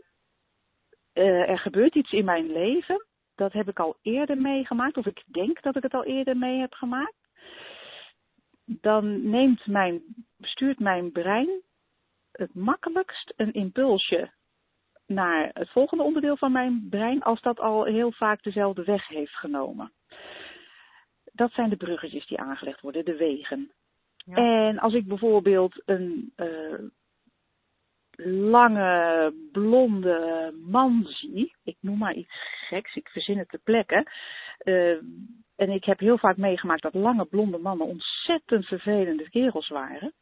uh, 1.13 1.49
er 1.49 1.59
gebeurt 1.59 1.95
iets 1.95 2.11
in 2.11 2.25
mijn 2.25 2.51
leven. 2.51 3.05
Dat 3.35 3.53
heb 3.53 3.69
ik 3.69 3.79
al 3.79 3.97
eerder 4.01 4.37
meegemaakt, 4.37 4.97
of 4.97 5.05
ik 5.05 5.23
denk 5.25 5.61
dat 5.61 5.75
ik 5.75 5.83
het 5.83 5.93
al 5.93 6.03
eerder 6.03 6.37
mee 6.37 6.59
heb 6.59 6.73
gemaakt 6.73 7.23
dan 8.65 9.29
neemt 9.29 9.67
mijn, 9.67 10.01
stuurt 10.39 10.79
mijn 10.79 11.11
brein 11.11 11.61
het 12.31 12.53
makkelijkst 12.53 13.33
een 13.35 13.53
impulsje 13.53 14.31
naar 15.05 15.49
het 15.53 15.69
volgende 15.69 16.03
onderdeel 16.03 16.37
van 16.37 16.51
mijn 16.51 16.87
brein 16.89 17.21
als 17.21 17.41
dat 17.41 17.59
al 17.59 17.83
heel 17.83 18.11
vaak 18.11 18.43
dezelfde 18.43 18.83
weg 18.83 19.07
heeft 19.07 19.35
genomen. 19.35 19.91
Dat 21.31 21.51
zijn 21.51 21.69
de 21.69 21.75
bruggetjes 21.75 22.27
die 22.27 22.39
aangelegd 22.39 22.81
worden, 22.81 23.05
de 23.05 23.15
wegen. 23.15 23.71
Ja. 24.17 24.35
En 24.35 24.79
als 24.79 24.93
ik 24.93 25.07
bijvoorbeeld 25.07 25.81
een 25.85 26.33
uh, 26.35 26.79
lange 28.25 29.33
blonde 29.51 30.53
man 30.65 31.03
zie, 31.07 31.55
ik 31.63 31.77
noem 31.79 31.97
maar 31.97 32.13
iets 32.13 32.35
geks, 32.67 32.95
ik 32.95 33.09
verzin 33.09 33.37
het 33.37 33.49
te 33.49 33.59
plekken, 33.63 34.07
uh, 34.63 34.97
en 35.55 35.69
ik 35.69 35.83
heb 35.83 35.99
heel 35.99 36.17
vaak 36.17 36.37
meegemaakt 36.37 36.81
dat 36.81 36.93
lange 36.93 37.25
blonde 37.25 37.57
mannen 37.57 37.87
ontzettend 37.87 38.65
vervelende 38.65 39.29
kerels 39.29 39.67
waren. 39.67 40.13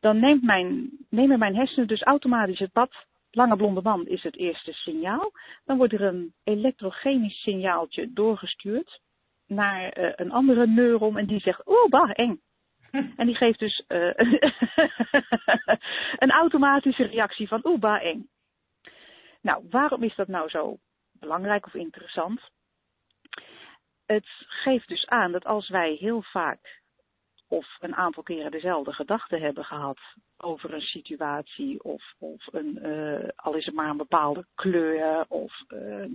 Dan 0.00 0.20
neemt 0.20 0.42
mijn, 0.42 0.90
nemen 1.08 1.38
mijn 1.38 1.54
hersenen 1.54 1.88
dus 1.88 2.02
automatisch 2.02 2.58
het 2.58 2.72
pad. 2.72 3.06
Lange 3.30 3.56
blonde 3.56 3.82
man 3.82 4.06
is 4.06 4.22
het 4.22 4.36
eerste 4.36 4.72
signaal. 4.72 5.32
Dan 5.64 5.76
wordt 5.76 5.92
er 5.92 6.02
een 6.02 6.34
elektrochemisch 6.44 7.42
signaaltje 7.42 8.12
doorgestuurd 8.12 9.00
naar 9.46 9.98
uh, 9.98 10.12
een 10.16 10.32
andere 10.32 10.66
neuron 10.66 11.18
en 11.18 11.26
die 11.26 11.40
zegt, 11.40 11.66
oh 11.66 11.88
bah, 11.88 12.10
eng. 12.12 12.40
En 12.90 13.26
die 13.26 13.34
geeft 13.34 13.58
dus 13.58 13.84
uh, 13.88 14.12
een 16.24 16.30
automatische 16.30 17.06
reactie 17.06 17.48
van, 17.48 17.60
oeh, 17.64 17.80
bah, 17.80 18.04
eng. 18.04 18.28
Nou, 19.40 19.64
waarom 19.70 20.02
is 20.02 20.14
dat 20.14 20.28
nou 20.28 20.48
zo 20.48 20.78
belangrijk 21.12 21.66
of 21.66 21.74
interessant? 21.74 22.50
het 24.14 24.28
geeft 24.46 24.88
dus 24.88 25.06
aan 25.06 25.32
dat 25.32 25.44
als 25.44 25.68
wij 25.68 25.92
heel 25.92 26.22
vaak 26.22 26.80
of 27.48 27.76
een 27.80 27.94
aantal 27.94 28.22
keren 28.22 28.50
dezelfde 28.50 28.92
gedachten 28.92 29.40
hebben 29.40 29.64
gehad 29.64 29.98
over 30.36 30.74
een 30.74 30.80
situatie 30.80 31.82
of, 31.82 32.14
of 32.18 32.46
een, 32.52 32.78
uh, 32.82 33.28
al 33.36 33.54
is 33.54 33.66
het 33.66 33.74
maar 33.74 33.88
een 33.88 33.96
bepaalde 33.96 34.46
kleur 34.54 35.24
of 35.28 35.52
uh, 35.68 36.06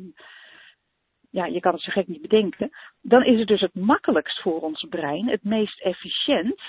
ja, 1.30 1.46
je 1.46 1.60
kan 1.60 1.74
het 1.74 1.82
zo 1.82 1.92
gek 1.92 2.08
niet 2.08 2.22
bedenken, 2.22 2.70
dan 3.02 3.24
is 3.24 3.40
het 3.40 3.48
dus 3.48 3.62
het 3.62 3.76
makkelijkst 3.76 4.42
voor 4.42 4.62
ons 4.62 4.86
brein, 4.90 5.30
het 5.30 5.44
meest 5.44 5.82
efficiënt 5.82 6.62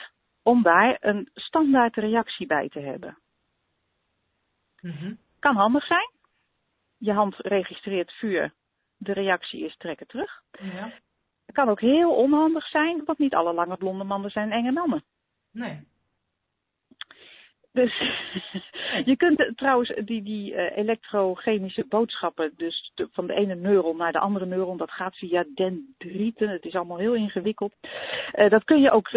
om 0.42 0.62
daar 0.62 0.96
een 1.00 1.28
standaard 1.34 1.96
reactie 1.96 2.46
bij 2.46 2.68
te 2.68 2.80
hebben. 2.80 3.18
Mhm. 4.80 5.14
Kan 5.38 5.56
handig 5.56 5.86
zijn. 5.86 6.10
Je 6.98 7.12
hand 7.12 7.34
registreert 7.36 8.12
vuur, 8.12 8.52
de 8.96 9.12
reactie 9.12 9.64
is 9.64 9.76
trekken 9.76 10.06
terug. 10.06 10.42
Ja. 10.50 10.92
Het 11.46 11.54
kan 11.54 11.68
ook 11.68 11.80
heel 11.80 12.14
onhandig 12.14 12.68
zijn, 12.68 13.04
want 13.04 13.18
niet 13.18 13.34
alle 13.34 13.52
lange 13.52 13.76
blonde 13.76 14.04
mannen 14.04 14.30
zijn 14.30 14.52
enge 14.52 14.72
mannen. 14.72 15.04
Nee. 15.50 15.86
Dus 17.76 17.98
je 19.10 19.16
kunt 19.16 19.40
eh, 19.40 19.50
trouwens 19.54 19.92
die, 20.04 20.22
die 20.22 20.54
eh, 20.54 20.76
elektrochemische 20.76 21.84
boodschappen, 21.88 22.52
dus 22.56 22.92
van 23.12 23.26
de 23.26 23.34
ene 23.34 23.54
neuron 23.54 23.96
naar 23.96 24.12
de 24.12 24.18
andere 24.18 24.46
neuron, 24.46 24.76
dat 24.76 24.90
gaat 24.90 25.16
via 25.16 25.44
dendrieten. 25.54 26.48
Het 26.48 26.64
is 26.64 26.74
allemaal 26.74 26.98
heel 26.98 27.14
ingewikkeld. 27.14 27.74
Eh, 28.32 28.50
dat 28.50 28.64
kun 28.64 28.80
je 28.80 28.90
ook 28.90 29.08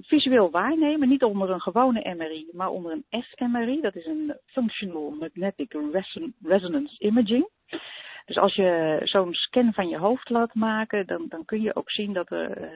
visueel 0.00 0.50
waarnemen, 0.50 1.08
niet 1.08 1.22
onder 1.22 1.50
een 1.50 1.60
gewone 1.60 2.14
MRI, 2.14 2.48
maar 2.52 2.68
onder 2.68 2.92
een 2.92 3.22
fMRI. 3.22 3.80
Dat 3.80 3.94
is 3.94 4.06
een 4.06 4.36
Functional 4.46 5.10
Magnetic 5.10 5.72
Reson- 5.92 6.34
Resonance 6.42 6.98
Imaging. 6.98 7.48
Dus 8.26 8.38
als 8.38 8.54
je 8.54 9.00
zo'n 9.04 9.34
scan 9.34 9.72
van 9.72 9.88
je 9.88 9.98
hoofd 9.98 10.30
laat 10.30 10.54
maken, 10.54 11.06
dan, 11.06 11.26
dan 11.28 11.44
kun 11.44 11.60
je 11.60 11.76
ook 11.76 11.90
zien 11.90 12.12
dat, 12.12 12.30
er, 12.30 12.70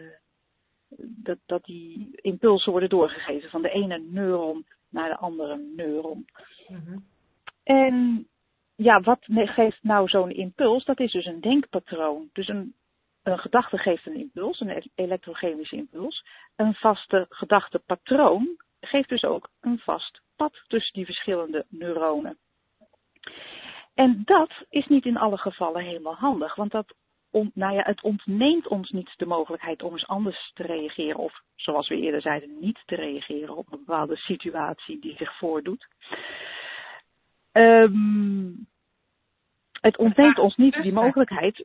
dat, 0.98 1.38
dat 1.46 1.64
die 1.64 2.08
impulsen 2.20 2.70
worden 2.70 2.88
doorgegeven 2.88 3.50
van 3.50 3.62
de 3.62 3.70
ene 3.70 3.98
neuron 3.98 4.66
naar 4.90 5.08
de 5.08 5.16
andere 5.16 5.56
neuron. 5.56 6.26
Mhm. 6.68 6.98
En 7.62 8.28
ja, 8.76 9.00
wat 9.00 9.18
geeft 9.28 9.82
nou 9.82 10.08
zo'n 10.08 10.30
impuls? 10.30 10.84
Dat 10.84 11.00
is 11.00 11.12
dus 11.12 11.26
een 11.26 11.40
denkpatroon. 11.40 12.28
Dus 12.32 12.48
een, 12.48 12.74
een 13.22 13.38
gedachte 13.38 13.78
geeft 13.78 14.06
een 14.06 14.16
impuls, 14.16 14.60
een 14.60 14.68
e- 14.68 14.82
elektrochemische 14.94 15.76
impuls. 15.76 16.26
Een 16.56 16.74
vaste 16.74 17.26
gedachtepatroon 17.28 18.56
geeft 18.80 19.08
dus 19.08 19.24
ook 19.24 19.50
een 19.60 19.78
vast 19.78 20.20
pad 20.36 20.64
tussen 20.66 20.92
die 20.92 21.04
verschillende 21.04 21.64
neuronen. 21.68 22.38
En 23.94 24.22
dat 24.24 24.50
is 24.68 24.86
niet 24.86 25.04
in 25.04 25.16
alle 25.16 25.38
gevallen 25.38 25.84
helemaal 25.84 26.14
handig, 26.14 26.54
want 26.54 26.70
dat 26.70 26.94
on- 27.30 27.50
nou 27.54 27.74
ja, 27.74 27.82
het 27.82 28.02
ontneemt 28.02 28.68
ons 28.68 28.90
niet 28.90 29.14
de 29.16 29.26
mogelijkheid 29.26 29.82
om 29.82 29.92
eens 29.92 30.06
anders 30.06 30.50
te 30.54 30.62
reageren. 30.62 31.16
Of 31.16 31.40
zoals 31.54 31.88
we 31.88 31.96
eerder 31.96 32.20
zeiden, 32.20 32.58
niet 32.60 32.82
te 32.84 32.94
reageren 32.94 33.56
op 33.56 33.72
een 33.72 33.78
bepaalde 33.78 34.16
situatie 34.16 35.00
die 35.00 35.16
zich 35.16 35.38
voordoet. 35.38 35.86
Ehm, 37.52 38.50
het 39.80 39.96
ontneemt 39.96 40.38
ons 40.38 40.56
niet 40.56 40.82
die 40.82 40.92
mogelijkheid. 40.92 41.64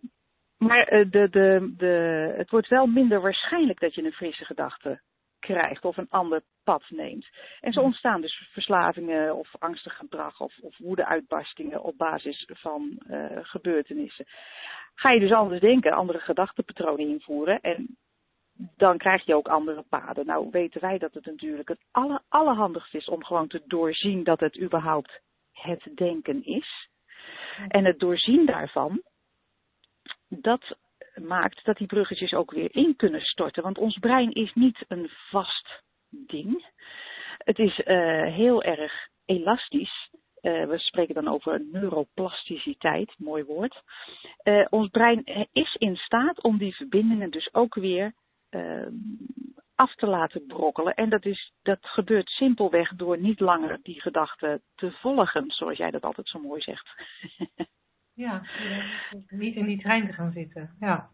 Maar 0.58 0.88
eh, 0.88 1.06
de, 1.10 1.30
de, 1.30 1.74
de, 1.78 2.34
het 2.38 2.50
wordt 2.50 2.68
wel 2.68 2.86
minder 2.86 3.22
waarschijnlijk 3.22 3.80
dat 3.80 3.96
je 3.96 4.04
een 4.04 4.12
frisse 4.12 4.46
gedachte 4.46 5.02
krijgt 5.42 5.86
of 5.86 5.98
een 5.98 6.10
ander 6.10 6.42
pad 6.64 6.84
neemt. 6.90 7.28
En 7.60 7.74
zo 7.74 7.82
ontstaan 7.82 8.22
dus 8.22 8.50
verslavingen 8.52 9.36
of 9.36 9.50
angstig 9.60 9.96
gedrag 9.98 10.40
of, 10.40 10.58
of 10.62 10.78
woedeuitbarstingen 10.78 11.84
op 11.84 11.98
basis 11.98 12.48
van 12.48 12.98
eh, 13.08 13.26
gebeurtenissen. 13.42 14.26
Ga 14.96 15.12
je 15.12 15.20
dus 15.20 15.32
anders 15.32 15.62
denken, 15.62 15.92
andere 15.92 16.20
gedachtenpatronen 16.20 17.08
invoeren 17.08 17.62
en 17.62 17.98
dan 18.78 18.98
krijg 18.98 19.26
je 19.26 19.36
ook 19.36 19.48
andere 19.48 19.84
paden. 19.90 20.26
Nou 20.26 20.48
weten 20.52 20.82
wij 20.82 20.98
dat 20.98 21.14
het 21.14 21.26
natuurlijk 21.26 21.68
het 21.68 21.82
aller, 21.92 22.22
allerhandigst 22.30 22.96
is 22.96 23.08
om 23.08 23.24
gewoon 23.24 23.48
te 23.48 23.62
doorzien 23.66 24.24
dat 24.24 24.40
het 24.40 24.62
überhaupt 24.62 25.22
het 25.52 25.90
denken 25.96 26.46
is. 26.46 26.90
En 27.68 27.86
het 27.86 28.00
doorzien 28.00 28.46
daarvan, 28.46 29.02
dat 30.28 30.78
maakt 31.28 31.66
dat 31.66 31.78
die 31.78 31.88
bruggetjes 31.88 32.34
ook 32.34 32.52
weer 32.52 32.76
in 32.76 32.96
kunnen 32.96 33.22
storten. 33.22 33.64
Want 33.64 33.78
ons 33.78 34.00
brein 34.00 34.32
is 34.32 34.54
niet 34.54 34.86
een 34.88 35.10
vast 35.30 35.84
ding. 36.10 36.66
Het 37.38 37.60
is 37.60 37.80
eh, 37.80 38.24
heel 38.24 38.64
erg 38.64 39.08
elastisch. 39.26 40.10
Eh, 40.42 40.66
we 40.66 40.78
spreken 40.78 41.16
dan 41.16 41.28
over 41.28 41.66
neuroplasticiteit, 41.72 43.14
mooi 43.18 43.44
woord. 43.44 43.82
Eh, 44.38 44.66
ons 44.70 44.90
brein 44.90 45.24
is 45.52 45.76
in 45.76 45.96
staat 45.96 46.44
om 46.44 46.58
die 46.58 46.76
verbindingen 46.76 47.32
dus 47.32 47.54
ook 47.54 47.76
weer 47.76 48.14
eh, 48.50 48.88
af 49.76 49.96
te 49.96 50.08
laten 50.08 50.46
brokkelen. 50.46 50.94
En 50.94 51.10
dat, 51.10 51.26
is, 51.26 51.54
dat 51.62 51.80
gebeurt 51.82 52.30
simpelweg 52.30 52.96
door 52.96 53.18
niet 53.18 53.40
langer 53.40 53.80
die 53.82 54.02
gedachten 54.02 54.62
te 54.76 54.92
volgen, 54.92 55.52
zoals 55.52 55.78
jij 55.78 55.92
dat 55.92 56.04
altijd 56.04 56.28
zo 56.28 56.40
mooi 56.40 56.62
zegt. 56.62 56.90
Ja, 58.22 58.42
niet 59.30 59.56
in 59.56 59.66
die 59.66 59.82
trein 59.82 60.06
te 60.08 60.14
gaan 60.14 60.32
zitten. 60.32 60.76
Ja. 60.80 61.10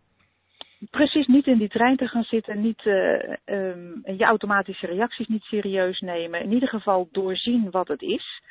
Precies, 0.90 1.28
niet 1.28 1.48
in 1.48 1.58
die 1.58 1.70
trein 1.70 1.98
te 1.98 2.08
gaan 2.08 2.24
zitten, 2.24 2.62
niet 2.62 2.86
eh, 2.86 3.32
ehm, 3.46 4.16
je 4.18 4.24
automatische 4.24 4.88
reacties 4.88 5.28
niet 5.28 5.44
serieus 5.44 6.00
nemen. 6.00 6.42
In 6.42 6.52
ieder 6.52 6.70
geval 6.70 7.08
doorzien 7.12 7.72
wat 7.72 7.88
het 7.88 8.02
is. 8.02 8.42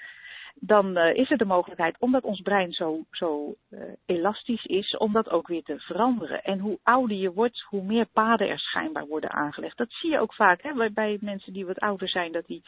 Dan 0.54 0.96
eh, 0.96 1.16
is 1.16 1.30
er 1.30 1.36
de 1.36 1.44
mogelijkheid, 1.44 1.96
omdat 1.98 2.22
ons 2.22 2.40
brein 2.40 2.72
zo, 2.72 3.04
zo 3.10 3.54
eh, 3.70 3.80
elastisch 4.06 4.64
is, 4.64 4.96
om 4.96 5.12
dat 5.12 5.30
ook 5.30 5.46
weer 5.46 5.62
te 5.62 5.78
veranderen. 5.78 6.42
En 6.42 6.58
hoe 6.58 6.78
ouder 6.82 7.16
je 7.16 7.32
wordt, 7.32 7.60
hoe 7.60 7.82
meer 7.82 8.06
paden 8.06 8.48
er 8.48 8.58
schijnbaar 8.58 9.06
worden 9.06 9.30
aangelegd. 9.30 9.76
Dat 9.76 9.92
zie 9.92 10.10
je 10.10 10.18
ook 10.18 10.34
vaak 10.34 10.62
hè, 10.62 10.90
bij, 10.90 11.18
mensen 11.20 11.52
die 11.52 11.66
wat 11.66 11.78
ouder 11.78 12.08
zijn, 12.08 12.32
dat 12.32 12.46
die 12.46 12.62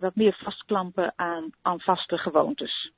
wat 0.00 0.14
meer 0.14 0.36
vastklampen 0.42 1.12
aan, 1.16 1.50
aan 1.62 1.80
vaste 1.80 2.18
gewoontes. 2.18 2.92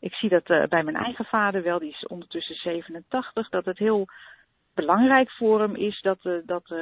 Ik 0.00 0.14
zie 0.14 0.28
dat 0.28 0.46
eh, 0.46 0.66
bij 0.68 0.82
mijn 0.82 0.96
eigen 0.96 1.24
vader 1.24 1.62
wel, 1.62 1.78
die 1.78 1.90
is 1.90 2.06
ondertussen 2.06 2.54
87, 2.54 3.48
dat 3.48 3.64
het 3.64 3.78
heel 3.78 4.06
belangrijk 4.74 5.30
voor 5.30 5.60
hem 5.60 5.74
is 5.74 6.00
dat, 6.00 6.18
eh, 6.22 6.32
dat 6.44 6.70
eh, 6.70 6.78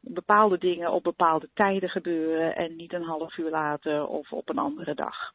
bepaalde 0.00 0.58
dingen 0.58 0.92
op 0.92 1.02
bepaalde 1.02 1.48
tijden 1.54 1.88
gebeuren 1.88 2.56
en 2.56 2.76
niet 2.76 2.92
een 2.92 3.04
half 3.04 3.36
uur 3.36 3.50
later 3.50 4.06
of 4.06 4.32
op 4.32 4.48
een 4.48 4.58
andere 4.58 4.94
dag. 4.94 5.32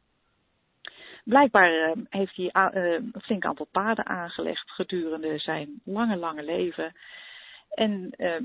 Blijkbaar 1.24 1.94
heeft 2.10 2.36
hij 2.36 2.50
een 2.54 3.14
flink 3.22 3.46
aantal 3.46 3.68
paden 3.72 4.06
aangelegd 4.06 4.72
gedurende 4.72 5.38
zijn 5.38 5.82
lange, 5.86 6.18
lange 6.18 6.44
leven. 6.44 6.94
En 7.70 8.12
ehm, 8.18 8.44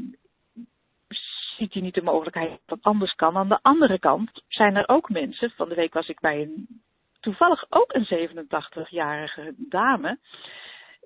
ziet 1.57 1.73
hij 1.73 1.83
niet 1.83 1.95
de 1.95 2.03
mogelijkheid 2.03 2.51
dat 2.51 2.61
het 2.67 2.83
anders 2.83 3.15
kan. 3.15 3.37
Aan 3.37 3.49
de 3.49 3.59
andere 3.63 3.99
kant 3.99 4.43
zijn 4.49 4.77
er 4.77 4.89
ook 4.89 5.11
mensen, 5.11 5.51
van 5.51 5.69
de 5.69 5.75
week 5.75 5.95
was 5.95 6.09
ik 6.09 6.21
bij 6.21 6.43
een, 6.43 6.83
toevallig 7.27 7.67
ook 7.69 7.95
een 7.95 8.29
87-jarige 8.29 9.55
dame, 9.57 10.19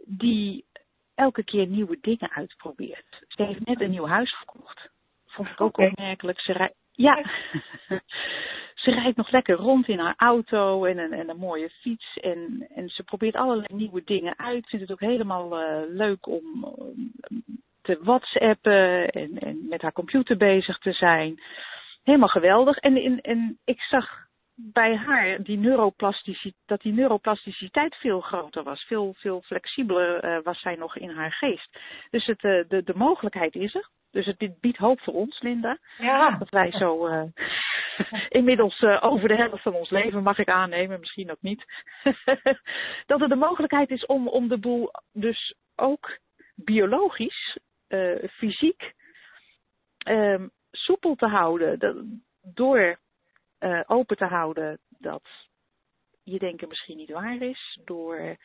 die 0.05 0.65
elke 1.15 1.45
keer 1.45 1.67
nieuwe 1.67 1.99
dingen 2.01 2.31
uitprobeert. 2.31 3.25
Ze 3.29 3.43
heeft 3.43 3.65
net 3.67 3.81
een 3.81 3.91
nieuw 3.91 4.07
huis 4.07 4.37
gekocht. 4.37 4.91
Vond 5.27 5.49
ik 5.49 5.61
ook 5.61 5.79
Oké. 5.79 5.87
opmerkelijk. 5.87 6.41
Ze 6.41 6.53
rij- 6.53 6.75
ja, 6.93 7.25
ze 8.83 8.91
rijdt 8.91 9.17
nog 9.17 9.31
lekker 9.31 9.57
rond 9.57 9.89
in 9.89 9.99
haar 9.99 10.15
auto 10.17 10.85
en 10.85 10.99
een, 10.99 11.13
en 11.13 11.29
een 11.29 11.37
mooie 11.37 11.71
fiets. 11.71 12.17
En, 12.17 12.67
en 12.75 12.89
ze 12.89 13.03
probeert 13.03 13.35
allerlei 13.35 13.75
nieuwe 13.75 14.03
dingen 14.05 14.39
uit. 14.39 14.69
Vindt 14.69 14.89
het 14.89 14.93
ook 14.93 15.09
helemaal 15.11 15.61
eh, 15.61 15.83
leuk 15.89 16.27
om 16.27 16.75
te 17.83 17.99
whatsappen 18.03 19.09
en, 19.09 19.39
en 19.39 19.67
met 19.69 19.83
haar 19.83 19.93
computer 19.93 20.37
bezig 20.37 20.79
te 20.79 20.93
zijn. 20.93 21.43
Helemaal 22.03 22.29
geweldig. 22.29 22.77
En, 22.77 22.97
en, 22.97 23.21
en 23.21 23.59
ik 23.65 23.81
zag 23.81 24.29
bij 24.73 24.97
haar 24.97 25.43
die 25.43 25.59
neuroplasticiteit, 25.59 26.55
dat 26.67 26.81
die 26.81 26.93
neuroplasticiteit 26.93 27.95
veel 27.95 28.21
groter 28.21 28.63
was. 28.63 28.83
Veel, 28.83 29.15
veel 29.17 29.43
flexibeler 29.43 30.21
eh, 30.21 30.43
was 30.43 30.61
zij 30.61 30.77
nog 30.77 30.97
in 30.97 31.11
haar 31.11 31.33
geest. 31.33 31.79
Dus 32.11 32.27
het, 32.27 32.45
eh, 32.45 32.65
de, 32.69 32.83
de 32.85 32.95
mogelijkheid 32.95 33.55
is 33.55 33.75
er. 33.75 33.89
Dus 34.11 34.27
het 34.27 34.39
dit 34.39 34.61
biedt 34.61 34.77
hoop 34.77 35.01
voor 35.01 35.15
ons, 35.15 35.41
Linda. 35.41 35.79
Ja. 35.99 36.37
Dat 36.39 36.49
wij 36.49 36.73
zo 36.73 37.07
eh, 37.07 37.23
inmiddels 38.39 38.83
over 38.83 39.29
de 39.29 39.37
helft 39.37 39.63
van 39.63 39.75
ons 39.75 39.91
leven, 39.91 40.23
mag 40.23 40.39
ik 40.39 40.49
aannemen, 40.49 41.01
misschien 41.01 41.31
ook 41.31 41.43
niet. 41.43 41.65
dat 43.07 43.21
er 43.21 43.29
de 43.29 43.37
mogelijkheid 43.37 43.91
is 43.91 44.07
om, 44.07 44.29
om 44.29 44.49
de 44.49 44.59
boel 44.59 44.91
dus 45.13 45.55
ook 45.77 46.19
biologisch, 46.55 47.59
fysiek, 48.31 48.95
ehm, 49.99 50.49
soepel 50.71 51.15
te 51.15 51.27
houden. 51.27 51.79
Dat, 51.79 51.97
door 52.43 52.99
eh, 53.61 53.81
open 53.87 54.17
te 54.17 54.25
houden 54.25 54.79
dat 54.89 55.29
je 56.23 56.39
denken 56.39 56.69
misschien 56.69 56.97
niet 56.97 57.11
waar 57.11 57.43
is. 57.43 57.81
Door 57.85 58.37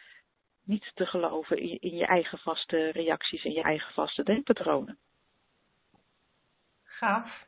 niet 0.64 0.92
te 0.94 1.06
geloven 1.06 1.58
in, 1.58 1.78
in 1.80 1.96
je 1.96 2.06
eigen 2.06 2.38
vaste 2.38 2.92
reacties 2.92 3.46
en 3.46 3.52
je 3.52 3.62
eigen 3.62 3.94
vaste 3.94 4.24
denkpatronen. 4.24 4.98
Gaaf. 6.84 7.46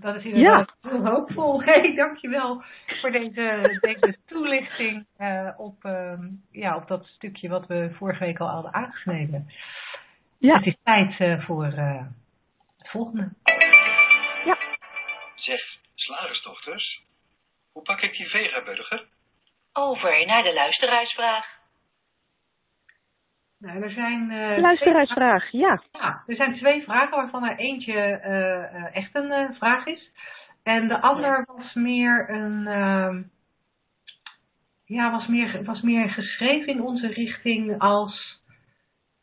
Dat 0.00 0.16
is 0.16 0.24
inderdaad 0.24 0.74
heel 0.80 1.06
hoopvol. 1.06 1.62
Hey, 1.64 1.94
dankjewel 1.94 2.62
voor 2.86 3.10
deze, 3.10 3.78
deze 3.80 4.16
toelichting 4.26 5.06
eh, 5.16 5.48
op, 5.56 5.84
ehm, 5.84 6.28
ja, 6.50 6.76
op 6.76 6.88
dat 6.88 7.06
stukje 7.06 7.48
wat 7.48 7.66
we 7.66 7.90
vorige 7.92 8.24
week 8.24 8.38
al 8.38 8.48
hadden 8.48 8.74
aangesneden. 8.74 9.50
Ja. 10.38 10.56
Het 10.56 10.66
is 10.66 10.76
tijd 10.82 11.20
eh, 11.20 11.44
voor 11.44 11.64
eh, 11.64 12.04
het 12.78 12.88
volgende. 12.88 13.28
Zeg, 15.34 15.60
slagersdochters, 16.14 17.02
hoe 17.72 17.82
pak 17.82 18.00
ik 18.00 18.16
die 18.16 18.28
vegaburger? 18.28 19.04
Over 19.72 20.26
naar 20.26 20.42
de 20.42 20.52
luisteraarsvraag. 20.52 21.46
Nou, 23.58 23.82
er 23.82 23.90
zijn, 23.90 24.30
eh, 24.30 24.58
Luisteraarsvraag, 24.58 25.50
ja. 25.50 25.82
Ja, 25.92 26.22
er 26.26 26.34
zijn 26.34 26.56
twee 26.56 26.82
vragen 26.82 27.16
waarvan 27.16 27.44
er 27.44 27.56
eentje 27.58 27.92
eh, 27.94 28.74
eh, 28.74 28.96
echt 28.96 29.14
een 29.14 29.30
eh, 29.32 29.50
vraag 29.56 29.86
is. 29.86 30.10
En 30.62 30.88
de 30.88 31.00
ander 31.00 31.44
was 31.46 31.74
meer 31.74 32.30
een. 32.30 32.66
ehm, 32.66 33.22
ja, 34.84 35.10
was 35.10 35.26
meer, 35.26 35.64
was 35.64 35.80
meer 35.80 36.08
geschreven 36.10 36.72
in 36.72 36.82
onze 36.82 37.06
richting 37.06 37.78
als. 37.78 38.38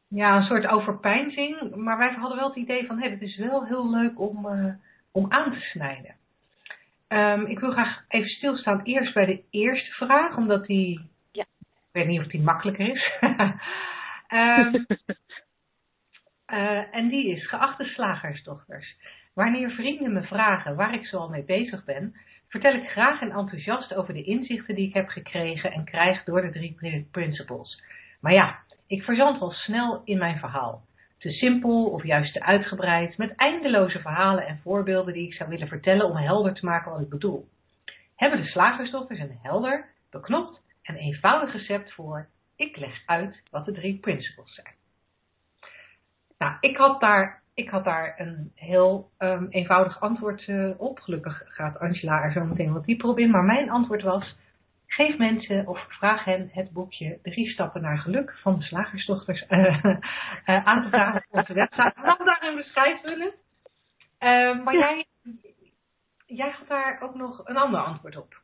Ja, 0.10 0.36
een 0.36 0.44
soort 0.44 0.68
overpeinzing. 0.68 1.76
Maar 1.76 1.98
wij 1.98 2.12
hadden 2.14 2.38
wel 2.38 2.48
het 2.48 2.58
idee 2.58 2.86
van: 2.86 3.02
hé, 3.02 3.10
het 3.10 3.22
is 3.22 3.38
wel 3.38 3.66
heel 3.66 3.90
leuk 3.90 4.20
om, 4.20 4.46
eh, 4.46 4.74
om 5.12 5.26
aan 5.32 5.52
te 5.52 5.60
snijden. 5.60 6.16
Ehm, 7.08 7.46
ik 7.46 7.60
wil 7.60 7.72
graag 7.72 8.04
even 8.08 8.30
stilstaan 8.30 8.82
eerst 8.84 9.14
bij 9.14 9.26
de 9.26 9.44
eerste 9.50 9.92
vraag, 9.92 10.38
omdat 10.38 10.66
die. 10.66 11.10
Ja. 11.32 11.46
Ik 11.62 11.92
weet 11.92 12.08
niet 12.08 12.20
of 12.20 12.28
die 12.28 12.42
makkelijker 12.42 12.90
is. 12.90 13.12
Ehm, 14.28 14.76
eh, 16.46 16.96
en 16.96 17.08
die 17.10 17.36
is, 17.36 17.48
geachte 17.48 17.84
slagersdochters, 17.84 18.96
wanneer 19.34 19.72
vrienden 19.72 20.14
me 20.14 20.22
vragen 20.22 20.76
waar 20.76 20.94
ik 20.94 21.06
zoal 21.06 21.30
mee 21.30 21.44
bezig 21.44 21.86
ben, 21.86 22.16
vertel 22.48 22.74
ik 22.74 22.90
graag 22.90 23.22
en 23.22 23.32
enthousiast 23.32 23.94
over 23.94 24.14
de 24.14 24.24
inzichten 24.24 24.76
die 24.76 24.88
ik 24.88 24.94
heb 24.94 25.08
gekregen 25.08 25.72
en 25.72 25.86
krijg 25.86 26.24
door 26.24 26.42
de 26.42 26.52
drie 26.52 26.74
pri- 26.74 27.08
principles. 27.12 27.82
Maar 28.22 28.34
ja, 28.34 28.60
ik 28.88 29.04
verzand 29.04 29.40
wel 29.40 29.52
snel 29.52 30.02
in 30.06 30.18
mijn 30.18 30.40
verhaal. 30.40 30.87
Te 31.18 31.32
simpel 31.32 31.86
of 31.86 32.04
juist 32.04 32.34
te 32.34 32.44
uitgebreid, 32.44 33.18
met 33.18 33.36
eindeloze 33.36 34.00
verhalen 34.00 34.48
en 34.48 34.60
voorbeelden 34.64 35.14
die 35.14 35.28
ik 35.28 35.34
zou 35.34 35.50
willen 35.50 35.68
vertellen 35.68 36.06
om 36.06 36.16
helder 36.16 36.54
te 36.54 36.66
maken 36.66 36.92
wat 36.92 37.02
ik 37.02 37.10
bedoel. 37.10 37.48
Hebben 38.16 38.42
de 38.42 38.48
slagersdochters 38.48 39.20
een 39.20 39.40
helder, 39.42 39.86
beknopt 40.10 40.62
en 40.84 40.96
eenvoudig 40.96 41.54
recept 41.54 41.94
voor 41.94 42.28
ik 42.58 42.78
leg 42.78 43.04
uit 43.06 43.42
wat 43.52 43.66
de 43.66 43.72
drie 43.72 44.00
principles 44.00 44.54
zijn. 44.54 44.76
Nou, 46.38 46.56
ik 46.60 46.78
had 46.78 47.00
daar, 47.00 47.42
ik 47.54 47.70
had 47.70 47.84
daar 47.84 48.16
een 48.18 48.52
heel 48.56 49.10
ehm, 49.18 49.46
eenvoudig 49.50 50.02
antwoord 50.02 50.48
eh, 50.48 50.70
op. 50.78 51.00
Gelukkig 51.00 51.42
gaat 51.46 51.80
Angela 51.80 52.24
er 52.24 52.32
zo 52.32 52.46
meteen 52.46 52.74
wat 52.74 52.86
dieper 52.86 53.10
op 53.10 53.20
in. 53.20 53.30
Maar 53.30 53.44
mijn 53.44 53.70
antwoord 53.70 54.02
was, 54.02 54.36
geef 54.88 55.18
mensen 55.18 55.68
of 55.68 55.86
vraag 55.90 56.24
hen 56.24 56.50
het 56.54 56.72
boekje 56.72 57.20
Drie 57.22 57.50
Stappen 57.50 57.82
naar 57.82 57.98
Geluk 57.98 58.38
van 58.42 58.60
de 58.60 58.66
Slagersdochters 58.66 59.46
eh, 59.46 59.86
eh, 60.46 60.66
aan 60.66 60.84
te 60.84 60.90
vragen 60.90 61.26
op 61.30 61.40
onze 61.40 61.54
website. 61.54 61.94
Ik 61.96 62.26
daar 62.26 62.44
een 62.48 62.56
beschrijf 62.56 63.02
vullen. 63.02 63.34
Ehm, 64.18 64.64
maar 64.64 64.74
jij, 64.74 65.06
jij 66.26 66.50
had 66.50 66.68
daar 66.68 67.02
ook 67.02 67.16
nog 67.16 67.42
een 67.48 67.58
ander 67.58 67.80
antwoord 67.80 68.18
op. 68.18 68.42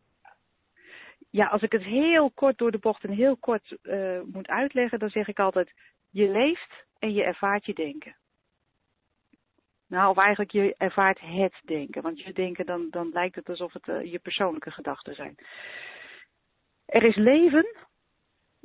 Ja, 1.30 1.48
als 1.48 1.62
ik 1.62 1.72
het 1.72 1.84
heel 1.84 2.32
kort 2.32 2.58
door 2.58 2.72
de 2.72 2.78
bocht 2.80 3.04
en 3.04 3.12
heel 3.12 3.38
kort 3.38 3.78
moet 4.26 4.48
uitleggen, 4.48 5.00
dan 5.00 5.10
zeg 5.10 5.28
ik 5.28 5.40
altijd: 5.40 5.74
je 6.10 6.30
leeft 6.30 6.86
en 7.00 7.14
je 7.14 7.24
ervaart 7.24 7.66
je 7.66 7.74
denken. 7.74 8.16
Nou, 9.88 10.10
of 10.10 10.18
eigenlijk 10.18 10.52
je 10.52 10.76
ervaart 10.78 11.20
het 11.20 11.54
denken. 11.66 12.02
Want 12.02 12.22
je 12.22 12.34
denken, 12.34 12.66
dan, 12.66 12.88
dan 12.90 13.10
lijkt 13.14 13.36
het 13.36 13.50
alsof 13.50 13.74
het 13.74 13.86
je 13.86 14.20
persoonlijke 14.20 14.72
gedachten 14.72 15.16
zijn. 15.16 15.36
Er 16.94 17.04
is 17.04 17.16
leven, 17.16 17.66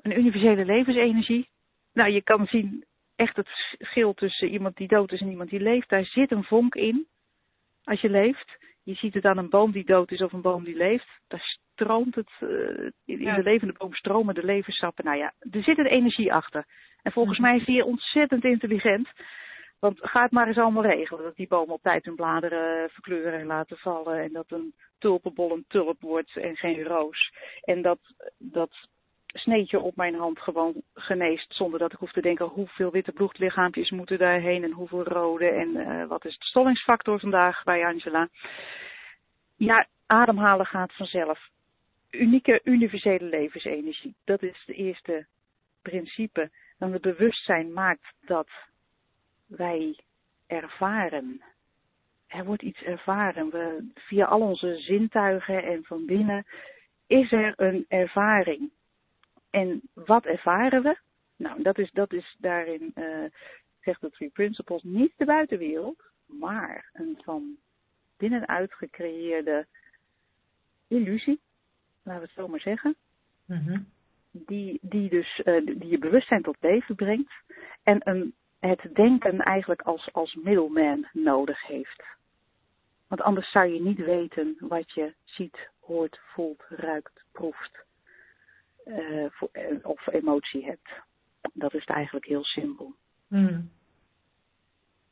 een 0.02 0.18
universele 0.18 0.64
levensenergie. 0.64 1.48
Nou, 1.92 2.10
je 2.10 2.22
kan 2.22 2.46
zien 2.46 2.84
echt 3.16 3.36
het 3.36 3.48
verschil 3.48 4.14
tussen 4.14 4.48
iemand 4.48 4.76
die 4.76 4.88
dood 4.88 5.12
is 5.12 5.20
en 5.20 5.30
iemand 5.30 5.50
die 5.50 5.60
leeft. 5.60 5.88
Daar 5.88 6.04
zit 6.04 6.30
een 6.30 6.44
vonk 6.44 6.74
in 6.74 7.06
als 7.84 8.00
je 8.00 8.10
leeft. 8.10 8.56
Je 8.82 8.94
ziet 8.94 9.14
het 9.14 9.24
aan 9.24 9.38
een 9.38 9.48
boom 9.48 9.72
die 9.72 9.84
dood 9.84 10.10
is 10.10 10.22
of 10.22 10.32
een 10.32 10.40
boom 10.40 10.64
die 10.64 10.76
leeft. 10.76 11.08
Daar 11.28 11.58
stroomt 11.74 12.14
het, 12.14 12.30
eh, 12.40 12.48
in 12.48 12.92
in 13.04 13.20
Ja. 13.20 13.34
de 13.36 13.42
levende 13.42 13.74
boom 13.78 13.94
stromen 13.94 14.34
de 14.34 14.44
levenssappen. 14.44 15.04
Nou 15.04 15.16
ja, 15.16 15.32
er 15.50 15.62
zit 15.62 15.78
een 15.78 15.86
energie 15.86 16.32
achter. 16.32 16.64
En 17.02 17.12
volgens 17.12 17.38
mij 17.38 17.56
is 17.56 17.64
die 17.64 17.84
ontzettend 17.84 18.44
intelligent. 18.44 19.08
Want 19.78 19.98
ga 20.00 20.22
het 20.22 20.30
maar 20.30 20.46
eens 20.46 20.58
allemaal 20.58 20.82
regelen. 20.82 21.22
Dat 21.22 21.36
die 21.36 21.48
bomen 21.48 21.74
op 21.74 21.82
tijd 21.82 22.04
hun 22.04 22.14
bladeren 22.14 22.90
verkleuren 22.90 23.40
en 23.40 23.46
laten 23.46 23.76
vallen. 23.76 24.22
En 24.22 24.32
dat 24.32 24.50
een 24.50 24.74
tulpenbol 24.98 25.52
een 25.52 25.64
tulp 25.68 26.00
wordt 26.00 26.36
en 26.36 26.56
geen 26.56 26.82
roos. 26.82 27.32
En 27.62 27.82
dat, 27.82 27.98
dat 28.38 28.88
sneetje 29.26 29.80
op 29.80 29.96
mijn 29.96 30.14
hand 30.14 30.40
gewoon 30.40 30.82
geneest. 30.94 31.54
Zonder 31.54 31.78
dat 31.78 31.92
ik 31.92 31.98
hoef 31.98 32.12
te 32.12 32.20
denken 32.20 32.46
hoeveel 32.46 32.90
witte 32.90 33.12
bloedlichaampjes 33.12 33.90
moeten 33.90 34.18
daarheen. 34.18 34.64
En 34.64 34.72
hoeveel 34.72 35.02
rode. 35.02 35.48
En 35.48 35.76
eh, 35.76 36.06
wat 36.06 36.24
is 36.24 36.38
de 36.38 36.44
stollingsfactor 36.44 37.20
vandaag 37.20 37.64
bij 37.64 37.86
Angela. 37.86 38.28
Ja, 39.56 39.86
ademhalen 40.06 40.66
gaat 40.66 40.92
vanzelf. 40.92 41.48
Unieke 42.10 42.60
universele 42.64 43.24
levensenergie. 43.24 44.14
Dat 44.24 44.42
is 44.42 44.62
het 44.66 44.76
eerste 44.76 45.26
principe. 45.82 46.50
Dan 46.78 46.92
het 46.92 47.02
bewustzijn 47.02 47.72
maakt 47.72 48.14
dat 48.20 48.48
wij 49.48 49.98
ervaren. 50.46 51.42
Er 52.26 52.44
wordt 52.44 52.62
iets 52.62 52.82
ervaren. 52.82 53.50
We, 53.50 53.90
via 53.94 54.24
al 54.24 54.40
onze 54.40 54.76
zintuigen 54.76 55.62
en 55.62 55.84
van 55.84 56.06
binnen 56.06 56.46
is 57.06 57.32
er 57.32 57.52
een 57.56 57.84
ervaring. 57.88 58.70
En 59.50 59.80
wat 59.94 60.24
ervaren 60.24 60.82
we? 60.82 60.98
Nou, 61.36 61.62
dat 61.62 61.78
is, 61.78 61.90
dat 61.90 62.12
is 62.12 62.36
daarin, 62.38 62.90
eh, 62.94 63.24
zegt 63.80 64.00
de 64.00 64.10
Three 64.10 64.30
Principles, 64.30 64.82
niet 64.82 65.12
de 65.16 65.24
buitenwereld, 65.24 66.02
maar 66.26 66.90
een 66.92 67.18
van 67.24 67.56
binnenuit 68.16 68.74
gecreëerde 68.74 69.66
illusie, 70.88 71.40
laten 72.02 72.20
we 72.20 72.26
het 72.26 72.36
zo 72.36 72.48
maar 72.48 72.60
zeggen 72.60 72.96
Mhm. 73.48 73.80
die, 74.30 74.78
die 74.82 75.08
dus 75.08 75.40
eh, 75.44 75.64
die 75.64 75.86
je 75.86 75.98
bewustzijn 75.98 76.42
tot 76.42 76.56
leven 76.60 76.94
brengt 76.94 77.32
en 77.82 78.00
een, 78.08 78.34
het 78.60 78.88
denken 78.92 79.38
eigenlijk 79.38 79.82
als, 79.82 80.12
als 80.12 80.34
middleman 80.34 81.06
nodig 81.12 81.66
heeft. 81.66 82.04
Want 83.08 83.22
anders 83.22 83.50
zou 83.50 83.66
je 83.66 83.80
niet 83.80 84.04
weten 84.04 84.56
wat 84.58 84.92
je 84.92 85.14
ziet, 85.24 85.70
hoort, 85.80 86.20
voelt, 86.22 86.64
ruikt, 86.68 87.24
proeft 87.32 87.86
eh, 88.84 89.24
eh, 89.24 89.30
of 89.82 90.06
emotie 90.06 90.64
hebt. 90.64 90.90
Dat 91.52 91.74
is 91.74 91.84
eigenlijk 91.84 92.26
heel 92.26 92.44
simpel. 92.44 92.94
Hmm. 93.28 93.70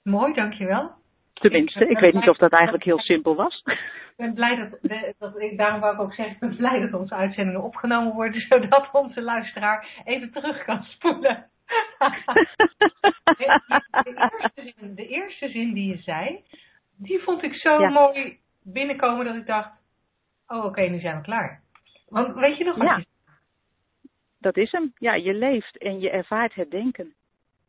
Mooi, 0.03 0.33
dankjewel. 0.33 0.93
Tenminste, 1.33 1.89
ik 1.89 1.99
weet 1.99 2.15
niet 2.15 2.29
of 2.29 2.37
dat 2.37 2.53
eigenlijk 2.53 2.85
heel 2.85 2.99
simpel 2.99 3.35
was. 3.35 3.63
Ik 3.65 4.15
ben 4.17 4.35
blij 4.35 4.57
dat, 4.57 4.79
dat 5.19 5.41
ik, 5.41 5.59
daarom 5.59 5.81
wou 5.81 5.95
ik 5.95 6.01
ook 6.01 6.15
zeggen, 6.15 6.35
ik 6.35 6.41
ben 6.41 6.57
blij 6.57 6.81
dat 6.81 7.01
onze 7.01 7.15
uitzendingen 7.15 7.63
opgenomen 7.63 8.15
worden, 8.15 8.41
zodat 8.49 8.89
onze 8.93 9.23
luisteraar 9.23 10.03
even 10.05 10.33
terug 10.33 10.65
kan 10.65 10.83
spoelen. 10.83 11.51
De, 13.37 13.47
eerste 14.41 14.73
zin, 14.77 14.95
de 14.95 15.07
eerste 15.09 15.49
zin 15.49 15.73
die 15.73 15.89
je 15.97 16.03
zei, 16.03 16.45
die 16.97 17.21
vond 17.23 17.43
ik 17.43 17.55
zo 17.55 17.81
Ja. 17.81 17.89
mooi 17.89 18.39
binnenkomen 18.63 19.25
dat 19.25 19.35
ik 19.35 19.47
dacht, 19.47 19.71
oh 20.47 20.65
oké, 20.65 20.81
nu 20.81 21.01
zijn 21.01 21.17
we 21.17 21.23
klaar. 21.23 21.61
Want 22.09 22.35
weet 22.35 22.57
je 22.57 22.65
nog 22.65 22.77
wat 22.77 22.87
Ja. 22.87 22.97
je 22.97 23.05
Dat 24.39 24.57
is 24.57 24.73
hem. 24.73 24.93
Ja, 24.99 25.15
je 25.15 25.35
leeft 25.35 25.79
en 25.79 26.01
je 26.01 26.11
ervaart 26.11 26.55
het 26.55 26.71
denken. 26.71 27.15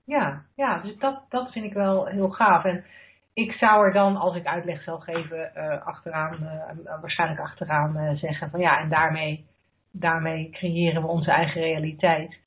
Ja, 0.05 0.45
ja 0.55 0.77
dus 0.79 0.97
dat, 0.97 1.25
dat 1.29 1.51
vind 1.51 1.65
ik 1.65 1.73
wel 1.73 2.05
heel 2.05 2.29
gaaf. 2.29 2.63
En 2.63 2.85
ik 3.33 3.51
zou 3.51 3.85
er 3.85 3.93
dan, 3.93 4.15
als 4.15 4.35
ik 4.35 4.45
uitleg 4.45 4.83
zal 4.83 4.99
geven, 4.99 5.55
eh, 5.55 5.85
achteraan, 5.85 6.33
eh, 6.43 7.01
waarschijnlijk 7.01 7.39
achteraan 7.41 7.97
eh, 7.97 8.15
zeggen 8.15 8.49
van 8.49 8.59
ja, 8.59 8.79
en 8.79 8.89
daarmee, 8.89 9.45
daarmee 9.91 10.49
creëren 10.49 11.01
we 11.01 11.07
onze 11.07 11.31
eigen 11.31 11.61
realiteit. 11.61 12.37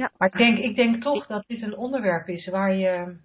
Ja. 0.00 0.10
Maar 0.18 0.28
ik 0.28 0.38
denk, 0.38 0.58
ik 0.58 0.76
denk 0.76 1.02
toch 1.02 1.26
dat 1.26 1.44
dit 1.46 1.62
een 1.62 1.76
onderwerp 1.76 2.28
is 2.28 2.46
waar 2.46 2.74
je, 2.74 3.16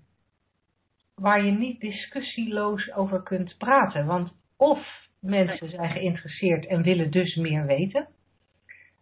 waar 1.15 1.43
je 1.45 1.51
niet 1.51 1.79
discussieloos 1.79 2.93
over 2.93 3.23
kunt 3.23 3.57
praten. 3.57 4.05
Want 4.05 4.33
of 4.57 5.07
mensen 5.19 5.69
zijn 5.69 5.89
geïnteresseerd 5.89 6.65
en 6.65 6.81
willen 6.83 7.11
dus 7.11 7.35
meer 7.35 7.65
weten. 7.65 8.07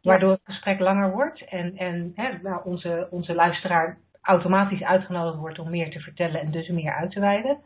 Waardoor 0.01 0.31
het 0.31 0.41
gesprek 0.43 0.79
langer 0.79 1.11
wordt 1.11 1.41
en, 1.45 1.77
en 1.77 2.11
hè, 2.15 2.37
nou, 2.41 2.61
onze, 2.65 3.07
onze 3.11 3.33
luisteraar 3.35 3.97
automatisch 4.21 4.83
uitgenodigd 4.83 5.37
wordt 5.37 5.59
om 5.59 5.69
meer 5.69 5.91
te 5.91 5.99
vertellen 5.99 6.41
en 6.41 6.51
dus 6.51 6.67
meer 6.67 6.93
uit 6.93 7.11
te 7.11 7.19
wijden. 7.19 7.57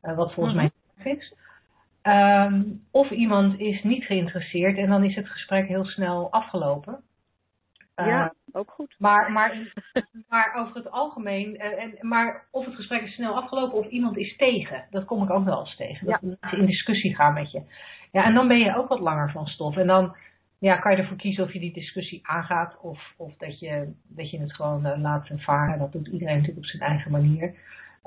Eh, 0.00 0.16
wat 0.16 0.32
volgens 0.32 0.54
Mhm. 0.54 0.64
mij 0.64 0.72
mij 1.04 1.12
is. 1.12 1.34
Ehm, 2.02 2.62
of 2.90 3.10
iemand 3.10 3.60
is 3.60 3.82
niet 3.82 4.04
geïnteresseerd 4.04 4.76
en 4.76 4.88
dan 4.88 5.04
is 5.04 5.14
het 5.14 5.28
gesprek 5.28 5.68
heel 5.68 5.84
snel 5.84 6.32
afgelopen. 6.32 7.00
Eh, 7.94 8.06
ja, 8.06 8.32
ook 8.52 8.70
goed. 8.70 8.94
maar, 8.98 9.32
maar, 9.32 9.72
maar 10.28 10.54
over 10.56 10.76
het 10.76 10.90
algemeen, 10.90 11.56
eh, 11.56 11.82
en, 11.82 11.96
maar 12.00 12.44
of 12.50 12.64
het 12.64 12.74
gesprek 12.74 13.02
is 13.02 13.14
snel 13.14 13.34
afgelopen 13.34 13.78
of 13.78 13.86
iemand 13.86 14.16
is 14.16 14.36
tegen, 14.36 14.86
dat 14.90 15.04
kom 15.04 15.22
ik 15.22 15.30
ook 15.30 15.44
wel 15.44 15.60
eens 15.60 15.76
tegen. 15.76 16.06
Dat 16.06 16.22
mensen 16.22 16.58
in 16.58 16.66
discussie 16.66 17.14
gaan 17.14 17.34
met 17.34 17.50
je. 17.50 17.62
Ja, 18.12 18.24
en 18.24 18.34
dan 18.34 18.48
ben 18.48 18.58
je 18.58 18.76
ook 18.76 18.88
wat 18.88 19.00
langer 19.00 19.30
van 19.30 19.46
stof. 19.46 19.76
En 19.76 19.86
dan 19.86 20.16
ja, 20.58 20.76
kan 20.76 20.92
je 20.92 20.98
ervoor 20.98 21.16
kiezen 21.16 21.44
of 21.44 21.52
je 21.52 21.60
die 21.60 21.72
discussie 21.72 22.20
aangaat 22.26 22.76
of, 22.80 23.14
of 23.16 23.34
dat, 23.36 23.58
je, 23.58 23.92
dat 24.08 24.30
je 24.30 24.40
het 24.40 24.54
gewoon 24.54 24.86
eh, 24.86 25.00
laat 25.00 25.28
varen. 25.36 25.78
Dat 25.78 25.92
doet 25.92 26.06
iedereen 26.06 26.34
natuurlijk 26.34 26.66
op 26.66 26.70
zijn 26.70 26.82
eigen 26.82 27.10
manier. 27.10 27.54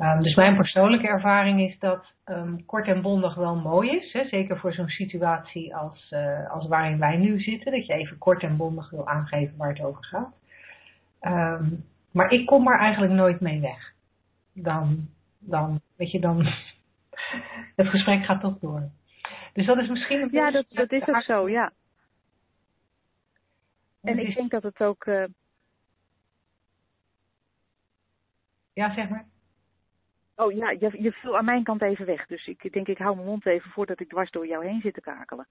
Ehm, 0.02 0.22
dus 0.22 0.36
mijn 0.36 0.56
persoonlijke 0.56 1.08
ervaring 1.08 1.62
is 1.62 1.80
dat 1.80 2.06
ehm, 2.24 2.56
kort 2.66 2.88
en 2.88 3.02
bondig 3.02 3.36
wel 3.36 3.56
mooi 3.56 3.90
is. 3.90 4.14
Hè? 4.14 4.26
Zeker 4.26 4.60
voor 4.60 4.74
zo'n 4.74 4.88
situatie 4.88 5.76
als, 5.76 6.08
eh, 6.12 6.52
als 6.52 6.68
waarin 6.68 7.00
wij 7.00 7.18
nu 7.18 7.40
zitten. 7.40 7.72
Dat 7.72 7.86
je 7.86 7.94
even 7.94 8.18
kort 8.18 8.44
en 8.44 8.58
bondig 8.58 8.90
wil 8.90 9.08
aangeven 9.08 9.58
waar 9.58 9.70
het 9.70 9.82
over 9.82 10.04
gaat. 10.06 10.34
Ehm, 11.20 11.66
maar 12.12 12.32
ik 12.32 12.46
kom 12.46 12.68
er 12.68 12.80
eigenlijk 12.80 13.14
nooit 13.14 13.40
mee 13.40 13.60
weg. 13.60 13.94
Dan, 14.54 15.10
dan 15.40 15.82
weet 15.96 16.12
je, 16.12 16.20
dan. 16.20 16.46
Het 17.76 17.88
gesprek 17.88 18.26
gaat 18.26 18.42
toch 18.42 18.60
door. 18.60 18.90
Dus 19.54 19.66
dat 19.66 19.78
is 19.78 19.88
misschien 19.88 20.22
een 20.22 20.30
Ja, 20.32 20.52
dat, 20.52 20.66
dat 20.70 20.92
is 20.92 21.08
ook 21.08 21.22
zo, 21.22 21.50
ja. 21.50 21.72
En 24.02 24.20
ik 24.20 24.36
denk 24.36 24.52
dat 24.52 24.64
het 24.64 24.82
ook. 24.82 25.06
eh, 25.06 25.24
Ja, 28.74 28.94
zeg 28.94 29.10
maar. 29.10 29.26
Oh 30.42 30.52
ja, 30.52 30.70
je, 30.70 31.02
je 31.02 31.12
viel 31.12 31.38
aan 31.38 31.46
mijn 31.46 31.64
kant 31.64 31.82
even 31.82 32.06
weg. 32.06 32.26
Dus 32.26 32.48
ik 32.48 32.74
denk, 32.74 32.88
ik 32.88 32.98
hou 32.98 33.16
mijn 33.16 33.28
mond 33.28 33.46
even 33.46 33.72
voordat 33.72 34.00
ik 34.00 34.10
dwars 34.10 34.32
door 34.32 34.48
jou 34.48 34.66
heen 34.66 34.82
zit 34.82 34.94
te 34.94 35.02
kakelen. 35.02 35.48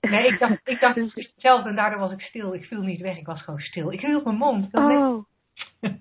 Nee, 0.00 0.26
ik 0.26 0.38
dacht, 0.38 0.60
ik 0.64 0.80
dacht 0.80 0.94
Dus- 1.14 1.14
hetzelfde 1.14 1.68
en 1.68 1.76
daardoor 1.76 1.98
was 2.00 2.12
ik 2.12 2.20
stil. 2.20 2.54
Ik 2.54 2.64
viel 2.64 2.82
niet 2.82 3.00
weg, 3.00 3.16
ik 3.16 3.26
was 3.26 3.42
gewoon 3.42 3.60
stil. 3.60 3.92
Ik 3.92 4.00
hield 4.00 4.24
mijn 4.24 4.36
mond. 4.36 4.74
Oh. 4.74 5.24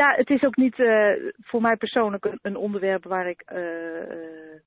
ja, 0.00 0.14
het 0.14 0.30
is 0.30 0.42
ook 0.42 0.56
niet 0.56 0.78
eh, 0.78 1.12
voor 1.40 1.60
mij 1.60 1.76
persoonlijk 1.76 2.24
een, 2.24 2.38
een 2.42 2.56
onderwerp 2.56 3.04
waar 3.04 3.28
ik. 3.28 3.40
eh, 3.40 4.00
eh, 4.02 4.60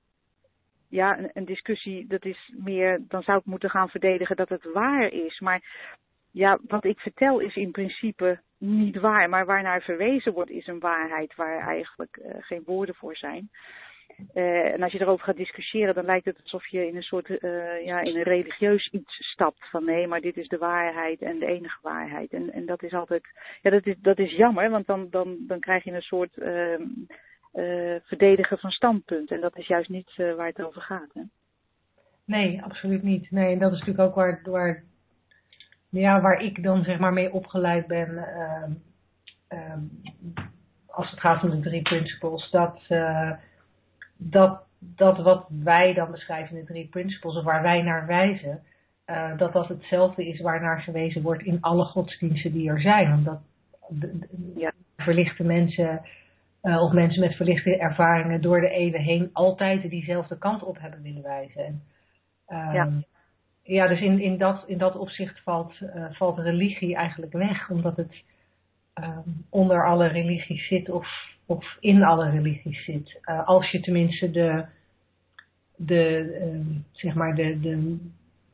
ja, 0.89 1.17
een, 1.17 1.29
een 1.33 1.45
discussie, 1.45 2.07
dat 2.07 2.25
is 2.25 2.53
meer. 2.57 2.99
Dan 3.07 3.23
zou 3.23 3.37
ik 3.37 3.45
moeten 3.45 3.69
gaan 3.69 3.89
verdedigen 3.89 4.35
dat 4.35 4.49
het 4.49 4.71
waar 4.73 5.07
is. 5.07 5.39
Maar 5.39 5.61
ja, 6.31 6.59
wat 6.67 6.85
ik 6.85 6.99
vertel 6.99 7.39
is 7.39 7.55
in 7.55 7.71
principe 7.71 8.39
niet 8.57 8.99
waar. 8.99 9.29
Maar 9.29 9.45
waarnaar 9.45 9.81
verwezen 9.81 10.33
wordt, 10.33 10.49
is 10.49 10.67
een 10.67 10.79
waarheid 10.79 11.35
waar 11.35 11.67
eigenlijk 11.67 12.17
eh, 12.17 12.35
geen 12.39 12.63
woorden 12.65 12.95
voor 12.95 13.15
zijn. 13.15 13.49
Eh, 14.33 14.73
en 14.73 14.83
als 14.83 14.91
je 14.91 15.01
erover 15.01 15.25
gaat 15.25 15.35
discussiëren, 15.35 15.95
dan 15.95 16.05
lijkt 16.05 16.25
het 16.25 16.39
alsof 16.41 16.67
je 16.67 16.87
in 16.87 16.95
een 16.95 17.03
soort, 17.03 17.37
eh, 17.37 17.85
ja, 17.85 18.01
in 18.01 18.15
een 18.15 18.23
religieus 18.23 18.89
iets 18.91 19.15
stapt. 19.31 19.69
Van 19.69 19.85
nee, 19.85 20.07
maar 20.07 20.21
dit 20.21 20.37
is 20.37 20.47
de 20.47 20.57
waarheid 20.57 21.21
en 21.21 21.39
de 21.39 21.45
enige 21.45 21.79
waarheid. 21.81 22.33
En, 22.33 22.51
en 22.51 22.65
dat 22.65 22.83
is 22.83 22.93
altijd, 22.93 23.23
ja, 23.61 23.69
dat 23.69 23.85
is, 23.85 23.95
dat 24.01 24.19
is 24.19 24.31
jammer, 24.31 24.69
want 24.69 24.87
dan, 24.87 25.07
dan, 25.09 25.37
dan 25.47 25.59
krijg 25.59 25.83
je 25.83 25.91
een 25.91 26.01
soort 26.01 26.37
ehm, 26.37 26.83
eh, 27.51 27.95
verdedigen 28.03 28.57
van 28.57 28.71
standpunt. 28.71 29.31
En 29.31 29.41
dat 29.41 29.57
is 29.57 29.67
juist 29.67 29.89
niet 29.89 30.15
waar 30.15 30.47
het 30.47 30.63
over 30.63 30.81
gaat. 30.81 31.13
Hè? 31.13 31.21
Nee, 32.25 32.63
absoluut 32.63 33.03
niet. 33.03 33.31
Nee, 33.31 33.53
en 33.53 33.59
dat 33.59 33.71
is 33.71 33.79
natuurlijk 33.79 34.09
ook 34.09 34.15
waar, 34.15 34.41
waar, 34.43 34.83
ja, 35.89 36.21
waar 36.21 36.41
ik 36.41 36.63
dan 36.63 36.83
zeg 36.83 36.99
maar 36.99 37.13
mee 37.13 37.33
opgeleid 37.33 37.87
ben. 37.87 38.17
ehm, 38.17 38.71
ehm, 39.47 39.79
als 40.85 41.11
het 41.11 41.19
gaat 41.19 41.43
om 41.43 41.49
de 41.49 41.59
drie 41.59 41.81
principles. 41.81 42.49
Dat, 42.51 42.83
eh, 42.87 43.31
dat, 44.17 44.63
dat 44.79 45.17
wat 45.17 45.45
wij 45.49 45.93
dan 45.93 46.11
beschrijven 46.11 46.55
in 46.57 46.61
de 46.65 46.71
drie 46.71 46.87
principles, 46.87 47.35
of 47.35 47.43
waar 47.43 47.61
wij 47.61 47.81
naar 47.81 48.05
wijzen, 48.07 48.63
eh, 49.05 49.37
dat 49.37 49.53
dat 49.53 49.67
hetzelfde 49.67 50.27
is 50.27 50.41
waarnaar 50.41 50.81
gewezen 50.81 51.21
wordt 51.21 51.43
in 51.43 51.61
alle 51.61 51.83
godsdiensten 51.85 52.51
die 52.51 52.69
er 52.69 52.81
zijn. 52.81 53.13
Omdat 53.13 53.39
de, 53.89 54.17
de- 54.19 54.53
Ja. 54.55 54.71
verlichte 54.97 55.43
mensen, 55.43 56.01
eh, 56.61 56.81
of 56.81 56.91
mensen 56.91 57.19
met 57.21 57.35
verlichte 57.35 57.77
ervaringen 57.77 58.41
door 58.41 58.61
de 58.61 58.69
eeuwen 58.69 59.01
heen 59.01 59.29
altijd 59.33 59.89
diezelfde 59.89 60.37
kant 60.37 60.63
op 60.63 60.77
hebben 60.79 61.01
willen 61.01 61.23
wijzen. 61.23 61.65
En, 61.65 61.81
ehm, 62.47 62.73
Ja. 62.73 62.89
Ja, 63.67 63.87
dus 63.87 64.01
in, 64.01 64.19
in, 64.19 64.37
dat, 64.37 64.63
in 64.67 64.77
dat 64.77 64.95
opzicht 64.95 65.39
valt, 65.43 65.81
eh, 65.81 66.05
valt 66.11 66.37
religie 66.37 66.95
eigenlijk 66.95 67.31
weg, 67.31 67.69
omdat 67.69 67.95
het 67.97 68.23
ehm, 68.93 69.29
onder 69.49 69.85
alle 69.85 70.07
religies 70.07 70.67
zit 70.67 70.89
of, 70.89 71.07
of 71.45 71.77
in 71.79 72.03
alle 72.03 72.29
religies 72.29 72.83
zit. 72.83 73.19
Eh, 73.21 73.47
als 73.47 73.71
je 73.71 73.79
tenminste 73.79 74.31
de, 74.31 74.65
de, 75.75 76.37
ehm, 76.41 76.79
zeg 76.91 77.13
maar 77.13 77.35
de, 77.35 77.59
de, 77.59 77.97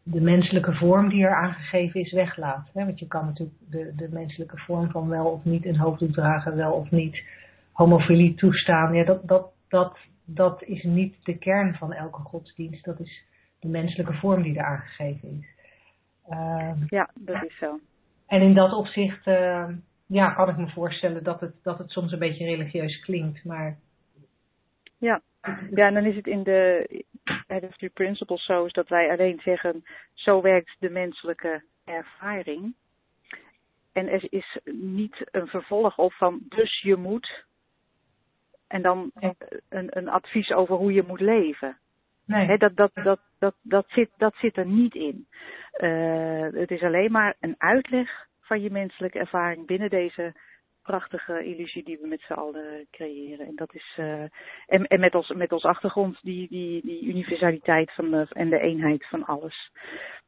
de 0.03 0.21
menselijke 0.21 0.73
vorm 0.73 1.09
die 1.09 1.23
er 1.23 1.35
aangegeven 1.35 2.01
is 2.01 2.11
weglaat. 2.11 2.69
Hè? 2.73 2.85
Want 2.85 2.99
je 2.99 3.07
kan 3.07 3.25
natuurlijk 3.25 3.57
de, 3.69 3.93
de 3.95 4.09
menselijke 4.11 4.57
vorm 4.57 4.89
van 4.89 5.09
wel 5.09 5.25
of 5.25 5.43
niet 5.43 5.65
een 5.65 5.77
hoofddoek 5.77 6.13
dragen, 6.13 6.55
wel 6.55 6.73
of 6.73 6.91
niet 6.91 7.23
homofilie 7.71 8.33
toestaan. 8.35 8.93
Ja, 8.93 9.03
dat, 9.03 9.27
dat, 9.27 9.51
dat, 9.67 9.97
dat 10.25 10.63
is 10.63 10.83
niet 10.83 11.15
de 11.23 11.37
kern 11.37 11.75
van 11.75 11.93
elke 11.93 12.21
godsdienst. 12.21 12.85
Dat 12.85 12.99
is 12.99 13.23
de 13.63 13.69
menselijke 13.69 14.13
vorm 14.13 14.41
die 14.43 14.57
er 14.57 14.63
aangegeven 14.65 15.29
is. 15.39 15.47
Ehm, 16.29 16.77
Ja, 16.87 17.09
dat 17.13 17.43
is 17.43 17.57
zo. 17.57 17.79
en 18.27 18.41
in 18.41 18.53
dat 18.53 18.73
opzicht 18.73 19.27
eh, 19.27 19.67
ja, 20.07 20.29
kan 20.33 20.49
ik 20.49 20.57
me 20.57 20.69
voorstellen 20.69 21.23
dat 21.23 21.39
het, 21.39 21.53
dat 21.63 21.77
het 21.77 21.91
soms 21.91 22.11
een 22.11 22.19
beetje 22.19 22.45
religieus 22.45 22.99
klinkt. 22.99 23.43
Maar 23.45 23.77
Ja. 24.97 25.21
ja, 25.75 25.87
en 25.87 25.93
dan 25.93 26.05
is 26.05 26.15
het 26.15 26.27
in 26.27 26.43
de 26.43 26.87
Head 27.47 27.63
of 27.63 27.77
the 27.77 27.89
Principles 27.93 28.43
zo 28.45 28.65
is 28.65 28.73
dat 28.73 28.87
wij 28.89 29.09
alleen 29.11 29.39
zeggen, 29.43 29.83
zo 30.13 30.41
werkt 30.41 30.75
de 30.79 30.89
menselijke 30.89 31.63
ervaring. 31.85 32.75
En 33.93 34.07
er 34.07 34.25
is 34.33 34.59
niet 34.73 35.27
een 35.31 35.47
vervolg 35.47 35.97
op 35.97 36.13
van, 36.13 36.39
dus 36.49 36.81
je 36.81 36.95
moet. 36.95 37.45
En 38.67 38.81
dan 38.81 39.11
een, 39.69 39.97
een 39.97 40.09
advies 40.09 40.51
over 40.51 40.75
hoe 40.75 40.93
je 40.93 41.03
moet 41.07 41.19
leven. 41.19 41.77
Nee, 42.25 42.57
dat, 42.57 42.75
dat, 42.75 42.91
dat, 42.93 43.19
dat, 43.39 43.55
dat, 43.61 43.85
zit, 43.87 44.09
dat 44.17 44.35
zit 44.35 44.57
er 44.57 44.65
niet 44.65 44.95
in. 44.95 45.27
Eh, 45.71 46.47
het 46.51 46.71
is 46.71 46.81
alleen 46.81 47.11
maar 47.11 47.35
een 47.39 47.55
uitleg 47.57 48.27
van 48.41 48.61
je 48.61 48.71
menselijke 48.71 49.19
ervaring 49.19 49.65
binnen 49.65 49.89
deze 49.89 50.33
prachtige 50.83 51.43
illusie 51.43 51.83
die 51.83 51.97
we 52.01 52.07
met 52.07 52.21
z'n 52.21 52.33
allen 52.33 52.87
creëren. 52.91 53.47
En 53.47 53.55
dat 53.55 53.73
is 53.73 53.93
eh, 53.95 54.21
en, 54.67 54.87
en 54.87 54.99
met 54.99 55.15
als 55.15 55.29
met 55.29 55.51
als 55.51 55.63
achtergrond 55.63 56.19
die, 56.21 56.47
die, 56.47 56.81
die 56.81 57.05
universaliteit 57.05 57.91
van 57.91 58.11
de, 58.11 58.27
en 58.29 58.49
de 58.49 58.59
eenheid 58.59 59.07
van 59.07 59.25
alles. 59.25 59.71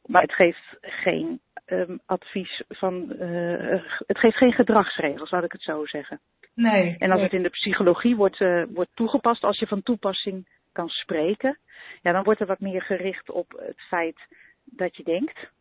Maar 0.05 0.21
het 0.21 0.33
geeft 0.33 0.77
geen 0.81 1.39
ehm, 1.65 1.97
advies 2.05 2.63
van 2.67 3.11
eh, 3.11 3.81
het 4.07 4.19
geeft 4.19 4.37
geen 4.37 4.53
gedragsregels, 4.53 5.31
laat 5.31 5.43
ik 5.43 5.51
het 5.51 5.61
zo 5.61 5.85
zeggen. 5.85 6.19
nee. 6.53 6.95
En 6.97 7.09
als 7.09 7.19
nee. 7.19 7.23
het 7.23 7.33
in 7.33 7.43
de 7.43 7.49
psychologie 7.49 8.15
wordt, 8.15 8.39
wordt 8.73 8.95
toegepast, 8.95 9.43
als 9.43 9.59
je 9.59 9.67
van 9.67 9.83
toepassing 9.83 10.47
kan 10.75 10.89
spreken, 10.89 11.57
ja, 12.01 12.11
dan 12.11 12.23
wordt 12.23 12.39
er 12.39 12.47
wat 12.47 12.59
meer 12.59 12.81
gericht 12.81 13.29
op 13.29 13.51
het 13.65 13.81
feit 13.81 14.19
dat 14.63 14.95
je 14.95 15.03
denkt. 15.03 15.51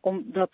Omdat 0.00 0.50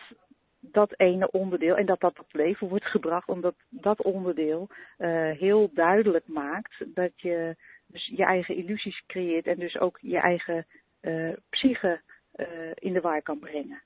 dat 0.61 0.95
ene 0.97 1.30
onderdeel, 1.30 1.76
en 1.76 1.87
dat 1.87 2.01
dat 2.01 2.14
tot 2.14 2.33
leven 2.33 2.68
wordt 2.68 2.85
gebracht, 2.85 3.28
omdat 3.28 3.55
dat 3.68 4.03
onderdeel 4.03 4.68
eh, 4.97 5.30
heel 5.30 5.70
duidelijk 5.74 6.26
maakt 6.26 6.85
dat 6.95 7.11
je 7.16 7.57
dus 7.87 8.07
je 8.07 8.24
eigen 8.24 8.57
illusies 8.57 9.03
creëert 9.07 9.47
en 9.47 9.59
dus 9.59 9.78
ook 9.78 9.99
je 10.01 10.18
eigen 10.18 10.66
eh, 11.01 11.33
psyche 11.51 12.01
eh, 12.33 12.47
in 12.74 12.93
de 12.93 13.01
war 13.01 13.22
kan 13.22 13.39
brengen. 13.39 13.83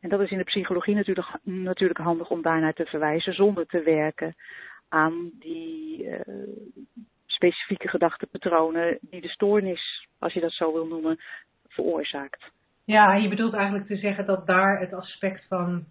En 0.00 0.08
dat 0.08 0.20
is 0.20 0.30
in 0.30 0.38
de 0.38 0.44
psychologie 0.44 0.94
natuurlijk, 0.94 1.28
natuurlijk 1.42 2.00
handig 2.00 2.30
om 2.30 2.42
daarnaar 2.42 2.74
te 2.74 2.86
verwijzen, 2.86 3.34
zonder 3.34 3.66
te 3.66 3.82
werken 3.82 4.34
aan 4.88 5.30
die 5.38 6.08
specifieke 7.34 7.88
gedachtepatronen 7.88 8.98
die 9.00 9.20
de 9.20 9.28
stoornis, 9.28 10.06
als 10.18 10.32
je 10.32 10.40
dat 10.40 10.52
zo 10.52 10.72
wil 10.72 10.86
noemen, 10.86 11.20
veroorzaakt. 11.68 12.50
Ja, 12.84 13.14
je 13.14 13.28
bedoelt 13.28 13.54
eigenlijk 13.54 13.86
te 13.86 13.96
zeggen 13.96 14.26
dat 14.26 14.46
daar 14.46 14.80
het 14.80 14.92
aspect 14.92 15.46
van, 15.48 15.84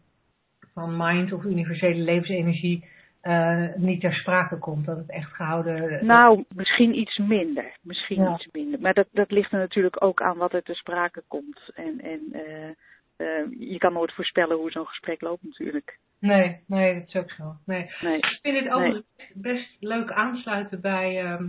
van 0.73 0.97
mind 0.97 1.31
of 1.33 1.43
universele 1.43 2.01
levensenergie 2.03 2.85
eh, 3.21 3.65
niet 3.75 4.01
ter 4.01 4.13
sprake 4.13 4.57
komt. 4.57 4.85
Dat 4.85 4.97
het 4.97 5.09
echt 5.09 5.33
gehouden 5.33 6.05
Nou, 6.05 6.43
misschien 6.55 6.97
iets 6.97 7.17
minder. 7.17 7.77
Misschien 7.81 8.21
Ja. 8.21 8.33
iets 8.33 8.47
minder. 8.51 8.79
Maar 8.79 8.93
dat, 8.93 9.07
dat 9.11 9.31
ligt 9.31 9.51
er 9.51 9.59
natuurlijk 9.59 10.03
ook 10.03 10.21
aan 10.21 10.37
wat 10.37 10.53
er 10.53 10.63
te 10.63 10.73
sprake 10.73 11.23
komt. 11.27 11.59
En, 11.75 12.01
en 12.01 12.21
eh, 12.31 12.69
eh, 13.15 13.27
je 13.59 13.77
kan 13.77 13.93
nooit 13.93 14.13
voorspellen 14.13 14.57
hoe 14.57 14.71
zo'n 14.71 14.87
gesprek 14.87 15.21
loopt 15.21 15.43
natuurlijk. 15.43 15.99
Nee, 16.19 16.59
nee, 16.67 16.93
dat 16.93 17.07
is 17.07 17.15
ook 17.15 17.31
zo. 17.31 17.55
Nee. 17.65 17.89
Nee. 18.01 18.17
Ik 18.17 18.39
vind 18.41 18.59
het 18.59 18.73
ook 18.73 19.01
best 19.33 19.69
leuk 19.79 20.11
aansluiten 20.11 20.81
bij, 20.81 21.23
ehm, 21.23 21.47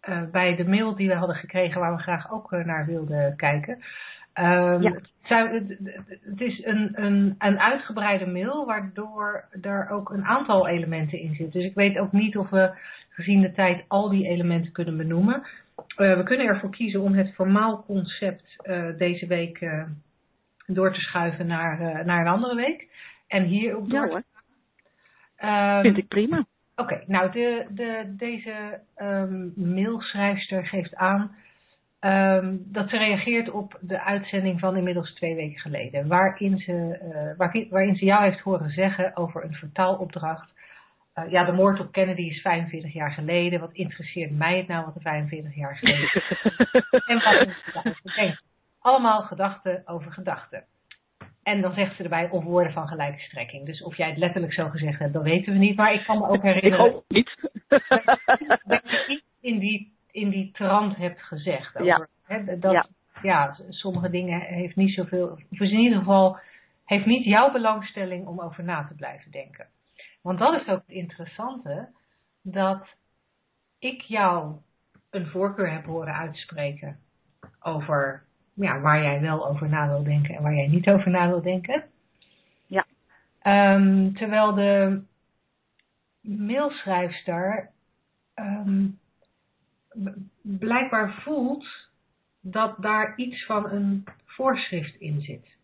eh, 0.00 0.22
bij 0.30 0.56
de 0.56 0.64
mail 0.64 0.96
die 0.96 1.08
we 1.08 1.14
hadden 1.14 1.36
gekregen 1.36 1.80
waar 1.80 1.96
we 1.96 2.02
graag 2.02 2.32
ook 2.32 2.52
eh, 2.52 2.64
naar 2.64 2.86
wilden 2.86 3.36
kijken. 3.36 3.78
Ehm, 4.32 4.82
Ja. 4.82 4.92
het, 5.22 6.40
is 6.40 6.64
een, 6.64 7.02
een, 7.04 7.34
een 7.38 7.60
uitgebreide 7.60 8.26
mail 8.26 8.66
waardoor 8.66 9.44
er 9.60 9.88
ook 9.90 10.10
een 10.10 10.24
aantal 10.24 10.68
elementen 10.68 11.18
in 11.18 11.34
zitten. 11.34 11.60
Dus 11.60 11.68
ik 11.70 11.74
weet 11.74 11.98
ook 11.98 12.12
niet 12.12 12.36
of 12.36 12.50
we 12.50 12.70
gezien 13.08 13.40
de 13.40 13.52
tijd 13.52 13.84
al 13.88 14.08
die 14.08 14.28
elementen 14.28 14.72
kunnen 14.72 14.96
benoemen. 14.96 15.42
Eh, 15.96 16.16
we 16.16 16.22
kunnen 16.22 16.46
ervoor 16.46 16.70
kiezen 16.70 17.00
om 17.00 17.12
het 17.14 17.34
formaal 17.34 17.84
concept 17.86 18.56
deze 18.98 19.26
week 19.26 19.60
door 20.66 20.92
te 20.92 21.00
schuiven 21.00 21.46
naar, 21.46 21.80
eh, 21.80 22.04
naar 22.04 22.20
een 22.20 22.32
andere 22.32 22.54
week. 22.54 22.88
En 23.28 23.42
hier 23.44 23.76
op 23.76 23.90
Ja 23.90 24.00
door. 24.00 24.08
hoor, 24.08 24.22
Ehm, 25.36 25.80
vind 25.80 25.96
ik 25.98 26.08
prima. 26.08 26.44
Oké, 26.76 27.02
nou 27.06 27.30
de, 27.32 27.66
de, 27.70 28.14
deze 28.16 28.80
ehm, 28.96 29.48
mailschrijfster 29.74 30.66
geeft 30.66 30.94
aan 30.94 31.36
ehm, 32.00 32.56
dat 32.58 32.88
ze 32.90 32.96
reageert 32.96 33.50
op 33.50 33.78
de 33.80 34.00
uitzending 34.02 34.60
van 34.60 34.76
inmiddels 34.76 35.14
twee 35.14 35.34
weken 35.34 35.58
geleden. 35.60 36.06
Waarin 36.08 36.58
ze, 36.58 36.98
eh, 37.00 37.36
waarin, 37.36 37.66
waarin 37.70 37.96
ze 37.96 38.04
jou 38.04 38.22
heeft 38.24 38.40
horen 38.40 38.70
zeggen 38.70 39.16
over 39.16 39.44
een 39.44 39.54
vertaalopdracht. 39.54 40.52
Eh, 41.14 41.30
ja, 41.30 41.44
de 41.44 41.52
moord 41.52 41.80
op 41.80 41.92
Kennedy 41.92 42.22
is 42.22 42.40
45 42.40 42.92
jaar 42.92 43.10
geleden. 43.12 43.60
Wat 43.60 43.72
interesseert 43.72 44.30
mij 44.30 44.56
het 44.56 44.66
nou 44.68 44.84
wat 44.84 44.94
er 44.94 45.00
45 45.00 45.54
jaar 45.54 45.76
geleden 45.76 46.02
is? 46.02 46.12
En 47.06 47.22
wat 47.22 47.46
is 47.48 47.62
daarover 47.72 48.14
denken? 48.16 48.40
Allemaal 48.84 49.22
gedachten 49.22 49.82
over 49.84 50.12
gedachten. 50.12 50.64
En 51.42 51.60
dan 51.60 51.72
zegt 51.72 51.96
ze 51.96 52.02
erbij 52.02 52.30
of 52.30 52.44
woorden 52.44 52.72
van 52.72 52.88
gelijke 52.88 53.18
strekking. 53.18 53.66
Dus 53.66 53.82
of 53.82 53.96
jij 53.96 54.08
het 54.08 54.18
letterlijk 54.18 54.52
zo 54.52 54.68
gezegd 54.68 54.98
hebt, 54.98 55.12
dat 55.12 55.22
weten 55.22 55.52
we 55.52 55.58
niet. 55.58 55.76
Maar 55.76 55.94
ik 55.94 56.04
kan 56.04 56.18
me 56.18 56.28
ook 56.28 56.34
ik 56.44 56.52
herinneren 56.52 56.90
hoop 56.90 57.04
niet. 57.08 57.50
dat 58.64 58.82
je 58.82 59.04
iets 59.06 59.24
in 59.40 59.58
die, 59.58 59.92
in 60.10 60.30
die 60.30 60.50
trant 60.52 60.96
hebt 60.96 61.22
gezegd. 61.22 61.84
Ja. 61.84 61.94
Over, 61.94 62.08
hè, 62.24 62.58
dat, 62.58 62.72
Ja. 62.72 62.86
ja. 63.22 63.56
sommige 63.68 64.10
dingen 64.10 64.40
heeft 64.40 64.76
niet 64.76 64.94
zoveel, 64.94 65.28
of 65.28 65.60
in 65.60 65.78
ieder 65.78 65.98
geval 65.98 66.38
heeft 66.84 67.06
niet 67.06 67.24
jouw 67.24 67.52
belangstelling 67.52 68.26
om 68.26 68.40
over 68.40 68.64
na 68.64 68.86
te 68.88 68.94
blijven 68.94 69.30
denken. 69.30 69.66
Want 70.22 70.38
dat 70.38 70.60
is 70.60 70.68
ook 70.68 70.82
het 70.86 70.96
interessante, 70.96 71.88
dat 72.42 72.88
ik 73.78 74.00
jou 74.00 74.56
een 75.10 75.26
voorkeur 75.26 75.72
heb 75.72 75.84
horen 75.84 76.14
uitspreken 76.14 76.98
over 77.60 78.24
ja, 78.54 78.80
waar 78.80 79.02
jij 79.02 79.20
wel 79.20 79.46
over 79.48 79.68
na 79.68 79.88
wil 79.88 80.02
denken 80.02 80.34
en 80.34 80.42
waar 80.42 80.54
jij 80.54 80.66
niet 80.66 80.88
over 80.88 81.10
na 81.10 81.28
wil 81.28 81.42
denken. 81.42 81.84
Ja. 82.66 82.84
Ehm, 83.42 84.12
terwijl 84.12 84.54
de 84.54 85.02
mailschrijfster 86.20 87.70
ehm, 88.34 88.86
blijkbaar 90.42 91.12
voelt 91.22 91.66
dat 92.40 92.82
daar 92.82 93.12
iets 93.16 93.44
van 93.46 93.70
een 93.70 94.04
voorschrift 94.24 94.94
in 94.94 95.20
zit. 95.20 95.56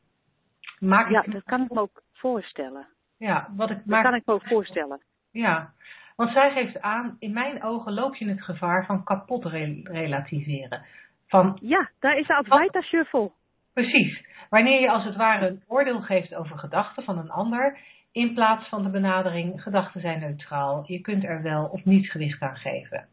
Maak 0.78 1.10
Ja, 1.10 1.24
ik, 1.24 1.32
dat 1.32 1.42
kan 1.44 1.62
ik 1.62 1.70
me 1.70 1.80
ook 1.80 2.02
voorstellen. 2.12 2.86
ja, 3.16 3.48
wat 3.56 3.70
ik 3.70 3.76
Dat 3.76 3.86
maak, 3.86 4.02
kan 4.04 4.14
ik 4.14 4.26
me 4.26 4.32
ook 4.32 4.46
voorstellen. 4.46 5.00
ja, 5.30 5.72
want 6.16 6.30
zij 6.32 6.50
geeft 6.52 6.80
aan, 6.80 7.16
in 7.18 7.32
mijn 7.32 7.62
ogen 7.62 7.92
loop 7.92 8.14
je 8.14 8.28
het 8.28 8.42
gevaar 8.42 8.86
van 8.86 9.04
kapot 9.04 9.44
re- 9.44 9.80
relativeren. 9.84 10.82
Van 11.30 11.58
Ja, 11.62 11.90
daar 11.98 12.18
is 12.18 12.26
de 12.26 12.34
Advaita 12.36 12.80
Shuffle. 12.80 13.30
Precies. 13.72 14.24
Wanneer 14.48 14.80
je 14.80 14.90
als 14.90 15.04
het 15.04 15.16
ware 15.16 15.46
een 15.48 15.62
oordeel 15.66 16.00
geeft 16.00 16.34
over 16.34 16.58
gedachten 16.58 17.02
van 17.02 17.18
een 17.18 17.30
ander, 17.30 17.78
in 18.12 18.34
plaats 18.34 18.68
van 18.68 18.82
de 18.82 18.88
benadering 18.90 19.62
gedachten 19.62 20.00
zijn 20.00 20.20
neutraal. 20.20 20.84
Je 20.86 21.00
kunt 21.00 21.24
er 21.24 21.42
wel 21.42 21.64
of 21.64 21.84
niet 21.84 22.10
gewicht 22.10 22.40
aan 22.42 22.56
geven. 22.56 23.06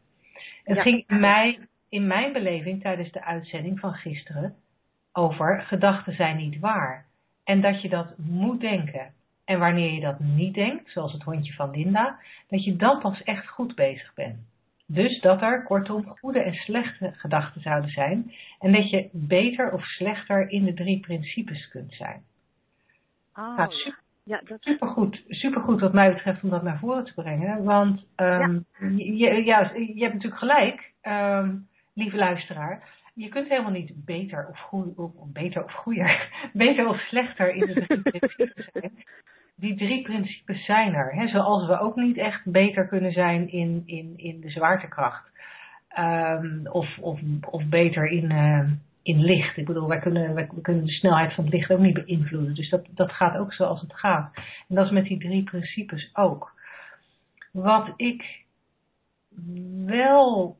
Het 0.64 0.76
Ja. 0.76 0.82
ging 0.82 1.04
in, 1.06 1.20
mij, 1.20 1.58
in 1.88 2.06
mijn 2.06 2.32
beleving 2.32 2.82
tijdens 2.82 3.12
de 3.12 3.24
uitzending 3.24 3.80
van 3.80 3.92
gisteren 3.94 4.54
over 5.12 5.60
gedachten 5.62 6.14
zijn 6.14 6.36
niet 6.36 6.58
waar. 6.58 7.06
En 7.44 7.60
dat 7.60 7.82
je 7.82 7.88
dat 7.88 8.14
moet 8.16 8.60
denken. 8.60 9.12
En 9.44 9.58
wanneer 9.58 9.92
je 9.92 10.00
dat 10.00 10.18
niet 10.18 10.54
denkt, 10.54 10.90
zoals 10.90 11.12
het 11.12 11.22
hondje 11.22 11.52
van 11.52 11.70
Linda, 11.70 12.18
dat 12.48 12.64
je 12.64 12.76
dan 12.76 12.98
pas 13.00 13.22
echt 13.22 13.48
goed 13.48 13.74
bezig 13.74 14.14
bent. 14.14 14.38
Dus 14.90 15.20
dat 15.20 15.42
er 15.42 15.62
kortom 15.62 16.06
goede 16.06 16.38
en 16.40 16.54
slechte 16.54 17.12
gedachten 17.16 17.60
zouden 17.60 17.90
zijn 17.90 18.32
en 18.58 18.72
dat 18.72 18.90
je 18.90 19.08
beter 19.12 19.72
of 19.72 19.84
slechter 19.84 20.50
in 20.50 20.64
de 20.64 20.74
drie 20.74 21.00
principes 21.00 21.68
kunt 21.68 21.92
zijn. 21.92 22.22
Oh, 23.34 23.56
Nou, 23.56 23.72
super, 23.72 24.00
ja, 24.24 24.40
dat, 24.44 24.62
supergoed, 24.62 25.24
supergoed 25.28 25.80
wat 25.80 25.92
mij 25.92 26.12
betreft 26.12 26.42
om 26.42 26.50
dat 26.50 26.62
naar 26.62 26.78
voren 26.78 27.04
te 27.04 27.14
brengen. 27.14 27.64
Want 27.64 28.06
ehm, 28.14 28.58
je, 28.78 29.16
je- 29.16 29.44
ja, 29.44 29.72
je 29.74 30.02
hebt 30.02 30.14
natuurlijk 30.14 30.40
gelijk, 30.40 30.92
ehm, 31.00 31.56
lieve 31.94 32.16
luisteraar. 32.16 32.88
Je 33.14 33.28
kunt 33.28 33.48
helemaal 33.48 33.70
niet 33.70 34.04
beter 34.04 34.48
of 34.50 34.72
beter 35.32 35.64
of 35.64 35.72
goeier, 35.72 36.28
beter 36.52 36.88
of 36.88 37.00
slechter 37.00 37.54
in 37.54 37.66
de 37.66 37.72
drie 37.86 38.00
principes 38.02 38.68
zijn. 38.72 38.92
Die 39.60 39.76
drie 39.76 40.02
principes 40.02 40.64
zijn 40.64 40.94
er. 40.94 41.14
Hè? 41.14 41.28
Zoals 41.28 41.66
we 41.66 41.80
ook 41.80 41.96
niet 41.96 42.16
echt 42.16 42.44
beter 42.44 42.86
kunnen 42.86 43.12
zijn 43.12 43.50
in, 43.50 43.82
in, 43.86 44.12
in 44.16 44.40
de 44.40 44.50
zwaartekracht. 44.50 45.30
Ehm, 45.88 46.66
of, 46.66 46.98
of, 46.98 47.20
of 47.50 47.64
beter 47.64 48.06
in, 48.10 48.30
eh, 48.30 48.70
in 49.02 49.24
licht. 49.24 49.56
Ik 49.56 49.66
bedoel, 49.66 49.88
wij 49.88 49.98
kunnen, 49.98 50.34
we 50.34 50.60
kunnen 50.62 50.84
de 50.84 50.92
snelheid 50.92 51.34
van 51.34 51.44
het 51.44 51.52
licht 51.52 51.70
ook 51.70 51.78
niet 51.78 52.04
beïnvloeden. 52.04 52.54
Dus 52.54 52.70
dat, 52.70 52.86
dat 52.90 53.12
gaat 53.12 53.36
ook 53.36 53.52
zoals 53.52 53.80
het 53.80 53.94
gaat. 53.94 54.34
En 54.68 54.74
dat 54.74 54.84
is 54.84 54.90
met 54.90 55.04
die 55.04 55.18
drie 55.18 55.42
principes 55.42 56.10
ook. 56.12 56.52
Wat 57.52 57.92
ik 57.96 58.44
wel. 59.86 60.56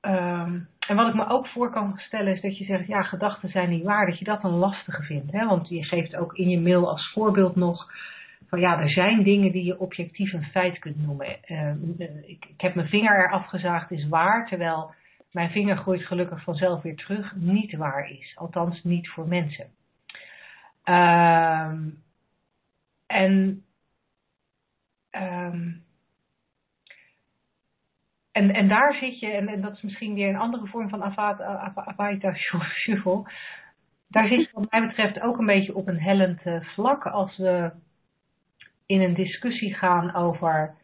ehm, 0.00 0.58
en 0.86 0.96
wat 0.96 1.08
ik 1.08 1.14
me 1.14 1.28
ook 1.28 1.46
voor 1.46 1.70
kan 1.70 1.98
stellen 1.98 2.32
is 2.32 2.40
dat 2.40 2.58
je 2.58 2.64
zegt, 2.64 2.86
ja, 2.86 3.02
gedachten 3.02 3.48
zijn 3.48 3.70
niet 3.70 3.84
waar, 3.84 4.06
dat 4.06 4.18
je 4.18 4.24
dat 4.24 4.44
een 4.44 4.50
lastige 4.50 5.02
vindt. 5.02 5.32
Hè? 5.32 5.46
Want 5.46 5.68
je 5.68 5.84
geeft 5.84 6.16
ook 6.16 6.34
in 6.34 6.48
je 6.48 6.60
mail 6.60 6.90
als 6.90 7.12
voorbeeld 7.12 7.56
nog 7.56 7.92
van 8.48 8.60
ja, 8.60 8.80
er 8.80 8.90
zijn 8.90 9.22
dingen 9.22 9.52
die 9.52 9.64
je 9.64 9.78
objectief 9.78 10.32
een 10.32 10.44
feit 10.44 10.78
kunt 10.78 11.06
noemen. 11.06 11.42
Ehm, 11.42 11.78
eh, 11.98 12.28
ik, 12.28 12.44
ik 12.44 12.60
heb 12.60 12.74
mijn 12.74 12.88
vinger 12.88 13.26
eraf 13.26 13.46
gezaagd, 13.46 13.90
is 13.90 14.08
waar, 14.08 14.46
terwijl 14.46 14.94
mijn 15.32 15.50
vinger 15.50 15.76
groeit 15.76 16.02
gelukkig 16.06 16.42
vanzelf 16.42 16.82
weer 16.82 16.96
terug, 16.96 17.34
niet 17.34 17.76
waar 17.76 18.10
is. 18.10 18.36
Althans, 18.36 18.82
niet 18.84 19.08
voor 19.08 19.28
mensen. 19.28 19.66
Ehm, 20.84 21.88
en, 23.06 23.64
ehm, 25.10 25.72
en, 28.32 28.50
en 28.50 28.68
daar 28.68 28.94
zit 28.94 29.18
je, 29.20 29.30
en, 29.30 29.60
dat 29.60 29.72
is 29.72 29.82
misschien 29.82 30.14
weer 30.14 30.28
een 30.28 30.36
andere 30.36 30.66
vorm 30.66 30.88
van 30.88 31.02
Ava- 31.02 31.42
Ava- 31.44 31.84
Avaita 31.84 32.34
Shuffle. 32.34 33.30
Daar 34.08 34.28
zit 34.28 34.40
je 34.40 34.48
wat 34.52 34.70
mij 34.70 34.86
betreft 34.86 35.20
ook 35.20 35.38
een 35.38 35.46
beetje 35.46 35.74
op 35.74 35.88
een 35.88 36.00
hellend 36.00 36.42
eh, 36.42 36.60
vlak 36.60 37.06
als 37.06 37.36
we 37.36 37.70
in 38.86 39.00
een 39.00 39.14
discussie 39.14 39.74
gaan 39.74 40.14
over 40.14 40.74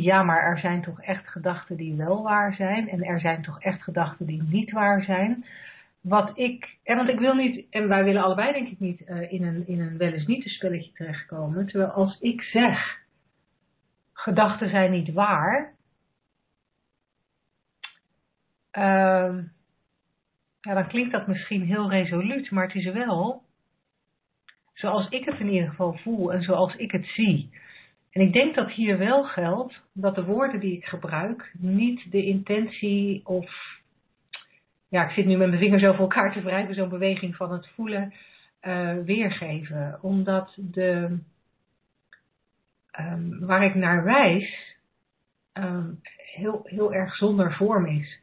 ja, 0.00 0.22
maar 0.22 0.42
er 0.42 0.58
zijn 0.58 0.82
toch 0.82 1.00
echt 1.00 1.28
gedachten 1.28 1.76
die 1.76 1.94
wel 1.94 2.22
waar 2.22 2.54
zijn 2.54 2.88
en 2.88 3.02
er 3.04 3.20
zijn 3.20 3.42
toch 3.42 3.60
echt 3.60 3.82
gedachten 3.82 4.26
die 4.26 4.42
niet 4.42 4.70
waar 4.70 5.02
zijn. 5.02 5.44
Wat 6.00 6.38
ik, 6.38 6.76
en 6.82 6.96
want 6.96 7.08
ik 7.08 7.18
wil 7.18 7.34
niet, 7.34 7.66
en 7.70 7.88
wij 7.88 8.04
willen 8.04 8.22
allebei 8.22 8.52
denk 8.52 8.68
ik 8.68 8.80
niet 8.80 9.04
eh, 9.04 9.32
in 9.32 9.42
een, 9.42 9.66
in 9.66 9.80
een 9.80 9.96
wel 9.96 10.12
eens 10.12 10.26
niet 10.26 10.44
spelletje 10.44 10.92
terechtkomen. 10.92 11.66
Terwijl 11.66 11.90
als 11.90 12.20
ik 12.20 12.42
zeg, 12.42 12.98
gedachten 14.12 14.70
zijn 14.70 14.90
niet 14.90 15.12
waar, 15.12 15.72
ehm, 18.70 19.42
ja, 20.60 20.74
dan 20.74 20.88
klinkt 20.88 21.12
dat 21.12 21.26
misschien 21.26 21.62
heel 21.62 21.90
resoluut, 21.90 22.50
maar 22.50 22.66
het 22.66 22.74
is 22.74 22.92
wel 22.92 23.41
zoals 24.82 25.08
ik 25.08 25.24
het 25.24 25.38
in 25.38 25.48
ieder 25.48 25.68
geval 25.68 25.94
voel 25.94 26.32
en 26.32 26.42
zoals 26.42 26.76
ik 26.76 26.90
het 26.90 27.06
zie. 27.06 27.50
En 28.10 28.20
ik 28.20 28.32
denk 28.32 28.54
dat 28.54 28.70
hier 28.70 28.98
wel 28.98 29.24
geldt 29.24 29.82
dat 29.92 30.14
de 30.14 30.24
woorden 30.24 30.60
die 30.60 30.76
ik 30.76 30.84
gebruik 30.84 31.52
niet 31.58 32.10
de 32.10 32.24
intentie 32.24 33.20
of. 33.24 33.80
Ja, 34.88 35.04
ik 35.04 35.14
zit 35.14 35.26
nu 35.26 35.36
met 35.36 35.48
mijn 35.48 35.60
vingers 35.60 35.84
over 35.84 36.00
elkaar 36.00 36.32
te 36.32 36.42
wrijven, 36.42 36.74
zo'n 36.74 36.88
beweging 36.88 37.36
van 37.36 37.52
het 37.52 37.68
voelen 37.68 38.14
eh, 38.60 38.96
weergeven. 39.04 39.98
Omdat 40.02 40.54
de, 40.56 41.18
ehm, 42.90 43.38
waar 43.38 43.64
ik 43.64 43.74
naar 43.74 44.04
wijs 44.04 44.76
ehm, 45.52 45.90
heel, 46.16 46.60
heel 46.64 46.92
erg 46.92 47.14
zonder 47.14 47.54
vorm 47.54 47.86
is. 47.86 48.20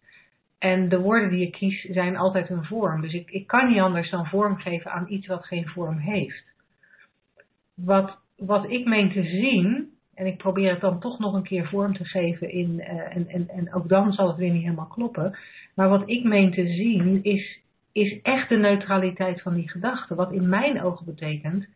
En 0.60 0.90
de 0.90 1.00
woorden 1.00 1.30
die 1.30 1.46
ik 1.46 1.52
kies 1.52 1.82
zijn 1.82 2.18
altijd 2.18 2.50
een 2.50 2.66
vorm. 2.66 3.02
Dus 3.02 3.14
ik, 3.14 3.32
ik 3.32 3.48
kan 3.48 3.70
niet 3.70 3.80
anders 3.80 4.10
dan 4.10 4.26
vorm 4.26 4.58
geven 4.58 4.92
aan 4.92 5.12
iets 5.12 5.28
wat 5.28 5.46
geen 5.46 5.68
vorm 5.68 5.98
heeft. 5.98 6.44
Wat, 7.74 8.18
wat 8.38 8.70
ik 8.70 8.86
meen 8.86 9.12
te 9.12 9.24
zien, 9.24 9.90
en 10.14 10.26
ik 10.26 10.38
probeer 10.38 10.72
het 10.72 10.82
dan 10.82 11.00
toch 11.00 11.20
nog 11.20 11.34
een 11.34 11.44
keer 11.44 11.68
vorm 11.68 11.94
te 11.94 12.06
geven 12.06 12.52
in, 12.52 12.80
eh, 12.80 13.16
en, 13.16 13.28
en, 13.28 13.50
en 13.50 13.74
ook 13.74 13.90
dan 13.90 14.14
zal 14.14 14.28
het 14.28 14.38
weer 14.38 14.52
niet 14.52 14.64
helemaal 14.64 14.88
kloppen. 14.88 15.38
Maar 15.76 15.90
wat 15.90 16.10
ik 16.10 16.24
meen 16.24 16.52
te 16.52 16.68
zien 16.68 17.24
is, 17.24 17.60
is 17.92 18.22
echt 18.22 18.50
de 18.50 18.58
neutraliteit 18.58 19.42
van 19.42 19.54
die 19.54 19.70
gedachte. 19.70 20.16
Wat 20.16 20.32
in 20.32 20.50
mijn 20.50 20.82
ogen 20.82 21.06
betekent 21.06 21.68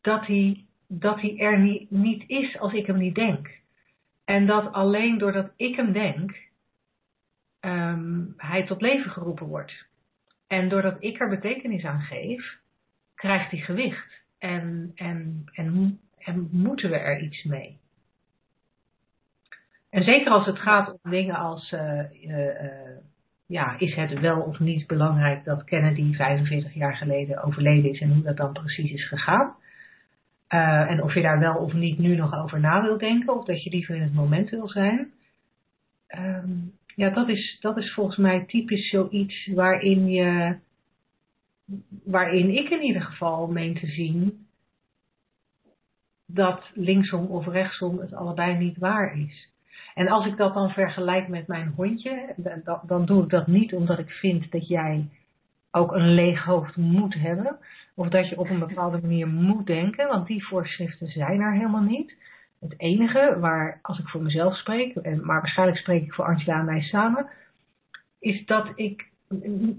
dat 0.00 0.26
hij, 0.26 0.64
dat 0.86 1.20
hij 1.20 1.38
er 1.38 1.58
niet, 1.58 1.90
niet 1.90 2.24
is 2.26 2.58
als 2.58 2.72
ik 2.72 2.86
hem 2.86 2.98
niet 2.98 3.14
denk. 3.14 3.50
En 4.24 4.46
dat 4.46 4.72
alleen 4.72 5.18
doordat 5.18 5.50
ik 5.56 5.76
hem 5.76 5.92
denk, 5.92 6.45
ehm, 7.66 8.24
hij 8.36 8.66
tot 8.66 8.80
leven 8.80 9.10
geroepen 9.10 9.46
wordt. 9.46 9.86
En 10.46 10.68
doordat 10.68 10.96
ik 10.98 11.20
er 11.20 11.28
betekenis 11.28 11.84
aan 11.84 12.00
geef, 12.00 12.58
krijgt 13.14 13.50
hij 13.50 13.60
gewicht. 13.60 14.24
En, 14.38 14.92
en, 14.94 15.44
en, 15.52 16.00
en 16.18 16.48
moeten 16.52 16.90
we 16.90 16.96
er 16.96 17.20
iets 17.20 17.44
mee. 17.44 17.78
En 19.90 20.02
zeker 20.02 20.30
als 20.30 20.46
het 20.46 20.58
gaat 20.58 20.88
om 20.88 21.10
dingen 21.10 21.36
als, 21.36 21.72
eh, 21.72 22.00
eh, 22.00 22.64
eh, 22.64 22.96
ja, 23.46 23.78
is 23.78 23.94
het 23.94 24.20
wel 24.20 24.40
of 24.40 24.58
niet 24.58 24.86
belangrijk 24.86 25.44
dat 25.44 25.64
Kennedy 25.64 26.14
45 26.14 26.74
jaar 26.74 26.96
geleden 26.96 27.42
overleden 27.42 27.90
is 27.90 28.00
en 28.00 28.12
hoe 28.12 28.22
dat 28.22 28.36
dan 28.36 28.52
precies 28.52 28.92
is 28.92 29.08
gegaan. 29.08 29.54
En 30.88 31.02
of 31.02 31.14
je 31.14 31.22
daar 31.22 31.38
wel 31.38 31.54
of 31.54 31.72
niet 31.72 31.98
nu 31.98 32.16
nog 32.16 32.34
over 32.34 32.60
na 32.60 32.82
wil 32.82 32.98
denken, 32.98 33.34
of 33.34 33.44
dat 33.44 33.62
je 33.62 33.70
liever 33.70 33.94
in 33.94 34.02
het 34.02 34.14
moment 34.14 34.50
wil 34.50 34.68
zijn. 34.68 35.12
Ehm, 36.06 36.50
ja, 36.96 37.10
dat 37.10 37.28
is, 37.28 37.56
dat 37.60 37.76
is 37.76 37.92
volgens 37.94 38.16
mij 38.16 38.44
typisch 38.44 38.88
zoiets 38.88 39.46
waarin 39.54 40.08
je, 40.08 40.58
waarin 42.04 42.56
ik 42.56 42.70
in 42.70 42.82
ieder 42.82 43.02
geval 43.02 43.46
meen 43.46 43.74
te 43.74 43.86
zien 43.86 44.46
dat 46.26 46.70
linksom 46.74 47.26
of 47.26 47.46
rechtsom 47.46 47.98
het 47.98 48.14
allebei 48.14 48.58
niet 48.58 48.78
waar 48.78 49.18
is. 49.18 49.48
En 49.94 50.08
als 50.08 50.26
ik 50.26 50.36
dat 50.36 50.54
dan 50.54 50.70
vergelijk 50.70 51.28
met 51.28 51.46
mijn 51.46 51.72
hondje, 51.76 52.34
dan, 52.36 52.80
dan 52.86 53.06
doe 53.06 53.22
ik 53.22 53.30
dat 53.30 53.46
niet 53.46 53.74
omdat 53.74 53.98
ik 53.98 54.10
vind 54.10 54.50
dat 54.50 54.68
jij 54.68 55.08
ook 55.70 55.92
een 55.92 56.14
leeg 56.14 56.44
hoofd 56.44 56.76
moet 56.76 57.14
hebben. 57.14 57.58
Of 57.94 58.08
dat 58.08 58.28
je 58.28 58.38
op 58.38 58.50
een 58.50 58.58
bepaalde 58.58 59.00
manier 59.00 59.28
moet 59.28 59.66
denken, 59.66 60.08
want 60.08 60.26
die 60.26 60.46
voorschriften 60.46 61.06
zijn 61.08 61.40
er 61.40 61.52
helemaal 61.52 61.82
niet. 61.82 62.16
Het 62.60 62.74
enige 62.76 63.36
waar, 63.40 63.78
als 63.82 63.98
ik 63.98 64.08
voor 64.08 64.22
mezelf 64.22 64.56
spreek, 64.56 64.96
en, 64.96 65.24
maar 65.26 65.40
waarschijnlijk 65.40 65.78
spreek 65.78 66.02
ik 66.02 66.14
voor 66.14 66.24
Angela 66.24 66.58
en 66.58 66.64
mij 66.64 66.80
samen, 66.80 67.28
is 68.18 68.46
dat 68.46 68.72
ik 68.74 69.08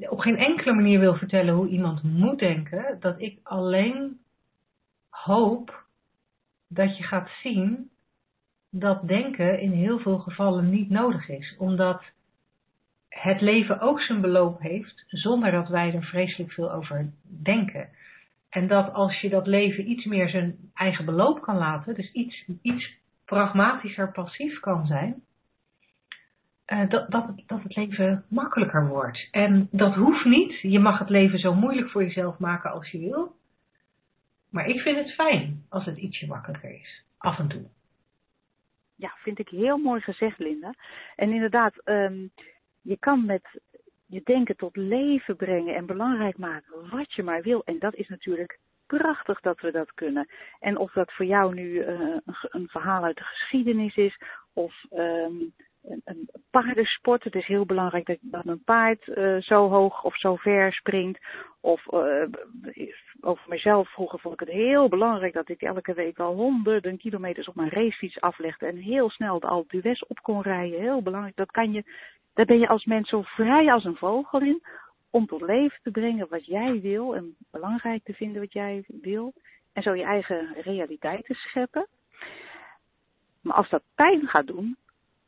op 0.10 0.20
geen 0.20 0.38
enkele 0.38 0.74
manier 0.74 1.00
wil 1.00 1.16
vertellen 1.16 1.54
hoe 1.54 1.68
iemand 1.68 2.04
moet 2.04 2.40
denken, 2.40 2.98
dat 3.00 3.22
ik 3.22 3.40
alleen 3.44 4.20
hoop 5.10 5.86
dat 6.68 6.98
je 6.98 7.04
gaat 7.04 7.30
zien 7.42 7.90
dat 8.70 9.08
denken 9.08 9.60
in 9.60 9.72
heel 9.72 10.00
veel 10.00 10.20
gevallen 10.20 10.70
niet 10.70 10.90
nodig 10.90 11.30
is, 11.30 11.56
omdat 11.58 12.04
het 13.10 13.42
leven 13.42 13.80
ook 13.80 14.02
zijn 14.02 14.22
beloop 14.22 14.60
heeft 14.60 15.04
zonder 15.08 15.52
dat 15.52 15.68
wij 15.68 15.94
er 15.94 16.04
vreselijk 16.04 16.52
veel 16.52 16.72
over 16.72 17.10
denken. 17.24 17.90
En 18.50 18.68
dat 18.68 18.94
als 18.94 19.20
je 19.20 19.30
dat 19.30 19.48
leven 19.48 19.90
iets 19.90 20.06
meer 20.06 20.30
zijn 20.30 20.58
eigen 20.74 21.06
beloop 21.06 21.42
kan 21.42 21.58
laten, 21.58 21.94
dus 21.94 22.12
iets, 22.12 22.46
iets 22.62 22.96
pragmatischer 23.26 24.12
passief 24.12 24.60
kan 24.60 24.86
zijn, 24.86 25.24
uh, 26.68 26.90
dat, 26.90 27.12
dat, 27.12 27.26
dat 27.46 27.64
het 27.64 27.76
leven 27.76 28.26
makkelijker 28.30 28.88
wordt. 28.88 29.28
En 29.32 29.68
dat 29.72 29.96
hoeft 29.96 30.26
niet. 30.26 30.60
Je 30.62 30.80
mag 30.80 31.00
het 31.00 31.10
leven 31.10 31.40
zo 31.40 31.54
moeilijk 31.54 31.90
voor 31.90 32.04
jezelf 32.04 32.40
maken 32.40 32.72
als 32.72 32.90
je 32.90 33.00
wil. 33.00 33.36
Maar 34.50 34.66
ik 34.66 34.80
vind 34.80 34.98
het 34.98 35.14
fijn 35.14 35.66
als 35.70 35.86
het 35.86 35.98
ietsje 35.98 36.28
makkelijker 36.28 36.80
is. 36.80 37.04
Af 37.18 37.40
en 37.40 37.48
toe. 37.48 37.66
Ja, 38.96 39.12
vind 39.16 39.40
ik 39.40 39.50
heel 39.50 39.78
mooi 39.78 40.02
gezegd, 40.02 40.40
Linda. 40.40 40.74
En 41.16 41.32
inderdaad, 41.32 41.74
um, 41.86 42.32
je 42.82 42.98
kan 43.00 43.26
met 43.26 43.62
je 44.08 44.22
denken 44.24 44.56
tot 44.56 44.76
leven 44.76 45.36
brengen 45.36 45.76
en 45.76 45.86
belangrijk 45.86 46.38
maken 46.38 46.90
wat 46.90 47.14
je 47.14 47.24
maar 47.24 47.42
wil. 47.42 47.62
En 47.66 47.80
dat 47.80 47.96
is 47.96 48.08
natuurlijk 48.08 48.60
prachtig 48.88 49.42
dat 49.42 49.60
we 49.60 49.72
dat 49.72 49.94
kunnen. 49.94 50.28
En 50.60 50.78
of 50.78 50.92
dat 50.92 51.14
voor 51.14 51.26
jou 51.26 51.54
nu 51.54 51.68
uh, 51.68 52.18
een, 52.50 52.68
verhaal 52.68 53.04
uit 53.04 53.18
de 53.18 53.24
geschiedenis 53.24 53.96
is, 53.96 54.18
of 54.54 54.74
um, 54.92 55.54
een, 56.04 56.30
paardensport. 56.50 57.24
Het 57.24 57.36
is 57.36 57.46
heel 57.46 57.66
belangrijk 57.66 58.06
dat, 58.06 58.18
dat 58.22 58.46
een 58.46 58.64
paard 58.64 59.08
uh, 59.08 59.42
zo 59.42 59.70
hoog 59.70 60.04
of 60.04 60.18
zo 60.18 60.36
ver 60.36 60.74
springt. 60.74 61.20
Of 61.62 61.86
uh, 61.94 62.24
over 63.22 63.50
mezelf 63.50 63.90
vroeger 63.90 64.20
vond 64.20 64.34
ik 64.34 64.40
het 64.40 64.58
heel 64.58 64.88
belangrijk 64.88 65.34
dat 65.34 65.50
ik 65.50 65.62
elke 65.62 65.94
week 65.94 66.20
al 66.20 66.36
honderden 66.36 66.98
kilometers 66.98 67.48
op 67.48 67.56
mijn 67.56 67.70
racefiets 67.70 68.22
aflegde. 68.22 68.66
En 68.66 68.78
heel 68.78 69.10
snel 69.10 69.40
de 69.40 69.48
Alpe 69.48 69.82
d'Huez 69.82 70.02
op 70.02 70.22
kon 70.22 70.42
rijden. 70.42 70.80
Heel 70.80 71.02
belangrijk. 71.02 71.36
Dat 71.36 71.52
kan 71.52 71.72
je, 71.72 71.84
daar 72.38 72.46
ben 72.46 72.60
je 72.60 72.68
als 72.68 72.86
mens 72.86 73.10
zo 73.10 73.22
vrij 73.22 73.72
als 73.72 73.84
een 73.84 73.96
vogel 73.96 74.42
in. 74.42 74.64
Om 75.10 75.26
tot 75.26 75.42
leven 75.42 75.80
te 75.84 75.92
brengen 75.92 76.28
wat 76.30 76.46
jij 76.46 76.82
wil. 76.82 77.16
En 77.16 77.36
belangrijk 77.52 78.04
te 78.04 78.14
vinden 78.14 78.42
wat 78.42 78.54
jij 78.54 78.84
wil. 78.88 79.34
En 79.74 79.82
zo 79.82 79.94
je 79.94 80.04
eigen 80.04 80.56
realiteit 80.62 81.26
te 81.26 81.34
scheppen. 81.34 81.88
Maar 83.42 83.56
als 83.56 83.70
dat 83.70 83.84
pijn 83.96 84.28
gaat 84.28 84.48
doen, 84.48 84.78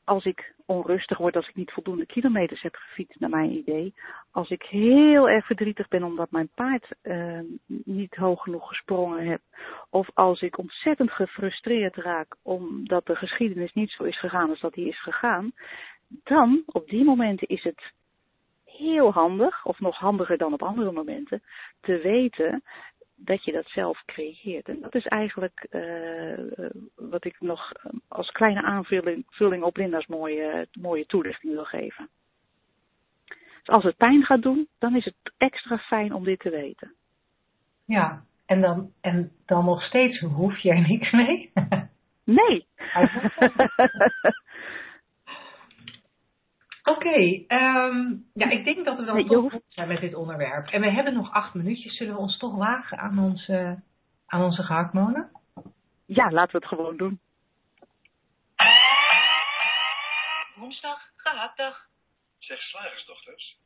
als 0.04 0.26
ik 0.26 0.54
onrustig 0.66 1.18
word, 1.18 1.36
als 1.36 1.48
ik 1.48 1.56
niet 1.56 1.72
voldoende 1.72 2.06
kilometers 2.06 2.62
heb 2.62 2.76
gefietst, 2.76 3.20
naar 3.20 3.30
mijn 3.30 3.52
idee. 3.52 3.94
Als 4.32 4.50
ik 4.50 4.64
heel 4.64 5.30
erg 5.30 5.46
verdrietig 5.46 5.88
ben 5.88 6.04
omdat 6.04 6.32
mijn 6.32 6.50
paard 6.56 6.92
uh, 7.04 7.40
niet 7.84 8.16
hoog 8.16 8.44
genoeg 8.44 8.68
gesprongen 8.68 9.28
heb. 9.28 9.42
Of 9.90 10.10
als 10.14 10.42
ik 10.42 10.58
ontzettend 10.58 11.12
gefrustreerd 11.12 11.96
raak 11.96 12.36
omdat 12.42 13.06
de 13.06 13.16
geschiedenis 13.16 13.74
niet 13.74 13.92
zo 13.92 14.04
is 14.04 14.20
gegaan 14.20 14.50
als 14.50 14.60
dat 14.60 14.74
die 14.74 14.88
is 14.88 15.02
gegaan. 15.02 15.52
Dan, 16.10 16.64
op 16.66 16.90
die 16.90 17.04
momenten, 17.04 17.48
is 17.48 17.64
het 17.64 17.92
heel 18.66 19.12
handig, 19.12 19.66
of 19.66 19.80
nog 19.80 19.98
handiger 19.98 20.38
dan 20.38 20.54
op 20.54 20.64
andere 20.64 20.92
momenten, 20.92 21.44
te 21.82 21.98
weten 21.98 22.64
dat 23.16 23.44
je 23.44 23.52
dat 23.52 23.68
zelf 23.68 24.04
creëert. 24.06 24.70
En 24.70 24.80
dat 24.82 24.96
is 24.96 25.06
eigenlijk 25.06 25.68
uh, 25.72 26.70
wat 26.96 27.26
ik 27.26 27.36
nog 27.40 27.72
als 28.08 28.32
kleine 28.32 28.62
aanvulling 28.62 29.64
op 29.64 29.78
Linda's 29.78 30.08
mooie, 30.08 30.68
mooie 30.72 31.06
toelichting 31.06 31.54
wil 31.54 31.66
geven. 31.66 32.10
Dus 33.28 33.68
als 33.68 33.84
het 33.84 33.98
pijn 33.98 34.24
gaat 34.24 34.42
doen, 34.42 34.68
dan 34.78 34.96
is 34.96 35.06
het 35.06 35.16
extra 35.38 35.78
fijn 35.78 36.14
om 36.14 36.24
dit 36.24 36.40
te 36.40 36.50
weten. 36.50 36.94
Ja, 37.86 38.24
en 38.46 38.62
dan, 38.62 38.92
en 39.02 39.32
dan 39.46 39.66
nog 39.66 39.84
steeds 39.84 40.20
hoef 40.20 40.58
je 40.58 40.70
er 40.70 40.88
niks 40.88 41.12
mee? 41.12 41.52
Nee. 42.24 42.66
Oké, 46.90 47.08
okay, 47.08 47.46
um, 47.48 48.30
ja, 48.34 48.50
ik 48.50 48.64
denk 48.66 48.86
dat 48.86 48.98
we 48.98 49.06
dan 49.06 49.16
nee, 49.16 49.26
toch 49.26 49.52
goed 49.52 49.64
zijn 49.68 49.88
met 49.88 50.00
dit 50.00 50.14
onderwerp. 50.14 50.68
En 50.68 50.82
we 50.82 50.92
hebben 50.92 51.14
nog 51.14 51.32
acht 51.32 51.54
minuutjes. 51.54 51.98
Zullen 51.98 52.14
we 52.14 52.20
ons 52.20 52.38
toch 52.38 52.56
wagen 52.56 52.98
aan 52.98 53.20
onze, 53.20 53.82
aan 54.26 54.44
onze 54.44 54.64
gehaktmolen? 54.64 55.32
Ja, 56.06 56.32
laten 56.32 56.52
we 56.52 56.58
het 56.58 56.68
gewoon 56.68 56.98
doen. 56.98 57.20
Woensdag, 60.56 61.00
gehaktdag. 61.16 61.88
Zeg 62.40 62.62
slagersdochters, 62.62 63.58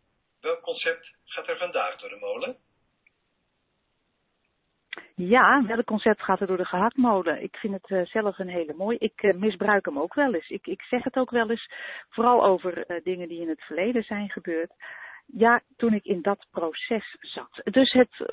welk 0.42 0.62
concept 0.62 1.16
gaat 1.26 1.48
er 1.48 1.58
vandaag 1.58 2.00
door 2.00 2.10
de 2.10 2.18
molen? 2.20 2.58
Ja, 5.16 5.64
welk 5.66 5.86
concept 5.86 6.22
gaat 6.22 6.40
er 6.40 6.48
door 6.48 6.58
de 6.58 6.66
gehaktmolen? 6.66 7.44
Ik 7.44 7.56
vind 7.56 7.74
het 7.74 7.90
uh, 7.90 8.06
zelf 8.06 8.40
een 8.40 8.48
hele 8.48 8.74
mooi. 8.74 8.98
Ik 8.98 9.24
uh, 9.24 9.34
misbruik 9.34 9.86
hem 9.86 10.00
ook 10.00 10.14
wel 10.14 10.34
eens. 10.34 10.50
Ik, 10.50 10.68
ik 10.68 10.82
zeg 10.82 11.04
het 11.04 11.16
ook 11.16 11.30
wel 11.30 11.50
eens, 11.50 11.72
vooral 12.10 12.46
over 12.46 12.92
uh, 12.92 13.04
dingen 13.04 13.28
die 13.28 13.42
in 13.42 13.50
het 13.50 13.62
verleden 13.64 14.04
zijn 14.04 14.30
gebeurd. 14.30 14.72
Ja, 15.26 15.62
toen 15.78 15.94
ik 15.94 16.06
in 16.06 16.22
dat 16.22 16.48
proces 16.52 17.16
zat. 17.20 17.62
Dus 17.64 17.92
het 17.92 18.26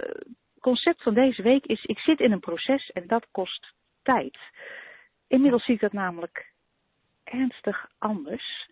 concept 0.60 1.02
van 1.02 1.14
deze 1.14 1.42
week 1.42 1.66
is, 1.66 1.84
ik 1.84 1.98
zit 1.98 2.20
in 2.20 2.32
een 2.32 2.40
proces 2.40 2.90
en 2.90 3.06
dat 3.06 3.26
kost 3.30 3.72
tijd. 4.02 4.38
Inmiddels 5.28 5.64
zie 5.64 5.74
ik 5.74 5.80
dat 5.80 5.92
namelijk 5.92 6.52
ernstig 7.24 7.90
anders. 7.98 8.68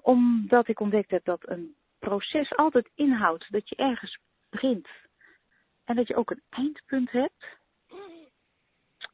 omdat 0.00 0.68
ik 0.68 0.80
ontdekt 0.80 1.10
heb 1.10 1.24
dat 1.24 1.48
een 1.48 1.74
proces 1.98 2.56
altijd 2.56 2.90
inhoudt 2.94 3.52
dat 3.52 3.68
je 3.68 3.76
ergens 3.76 4.18
begint 4.50 4.88
dat 5.94 6.08
je 6.08 6.16
ook 6.16 6.30
een 6.30 6.42
eindpunt 6.48 7.10
hebt. 7.10 7.60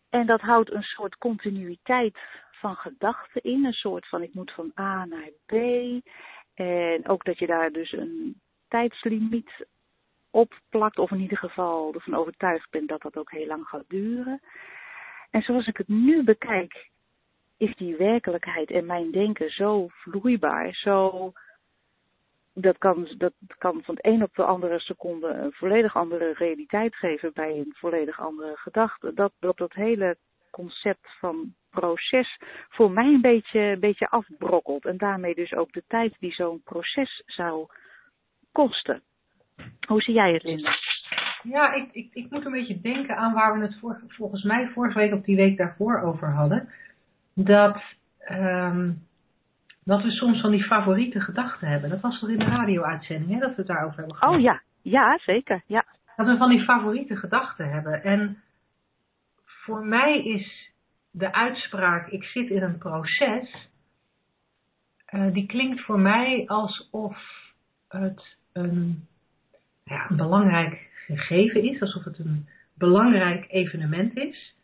En 0.09 0.27
dat 0.27 0.41
houdt 0.41 0.73
een 0.73 0.83
soort 0.83 1.17
continuïteit 1.17 2.19
van 2.51 2.77
gedachten 2.77 3.43
in. 3.43 3.65
Een 3.65 3.73
soort 3.73 4.09
van 4.09 4.23
ik 4.23 4.35
moet 4.35 4.53
van 4.53 4.73
A 4.81 5.05
naar 5.05 5.31
B. 5.47 5.53
En 6.55 7.09
ook 7.09 7.25
dat 7.25 7.39
je 7.39 7.47
daar 7.47 7.71
dus 7.71 7.93
een 7.93 8.41
tijdslimiet 8.69 9.67
op 10.31 10.61
plakt. 10.69 10.99
Of 10.99 11.11
in 11.11 11.21
ieder 11.21 11.39
geval 11.39 11.95
ervan 11.95 12.15
overtuigd 12.15 12.71
bent 12.71 12.89
dat 12.89 13.03
dat 13.03 13.17
ook 13.17 13.31
heel 13.31 13.47
lang 13.47 13.67
gaat 13.67 13.89
duren. 13.89 14.41
En 15.31 15.43
zoals 15.43 15.67
ik 15.67 15.77
het 15.77 15.89
nu 15.89 16.25
bekijk, 16.25 16.91
is 17.57 17.75
die 17.77 17.97
werkelijkheid 17.97 18.71
en 18.71 18.87
mijn 18.87 19.11
denken 19.11 19.51
zo 19.51 19.87
vloeibaar, 19.89 20.75
zo 20.75 21.33
dat 22.61 22.79
kan, 22.79 23.09
dat 23.17 23.33
kan 23.59 23.83
van 23.83 23.95
de 23.95 24.09
een 24.09 24.23
op 24.23 24.35
de 24.35 24.45
andere 24.45 24.81
seconde 24.81 25.29
een 25.29 25.53
volledig 25.53 25.97
andere 25.97 26.33
realiteit 26.33 26.95
geven 26.95 27.31
bij 27.35 27.51
een 27.51 27.75
volledig 27.77 28.21
andere 28.21 28.57
gedachte. 28.57 29.15
Dat 29.15 29.33
dat, 29.39 29.57
dat 29.57 29.73
hele 29.73 30.17
concept 30.51 31.17
van 31.19 31.55
proces 31.71 32.39
voor 32.69 32.91
mij 32.91 33.07
een 33.07 33.21
beetje, 33.21 33.77
beetje 33.81 34.09
afbrokkelt. 34.09 34.85
En 34.85 34.97
daarmee 34.97 35.35
dus 35.35 35.55
ook 35.55 35.73
de 35.73 35.85
tijd 35.87 36.17
die 36.19 36.33
zo'n 36.33 36.63
proces 36.65 37.23
zou 37.27 37.67
kosten. 38.53 39.03
Hoe 39.87 40.03
zie 40.03 40.15
jij 40.15 40.33
het, 40.33 40.43
Linda? 40.43 40.73
Ja, 41.43 41.73
ik, 41.73 41.93
ik, 41.93 42.15
ik 42.15 42.31
moet 42.31 42.45
een 42.45 42.53
beetje 42.53 42.81
denken 42.81 43.17
aan 43.17 43.35
waar 43.35 43.59
we 43.59 43.67
het 43.67 43.79
volgens 44.09 44.43
mij 44.43 44.69
vorige 44.69 44.99
week 44.99 45.13
of 45.13 45.23
die 45.23 45.37
week 45.37 45.57
daarvoor 45.57 46.01
over 46.01 46.33
hadden. 46.33 46.69
Dat 47.35 47.83
um, 48.31 49.08
dat 49.89 50.03
we 50.03 50.11
soms 50.11 50.41
van 50.41 50.51
die 50.51 50.65
favoriete 50.65 51.21
gedachten 51.21 51.69
hebben. 51.69 51.91
Dat 51.91 52.01
was 52.01 52.19
toch 52.19 52.29
in 52.29 52.39
de 52.39 52.45
radio-uitzending, 52.45 53.33
hè, 53.33 53.39
dat 53.39 53.51
we 53.51 53.57
het 53.57 53.67
daarover 53.67 53.99
hebben 53.99 54.17
gehad? 54.17 54.35
Oh 54.35 54.41
ja, 54.41 54.63
ja, 54.83 55.19
zeker, 55.19 55.63
ja. 55.67 55.85
Dat 56.17 56.27
we 56.27 56.37
van 56.37 56.51
die 56.51 56.65
favoriete 56.65 57.17
gedachten 57.17 57.71
hebben. 57.71 58.03
En 58.03 58.43
voor 59.45 59.87
mij 59.87 60.25
is 60.25 60.73
de 61.11 61.33
uitspraak, 61.33 62.09
ik 62.09 62.25
zit 62.25 62.51
in 62.51 62.63
een 62.63 62.79
proces, 62.79 63.69
uh, 65.11 65.33
die 65.33 65.47
klinkt 65.47 65.81
voor 65.81 66.01
mij 66.01 66.45
alsof 66.47 67.19
het 67.89 68.37
een, 68.53 69.07
ja, 69.85 70.11
een 70.11 70.17
belangrijk 70.17 70.91
gegeven 71.07 71.63
is, 71.63 71.81
alsof 71.81 72.05
het 72.05 72.19
een 72.19 72.49
belangrijk 72.75 73.47
evenement 73.49 74.17
is. 74.17 74.55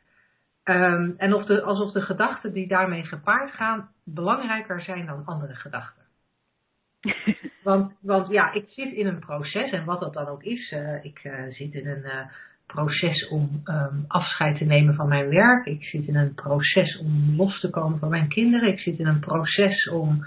Um, 0.64 1.14
en 1.16 1.34
of 1.34 1.44
de, 1.44 1.62
alsof 1.62 1.92
de 1.92 2.00
gedachten 2.00 2.52
die 2.52 2.68
daarmee 2.68 3.04
gepaard 3.04 3.50
gaan 3.50 3.88
belangrijker 4.04 4.82
zijn 4.82 5.06
dan 5.06 5.24
andere 5.24 5.54
gedachten. 5.54 6.02
want, 7.62 7.92
want 8.00 8.28
ja, 8.28 8.52
ik 8.52 8.68
zit 8.68 8.92
in 8.92 9.06
een 9.06 9.18
proces 9.18 9.70
en 9.70 9.84
wat 9.84 10.00
dat 10.00 10.12
dan 10.12 10.26
ook 10.26 10.42
is. 10.42 10.70
Uh, 10.70 11.04
ik 11.04 11.24
uh, 11.24 11.52
zit 11.52 11.74
in 11.74 11.86
een 11.86 12.04
uh, 12.04 12.26
proces 12.66 13.28
om 13.28 13.62
um, 13.64 14.04
afscheid 14.08 14.58
te 14.58 14.64
nemen 14.64 14.94
van 14.94 15.08
mijn 15.08 15.28
werk. 15.28 15.66
Ik 15.66 15.84
zit 15.84 16.06
in 16.06 16.16
een 16.16 16.34
proces 16.34 16.98
om 16.98 17.36
los 17.36 17.60
te 17.60 17.70
komen 17.70 17.98
van 17.98 18.10
mijn 18.10 18.28
kinderen. 18.28 18.68
Ik 18.68 18.80
zit 18.80 18.98
in 18.98 19.06
een 19.06 19.20
proces 19.20 19.88
om 19.88 20.24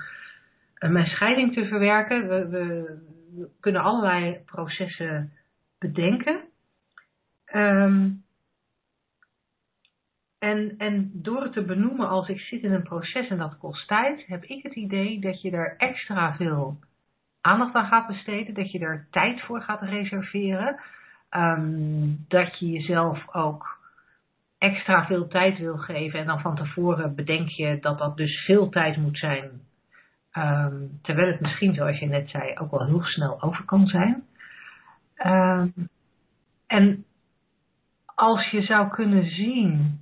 mijn 0.80 1.08
scheiding 1.08 1.54
te 1.54 1.66
verwerken. 1.68 2.28
We, 2.28 2.48
we, 2.48 2.98
we 3.36 3.50
kunnen 3.60 3.82
allerlei 3.82 4.40
processen 4.46 5.32
bedenken. 5.80 6.42
Um, 7.54 8.26
En, 10.40 10.76
en 10.78 11.12
door 11.14 11.42
het 11.42 11.54
te 11.54 11.64
benoemen 11.64 12.10
als 12.10 12.28
ik 12.28 12.40
zit 12.40 12.64
in 12.64 12.74
een 12.74 12.84
proces 12.84 13.28
en 13.28 13.38
dat 13.38 13.58
kost 13.58 13.88
tijd, 13.88 14.28
heb 14.28 14.44
ik 14.44 14.64
het 14.64 14.76
idee 14.76 15.20
dat 15.20 15.42
je 15.42 15.52
er 15.52 15.76
extra 15.78 16.36
veel 16.36 16.80
aandacht 17.42 17.74
aan 17.74 17.88
gaat 17.88 18.08
besteden, 18.08 18.54
dat 18.54 18.72
je 18.72 18.80
er 18.80 19.08
tijd 19.12 19.42
voor 19.42 19.62
gaat 19.62 19.82
reserveren, 19.82 20.80
ehm, 21.30 22.16
dat 22.28 22.60
je 22.60 22.70
jezelf 22.70 23.36
ook 23.36 23.78
extra 24.58 25.06
veel 25.06 25.28
tijd 25.28 25.58
wil 25.58 25.78
geven 25.78 26.20
en 26.20 26.26
dan 26.26 26.42
van 26.42 26.56
tevoren 26.56 27.16
bedenk 27.16 27.50
je 27.50 27.78
dat 27.80 27.98
dat 27.98 28.18
dus 28.18 28.46
veel 28.46 28.70
tijd 28.70 28.98
moet 28.98 29.18
zijn, 29.18 29.62
ehm, 30.32 30.76
terwijl 31.02 31.32
het 31.32 31.42
misschien, 31.42 31.74
zoals 31.74 32.00
je 32.00 32.06
net 32.06 32.30
zei, 32.30 32.58
ook 32.58 32.72
wel 32.72 32.86
heel 32.86 33.04
snel 33.04 33.42
over 33.42 33.66
kan 33.66 33.88
zijn. 33.88 34.24
Ehm, 35.16 35.68
en 36.68 37.06
als 38.06 38.50
je 38.50 38.62
zou 38.62 38.90
kunnen 38.90 39.26
zien 39.26 40.00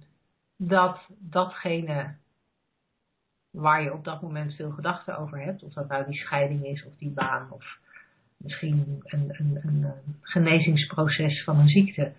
dat 0.58 1.10
datgene 1.20 2.16
waar 3.52 3.84
je 3.84 3.94
op 3.94 4.04
dat 4.04 4.22
moment 4.22 4.56
veel 4.56 4.72
gedachten 4.72 5.18
over 5.18 5.42
hebt, 5.42 5.64
of 5.64 5.74
dat 5.74 5.88
nou 5.88 6.06
die 6.06 6.20
scheiding 6.20 6.66
is 6.66 6.86
of 6.86 6.98
die 6.98 7.12
baan 7.12 7.52
of 7.52 7.78
misschien 8.38 9.02
een, 9.04 9.36
een, 9.38 9.60
een, 9.64 9.94
genezingsproces 10.22 11.44
van 11.44 11.60
een 11.60 11.68
ziekte, 11.68 12.14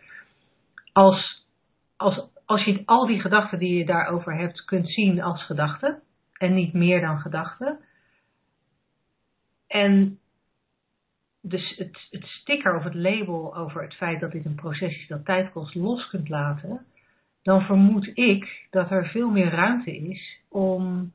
als, 0.92 1.46
als, 1.96 2.28
als 2.44 2.64
je 2.64 2.82
al 2.84 3.06
die 3.06 3.20
gedachten 3.20 3.58
die 3.58 3.78
je 3.78 3.84
daarover 3.84 4.36
hebt 4.36 4.64
kunt 4.64 4.92
zien 4.92 5.22
als 5.22 5.44
gedachten 5.44 6.02
en 6.32 6.54
niet 6.54 6.72
meer 6.72 7.00
dan 7.00 7.18
gedachten, 7.18 7.78
en 9.66 10.18
dus 11.40 11.76
het, 11.76 12.06
het 12.10 12.24
sticker 12.24 12.76
of 12.76 12.84
het 12.84 12.94
label 12.94 13.56
over 13.56 13.82
het 13.82 13.94
feit 13.94 14.20
dat 14.20 14.32
dit 14.32 14.44
een 14.44 14.54
proces 14.54 14.96
is 14.96 15.08
dat 15.08 15.24
tijd 15.24 15.52
kost 15.52 15.74
los 15.74 16.08
kunt 16.08 16.28
laten, 16.28 16.86
dan 17.46 17.60
vermoed 17.62 18.10
ik 18.14 18.66
dat 18.70 18.90
er 18.90 19.06
veel 19.06 19.30
meer 19.30 19.50
ruimte 19.50 19.96
is 19.96 20.40
om 20.48 21.12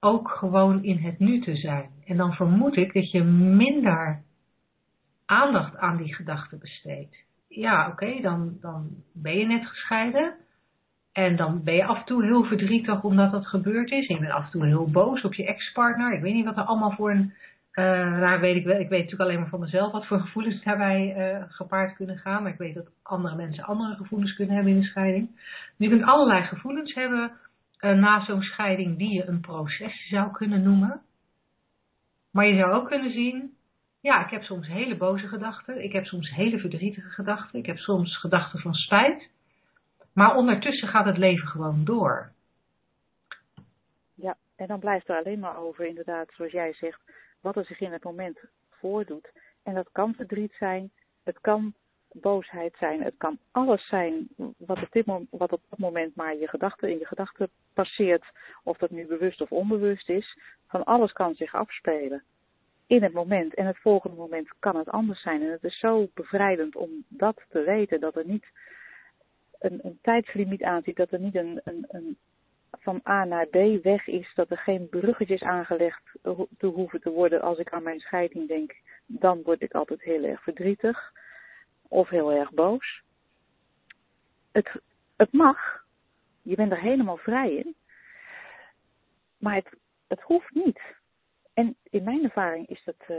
ook 0.00 0.28
gewoon 0.28 0.82
in 0.82 0.98
het 0.98 1.18
nu 1.18 1.40
te 1.40 1.56
zijn. 1.56 1.90
En 2.06 2.16
dan 2.16 2.32
vermoed 2.32 2.76
ik 2.76 2.92
dat 2.92 3.10
je 3.10 3.22
minder 3.22 4.22
aandacht 5.26 5.76
aan 5.76 5.96
die 5.96 6.14
gedachten 6.14 6.58
besteedt. 6.58 7.16
Ja, 7.48 7.88
oké, 7.88 8.20
dan, 8.20 8.56
dan 8.60 8.90
ben 9.12 9.38
je 9.38 9.46
net 9.46 9.66
gescheiden. 9.66 10.34
En 11.12 11.36
dan 11.36 11.62
ben 11.62 11.74
je 11.74 11.84
af 11.84 11.98
en 11.98 12.04
toe 12.04 12.24
heel 12.24 12.44
verdrietig 12.44 13.02
omdat 13.02 13.30
dat 13.30 13.46
gebeurd 13.46 13.90
is. 13.90 14.06
En 14.06 14.14
je 14.14 14.20
bent 14.20 14.32
af 14.32 14.44
en 14.44 14.50
toe 14.50 14.66
heel 14.66 14.90
boos 14.90 15.22
op 15.22 15.34
je 15.34 15.46
ex-partner. 15.46 16.12
Ik 16.12 16.22
weet 16.22 16.34
niet 16.34 16.44
wat 16.44 16.56
er 16.56 16.64
allemaal 16.64 16.92
voor 16.92 17.10
een 17.10 17.32
uh, 17.74 18.18
nou, 18.18 18.40
weet 18.40 18.56
ik, 18.56 18.64
wel, 18.64 18.80
ik 18.80 18.88
weet 18.88 19.02
natuurlijk 19.02 19.30
alleen 19.30 19.40
maar 19.40 19.48
van 19.48 19.60
mezelf 19.60 19.92
wat 19.92 20.06
voor 20.06 20.20
gevoelens 20.20 20.62
daarbij 20.62 21.14
uh, 21.16 21.44
gepaard 21.48 21.94
kunnen 21.96 22.18
gaan. 22.18 22.42
Maar 22.42 22.52
ik 22.52 22.58
weet 22.58 22.74
dat 22.74 22.90
andere 23.02 23.36
mensen 23.36 23.64
andere 23.64 23.94
gevoelens 23.94 24.34
kunnen 24.34 24.54
hebben 24.54 24.72
in 24.72 24.78
een 24.78 24.84
scheiding. 24.84 25.40
Je 25.76 25.88
kunt 25.88 26.02
allerlei 26.02 26.42
gevoelens 26.42 26.94
hebben 26.94 27.32
uh, 27.80 27.92
na 27.92 28.24
zo'n 28.24 28.42
scheiding 28.42 28.98
die 28.98 29.12
je 29.12 29.26
een 29.26 29.40
proces 29.40 30.08
zou 30.08 30.32
kunnen 30.32 30.62
noemen. 30.62 31.02
Maar 32.30 32.46
je 32.46 32.56
zou 32.56 32.72
ook 32.72 32.88
kunnen 32.88 33.12
zien, 33.12 33.56
ja, 34.00 34.24
ik 34.24 34.30
heb 34.30 34.42
soms 34.42 34.66
hele 34.66 34.96
boze 34.96 35.28
gedachten. 35.28 35.84
Ik 35.84 35.92
heb 35.92 36.04
soms 36.04 36.30
hele 36.30 36.58
verdrietige 36.58 37.10
gedachten. 37.10 37.58
Ik 37.58 37.66
heb 37.66 37.78
soms 37.78 38.18
gedachten 38.18 38.60
van 38.60 38.74
spijt. 38.74 39.30
Maar 40.14 40.34
ondertussen 40.34 40.88
gaat 40.88 41.06
het 41.06 41.18
leven 41.18 41.48
gewoon 41.48 41.84
door. 41.84 42.32
Ja, 44.14 44.36
en 44.56 44.66
dan 44.66 44.78
blijft 44.78 45.08
er 45.08 45.16
alleen 45.16 45.38
maar 45.38 45.56
over, 45.56 45.86
inderdaad, 45.86 46.32
zoals 46.32 46.52
jij 46.52 46.72
zegt 46.72 47.00
wat 47.42 47.56
er 47.56 47.64
zich 47.64 47.80
in 47.80 47.92
het 47.92 48.04
moment 48.04 48.38
voordoet. 48.70 49.32
En 49.62 49.74
dat 49.74 49.88
kan 49.92 50.14
verdriet 50.14 50.52
zijn, 50.58 50.90
het 51.22 51.40
kan 51.40 51.74
boosheid 52.12 52.74
zijn, 52.78 53.02
het 53.02 53.14
kan 53.16 53.38
alles 53.50 53.86
zijn 53.86 54.28
wat 54.56 54.82
op, 54.82 54.88
dit 54.90 55.06
wat 55.30 55.52
op 55.52 55.62
dat 55.68 55.78
moment 55.78 56.14
maar 56.14 56.36
je 56.36 56.48
gedachten 56.48 56.90
in 56.90 56.98
je 56.98 57.06
gedachten 57.06 57.50
passeert, 57.72 58.24
of 58.62 58.76
dat 58.78 58.90
nu 58.90 59.06
bewust 59.06 59.40
of 59.40 59.52
onbewust 59.52 60.08
is. 60.08 60.38
Van 60.68 60.84
alles 60.84 61.12
kan 61.12 61.34
zich 61.34 61.54
afspelen 61.54 62.22
in 62.86 63.02
het 63.02 63.12
moment. 63.12 63.54
En 63.54 63.66
het 63.66 63.78
volgende 63.78 64.16
moment 64.16 64.48
kan 64.58 64.76
het 64.76 64.88
anders 64.88 65.22
zijn. 65.22 65.42
En 65.42 65.50
het 65.50 65.64
is 65.64 65.78
zo 65.78 66.08
bevrijdend 66.14 66.76
om 66.76 66.90
dat 67.08 67.42
te 67.48 67.62
weten, 67.62 68.00
dat 68.00 68.16
er 68.16 68.26
niet 68.26 68.46
een, 69.58 69.80
een 69.82 69.98
tijdslimiet 70.02 70.62
aanzit, 70.62 70.96
dat 70.96 71.10
er 71.10 71.20
niet 71.20 71.34
een, 71.34 71.60
een, 71.64 71.84
een 71.88 72.16
van 72.80 73.00
A 73.08 73.24
naar 73.24 73.46
B 73.46 73.82
weg 73.82 74.06
is, 74.06 74.32
dat 74.34 74.50
er 74.50 74.58
geen 74.58 74.88
bruggetjes 74.88 75.42
aangelegd 75.42 76.02
te 76.58 76.66
hoeven 76.66 77.00
te 77.00 77.10
worden 77.10 77.40
als 77.40 77.58
ik 77.58 77.72
aan 77.72 77.82
mijn 77.82 78.00
scheiding 78.00 78.48
denk, 78.48 78.76
dan 79.06 79.42
word 79.42 79.60
ik 79.60 79.72
altijd 79.72 80.02
heel 80.02 80.24
erg 80.24 80.42
verdrietig 80.42 81.12
of 81.88 82.08
heel 82.08 82.32
erg 82.32 82.52
boos. 82.52 83.02
Het, 84.52 84.70
het 85.16 85.32
mag, 85.32 85.84
je 86.42 86.54
bent 86.54 86.72
er 86.72 86.80
helemaal 86.80 87.16
vrij 87.16 87.54
in, 87.54 87.74
maar 89.38 89.54
het, 89.54 89.76
het 90.08 90.20
hoeft 90.20 90.54
niet. 90.54 90.80
En 91.54 91.76
in 91.90 92.02
mijn 92.04 92.24
ervaring 92.24 92.68
is 92.68 92.84
dat, 92.84 93.04
uh, 93.08 93.16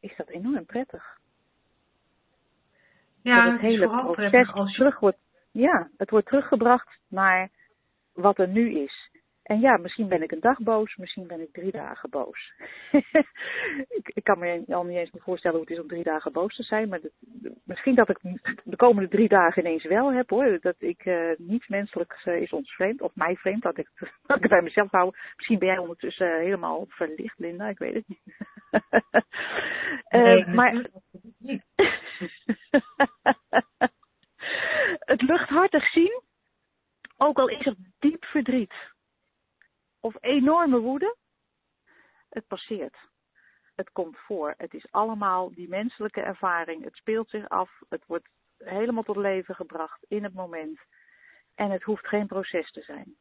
is 0.00 0.16
dat 0.16 0.28
enorm 0.28 0.66
prettig. 0.66 1.18
Ja, 3.22 3.44
dat 3.44 3.52
het 3.52 3.60
hele 3.60 3.88
proces 3.88 4.48
je... 4.54 4.72
terug 4.74 4.98
wordt, 4.98 5.18
ja, 5.50 5.90
het 5.96 6.10
wordt 6.10 6.26
teruggebracht 6.26 6.98
naar 7.08 7.50
wat 8.20 8.38
er 8.38 8.48
nu 8.48 8.78
is. 8.78 9.10
En 9.48 9.60
ja, 9.60 9.76
misschien 9.76 10.08
ben 10.08 10.22
ik 10.22 10.32
een 10.32 10.40
dag 10.40 10.58
boos, 10.58 10.96
misschien 10.96 11.26
ben 11.26 11.40
ik 11.40 11.52
drie 11.52 11.70
dagen 11.70 12.10
boos. 12.10 12.52
ik, 13.98 14.10
ik, 14.14 14.24
kan 14.24 14.38
me 14.38 14.64
al 14.66 14.84
niet 14.84 14.96
eens 14.96 15.10
voorstellen 15.14 15.56
hoe 15.56 15.66
het 15.66 15.76
is 15.76 15.82
om 15.82 15.88
drie 15.88 16.02
dagen 16.02 16.32
boos 16.32 16.56
te 16.56 16.62
zijn. 16.62 16.88
Maar 16.88 17.00
misschien 17.64 17.94
dat 17.94 18.08
ik 18.08 18.18
de 18.64 18.76
komende 18.76 19.08
drie 19.08 19.28
dagen 19.28 19.62
ineens 19.62 19.84
wel 19.84 20.12
heb 20.12 20.30
hoor. 20.30 20.58
Dat 20.60 20.74
ik 20.78 21.04
uh, 21.04 21.30
niets 21.36 21.68
menselijks 21.68 22.26
uh, 22.26 22.40
is 22.40 22.52
ons 22.52 22.74
vreemd, 22.74 23.00
of 23.00 23.14
mij 23.14 23.36
vreemd, 23.36 23.62
dat 23.62 23.78
ik, 23.78 23.90
dat 24.26 24.36
ik 24.36 24.42
het 24.42 24.50
bij 24.50 24.62
mezelf 24.62 24.90
hou. 24.90 25.14
Misschien 25.36 25.58
ben 25.58 25.68
jij 25.68 25.78
ondertussen 25.78 26.28
uh, 26.28 26.38
helemaal 26.38 26.84
verlicht, 26.88 27.38
Linda, 27.38 27.68
ik 27.68 27.78
weet 27.78 27.94
het 27.94 28.08
niet. 28.08 28.22
nee, 30.08 30.46
maar. 30.46 30.86
het 35.12 35.22
luchthartig 35.22 35.90
zien 35.90 36.26
ook 37.18 37.38
al 37.38 37.48
is 37.48 37.66
er 37.66 37.74
diep 37.98 38.24
verdriet 38.24 38.74
of 40.00 40.16
enorme 40.20 40.78
woede, 40.78 41.16
het 42.28 42.46
passeert. 42.46 42.96
Het 43.76 43.90
komt 43.92 44.18
voor. 44.18 44.54
Het 44.56 44.74
is 44.74 44.86
allemaal 44.90 45.54
die 45.54 45.68
menselijke 45.68 46.20
ervaring. 46.20 46.84
Het 46.84 46.94
speelt 46.94 47.28
zich 47.28 47.48
af. 47.48 47.70
Het 47.88 48.04
wordt 48.06 48.28
helemaal 48.58 49.02
tot 49.02 49.16
leven 49.16 49.54
gebracht 49.54 50.04
in 50.08 50.22
het 50.22 50.34
moment. 50.34 50.80
En 51.54 51.70
het 51.70 51.82
hoeft 51.82 52.06
geen 52.06 52.26
proces 52.26 52.70
te 52.70 52.80
zijn. 52.80 53.16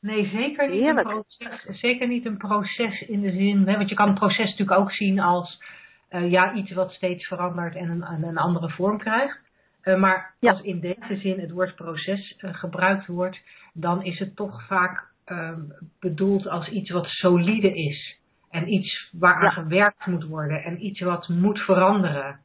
Nee, 0.00 0.28
zeker 0.28 0.68
niet, 0.68 0.86
een 0.86 1.02
proces, 1.02 1.80
zeker 1.80 2.06
niet 2.06 2.26
een 2.26 2.36
proces 2.36 3.00
in 3.00 3.20
de 3.20 3.30
zin. 3.30 3.68
Hè, 3.68 3.76
want 3.76 3.88
je 3.88 3.94
kan 3.94 4.08
een 4.08 4.14
proces 4.14 4.50
natuurlijk 4.50 4.80
ook 4.80 4.92
zien 4.92 5.20
als 5.20 5.62
uh, 6.10 6.30
ja, 6.30 6.54
iets 6.54 6.72
wat 6.72 6.92
steeds 6.92 7.26
verandert 7.26 7.74
en 7.74 7.88
een, 7.90 8.22
een 8.22 8.38
andere 8.38 8.70
vorm 8.70 8.98
krijgt. 8.98 9.45
Uh, 9.86 9.98
maar 9.98 10.34
als 10.40 10.60
in 10.60 10.80
deze 10.80 11.16
zin 11.16 11.40
het 11.40 11.50
woord 11.50 11.74
proces 11.74 12.36
uh, 12.38 12.54
gebruikt 12.54 13.06
wordt, 13.06 13.40
dan 13.72 14.04
is 14.04 14.18
het 14.18 14.36
toch 14.36 14.66
vaak 14.66 15.10
uh, 15.26 15.58
bedoeld 16.00 16.46
als 16.46 16.68
iets 16.68 16.90
wat 16.90 17.06
solide 17.06 17.74
is. 17.74 18.18
En 18.50 18.72
iets 18.72 19.10
waaraan 19.12 19.42
ja. 19.42 19.50
gewerkt 19.50 20.06
moet 20.06 20.24
worden 20.24 20.64
en 20.64 20.84
iets 20.84 21.00
wat 21.00 21.28
moet 21.28 21.58
veranderen. 21.58 22.40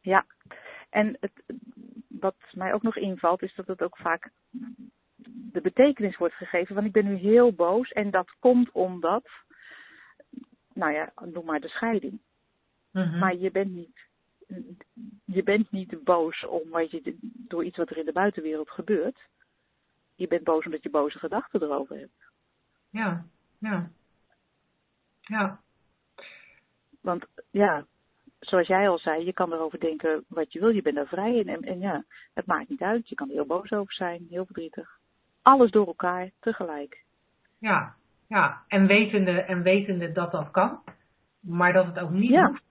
Ja, 0.00 0.24
en 0.90 1.16
het, 1.20 1.42
wat 2.08 2.36
mij 2.52 2.74
ook 2.74 2.82
nog 2.82 2.96
invalt 2.96 3.42
is 3.42 3.54
dat 3.54 3.66
het 3.66 3.82
ook 3.82 3.96
vaak 3.96 4.30
de 5.52 5.60
betekenis 5.60 6.16
wordt 6.16 6.34
gegeven 6.34 6.74
van 6.74 6.84
ik 6.84 6.92
ben 6.92 7.04
nu 7.04 7.14
heel 7.14 7.52
boos 7.52 7.90
en 7.90 8.10
dat 8.10 8.36
komt 8.38 8.70
omdat, 8.72 9.28
nou 10.72 10.92
ja, 10.92 11.12
noem 11.24 11.44
maar 11.44 11.60
de 11.60 11.68
scheiding. 11.68 12.20
Mm 12.92 13.02
-hmm. 13.02 13.18
Maar 13.18 13.36
je 13.36 13.50
bent 13.50 13.70
niet 13.70 14.05
je 15.24 15.42
bent 15.42 15.70
niet 15.70 16.04
boos 16.04 16.46
om 16.46 16.70
wat 16.70 16.90
je, 16.90 17.16
door 17.20 17.64
iets 17.64 17.76
wat 17.76 17.90
er 17.90 17.96
in 17.96 18.04
de 18.04 18.12
buitenwereld 18.12 18.70
gebeurt. 18.70 19.28
Je 20.14 20.26
bent 20.26 20.44
boos 20.44 20.64
omdat 20.64 20.82
je 20.82 20.90
boze 20.90 21.18
gedachten 21.18 21.62
erover 21.62 21.96
hebt. 21.96 22.30
Ja, 22.90 23.24
ja. 23.58 23.90
Ja. 25.20 25.60
Want 27.00 27.26
ja, 27.50 27.86
zoals 28.40 28.66
jij 28.66 28.88
al 28.88 28.98
zei, 28.98 29.24
je 29.24 29.32
kan 29.32 29.52
erover 29.52 29.80
denken 29.80 30.24
wat 30.28 30.52
je 30.52 30.60
wil. 30.60 30.68
Je 30.68 30.82
bent 30.82 30.96
daar 30.96 31.06
vrij 31.06 31.34
in. 31.34 31.48
En, 31.48 31.62
en 31.62 31.78
ja, 31.78 32.04
het 32.34 32.46
maakt 32.46 32.68
niet 32.68 32.82
uit. 32.82 33.08
Je 33.08 33.14
kan 33.14 33.28
er 33.28 33.34
heel 33.34 33.46
boos 33.46 33.70
over 33.70 33.92
zijn, 33.92 34.26
heel 34.30 34.44
verdrietig. 34.44 34.98
Alles 35.42 35.70
door 35.70 35.86
elkaar, 35.86 36.30
tegelijk. 36.40 37.04
Ja, 37.58 37.94
ja. 38.26 38.62
En 38.68 38.86
wetende, 38.86 39.40
en 39.40 39.62
wetende 39.62 40.12
dat 40.12 40.32
dat 40.32 40.50
kan. 40.50 40.82
Maar 41.40 41.72
dat 41.72 41.86
het 41.86 41.98
ook 41.98 42.10
niet 42.10 42.30
ja. 42.30 42.46
hoeft 42.46 42.64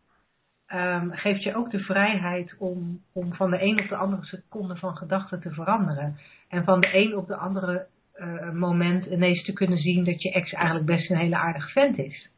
um, 0.74 1.12
geeft 1.12 1.44
je 1.44 1.56
ook 1.56 1.72
de 1.72 1.80
vrijheid 1.80 2.56
om, 2.60 3.02
om 3.14 3.34
van 3.34 3.50
de 3.50 3.62
een 3.62 3.82
op 3.82 3.90
de 3.90 3.96
andere 3.96 4.24
seconde 4.26 4.76
van 4.76 4.98
gedachten 4.98 5.42
te 5.42 5.52
veranderen. 5.52 6.18
En 6.50 6.64
van 6.64 6.80
de 6.80 6.96
een 6.96 7.18
op 7.18 7.28
de 7.28 7.36
andere 7.36 7.88
uh, 8.16 8.52
moment 8.52 9.06
ineens 9.06 9.44
te 9.44 9.54
kunnen 9.54 9.78
zien 9.78 10.04
dat 10.04 10.22
je 10.22 10.32
ex 10.32 10.54
eigenlijk 10.54 10.86
best 10.86 11.10
een 11.10 11.18
hele 11.18 11.38
aardige 11.38 11.70
vent 11.70 11.98
is. 11.98 12.30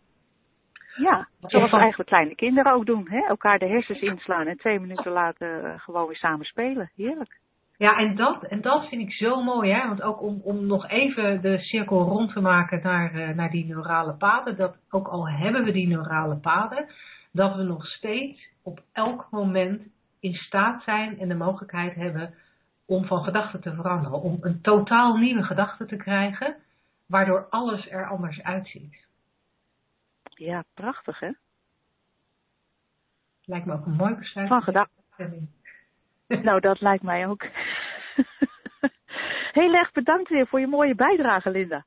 Ja, 0.95 1.28
zoals 1.41 1.69
van... 1.69 1.80
eigenlijk 1.80 2.09
kleine 2.09 2.36
kinderen 2.36 2.73
ook 2.73 2.86
doen. 2.86 3.07
Hè? 3.09 3.28
Elkaar 3.28 3.59
de 3.59 3.67
hersens 3.67 4.01
inslaan 4.01 4.47
en 4.47 4.57
twee 4.57 4.80
minuten 4.80 5.11
later 5.11 5.63
uh, 5.63 5.80
gewoon 5.80 6.07
weer 6.07 6.15
samen 6.15 6.45
spelen. 6.45 6.91
Heerlijk. 6.95 7.39
Ja, 7.78 7.97
en 7.97 8.15
dat, 8.15 8.43
en 8.43 8.61
dat 8.61 8.88
vind 8.88 9.01
ik 9.01 9.11
zo 9.11 9.43
mooi, 9.43 9.71
hè? 9.71 9.88
want 9.88 10.01
ook 10.01 10.21
om, 10.21 10.41
om 10.43 10.65
nog 10.65 10.89
even 10.89 11.41
de 11.41 11.57
cirkel 11.57 12.01
rond 12.01 12.34
te 12.34 12.41
maken 12.41 12.80
naar, 12.84 13.15
uh, 13.15 13.30
naar 13.30 13.49
die 13.49 13.65
neurale 13.65 14.13
paden, 14.13 14.57
dat 14.57 14.78
ook 14.89 15.07
al 15.07 15.30
hebben 15.30 15.63
we 15.63 15.71
die 15.71 15.88
neurale 15.88 16.36
paden, 16.36 16.86
dat 17.38 17.55
we 17.55 17.63
nog 17.63 17.85
steeds 17.85 18.49
op 18.61 18.83
elk 18.91 19.27
moment 19.31 19.81
in 20.19 20.33
staat 20.33 20.83
zijn 20.83 21.19
en 21.19 21.27
de 21.27 21.35
mogelijkheid 21.35 21.95
hebben 21.95 22.33
om 22.85 23.05
van 23.05 23.23
gedachten 23.23 23.61
te 23.61 23.73
veranderen, 23.73 24.21
om 24.21 24.38
een 24.41 24.61
totaal 24.61 25.17
nieuwe 25.17 25.43
gedachte 25.43 25.85
te 25.85 25.95
krijgen, 25.95 26.55
waardoor 27.05 27.47
alles 27.49 27.89
er 27.89 28.07
anders 28.07 28.43
uitziet. 28.43 29.05
Ja, 30.23 30.63
prachtig 30.73 31.19
hè? 31.19 31.31
Lijkt 33.43 33.65
me 33.65 33.73
ook 33.73 33.85
een 33.85 33.95
mooi 33.95 34.15
besluit. 34.15 34.47
Van 34.47 34.61
gedachten. 34.61 34.95
Nou, 36.27 36.59
dat 36.59 36.81
lijkt 36.81 37.03
mij 37.03 37.27
ook. 37.27 37.41
heel 39.59 39.73
erg 39.73 39.91
bedankt 39.91 40.29
weer 40.29 40.47
voor 40.47 40.59
je 40.59 40.67
mooie 40.67 40.95
bijdrage, 40.95 41.49
Linda. 41.49 41.85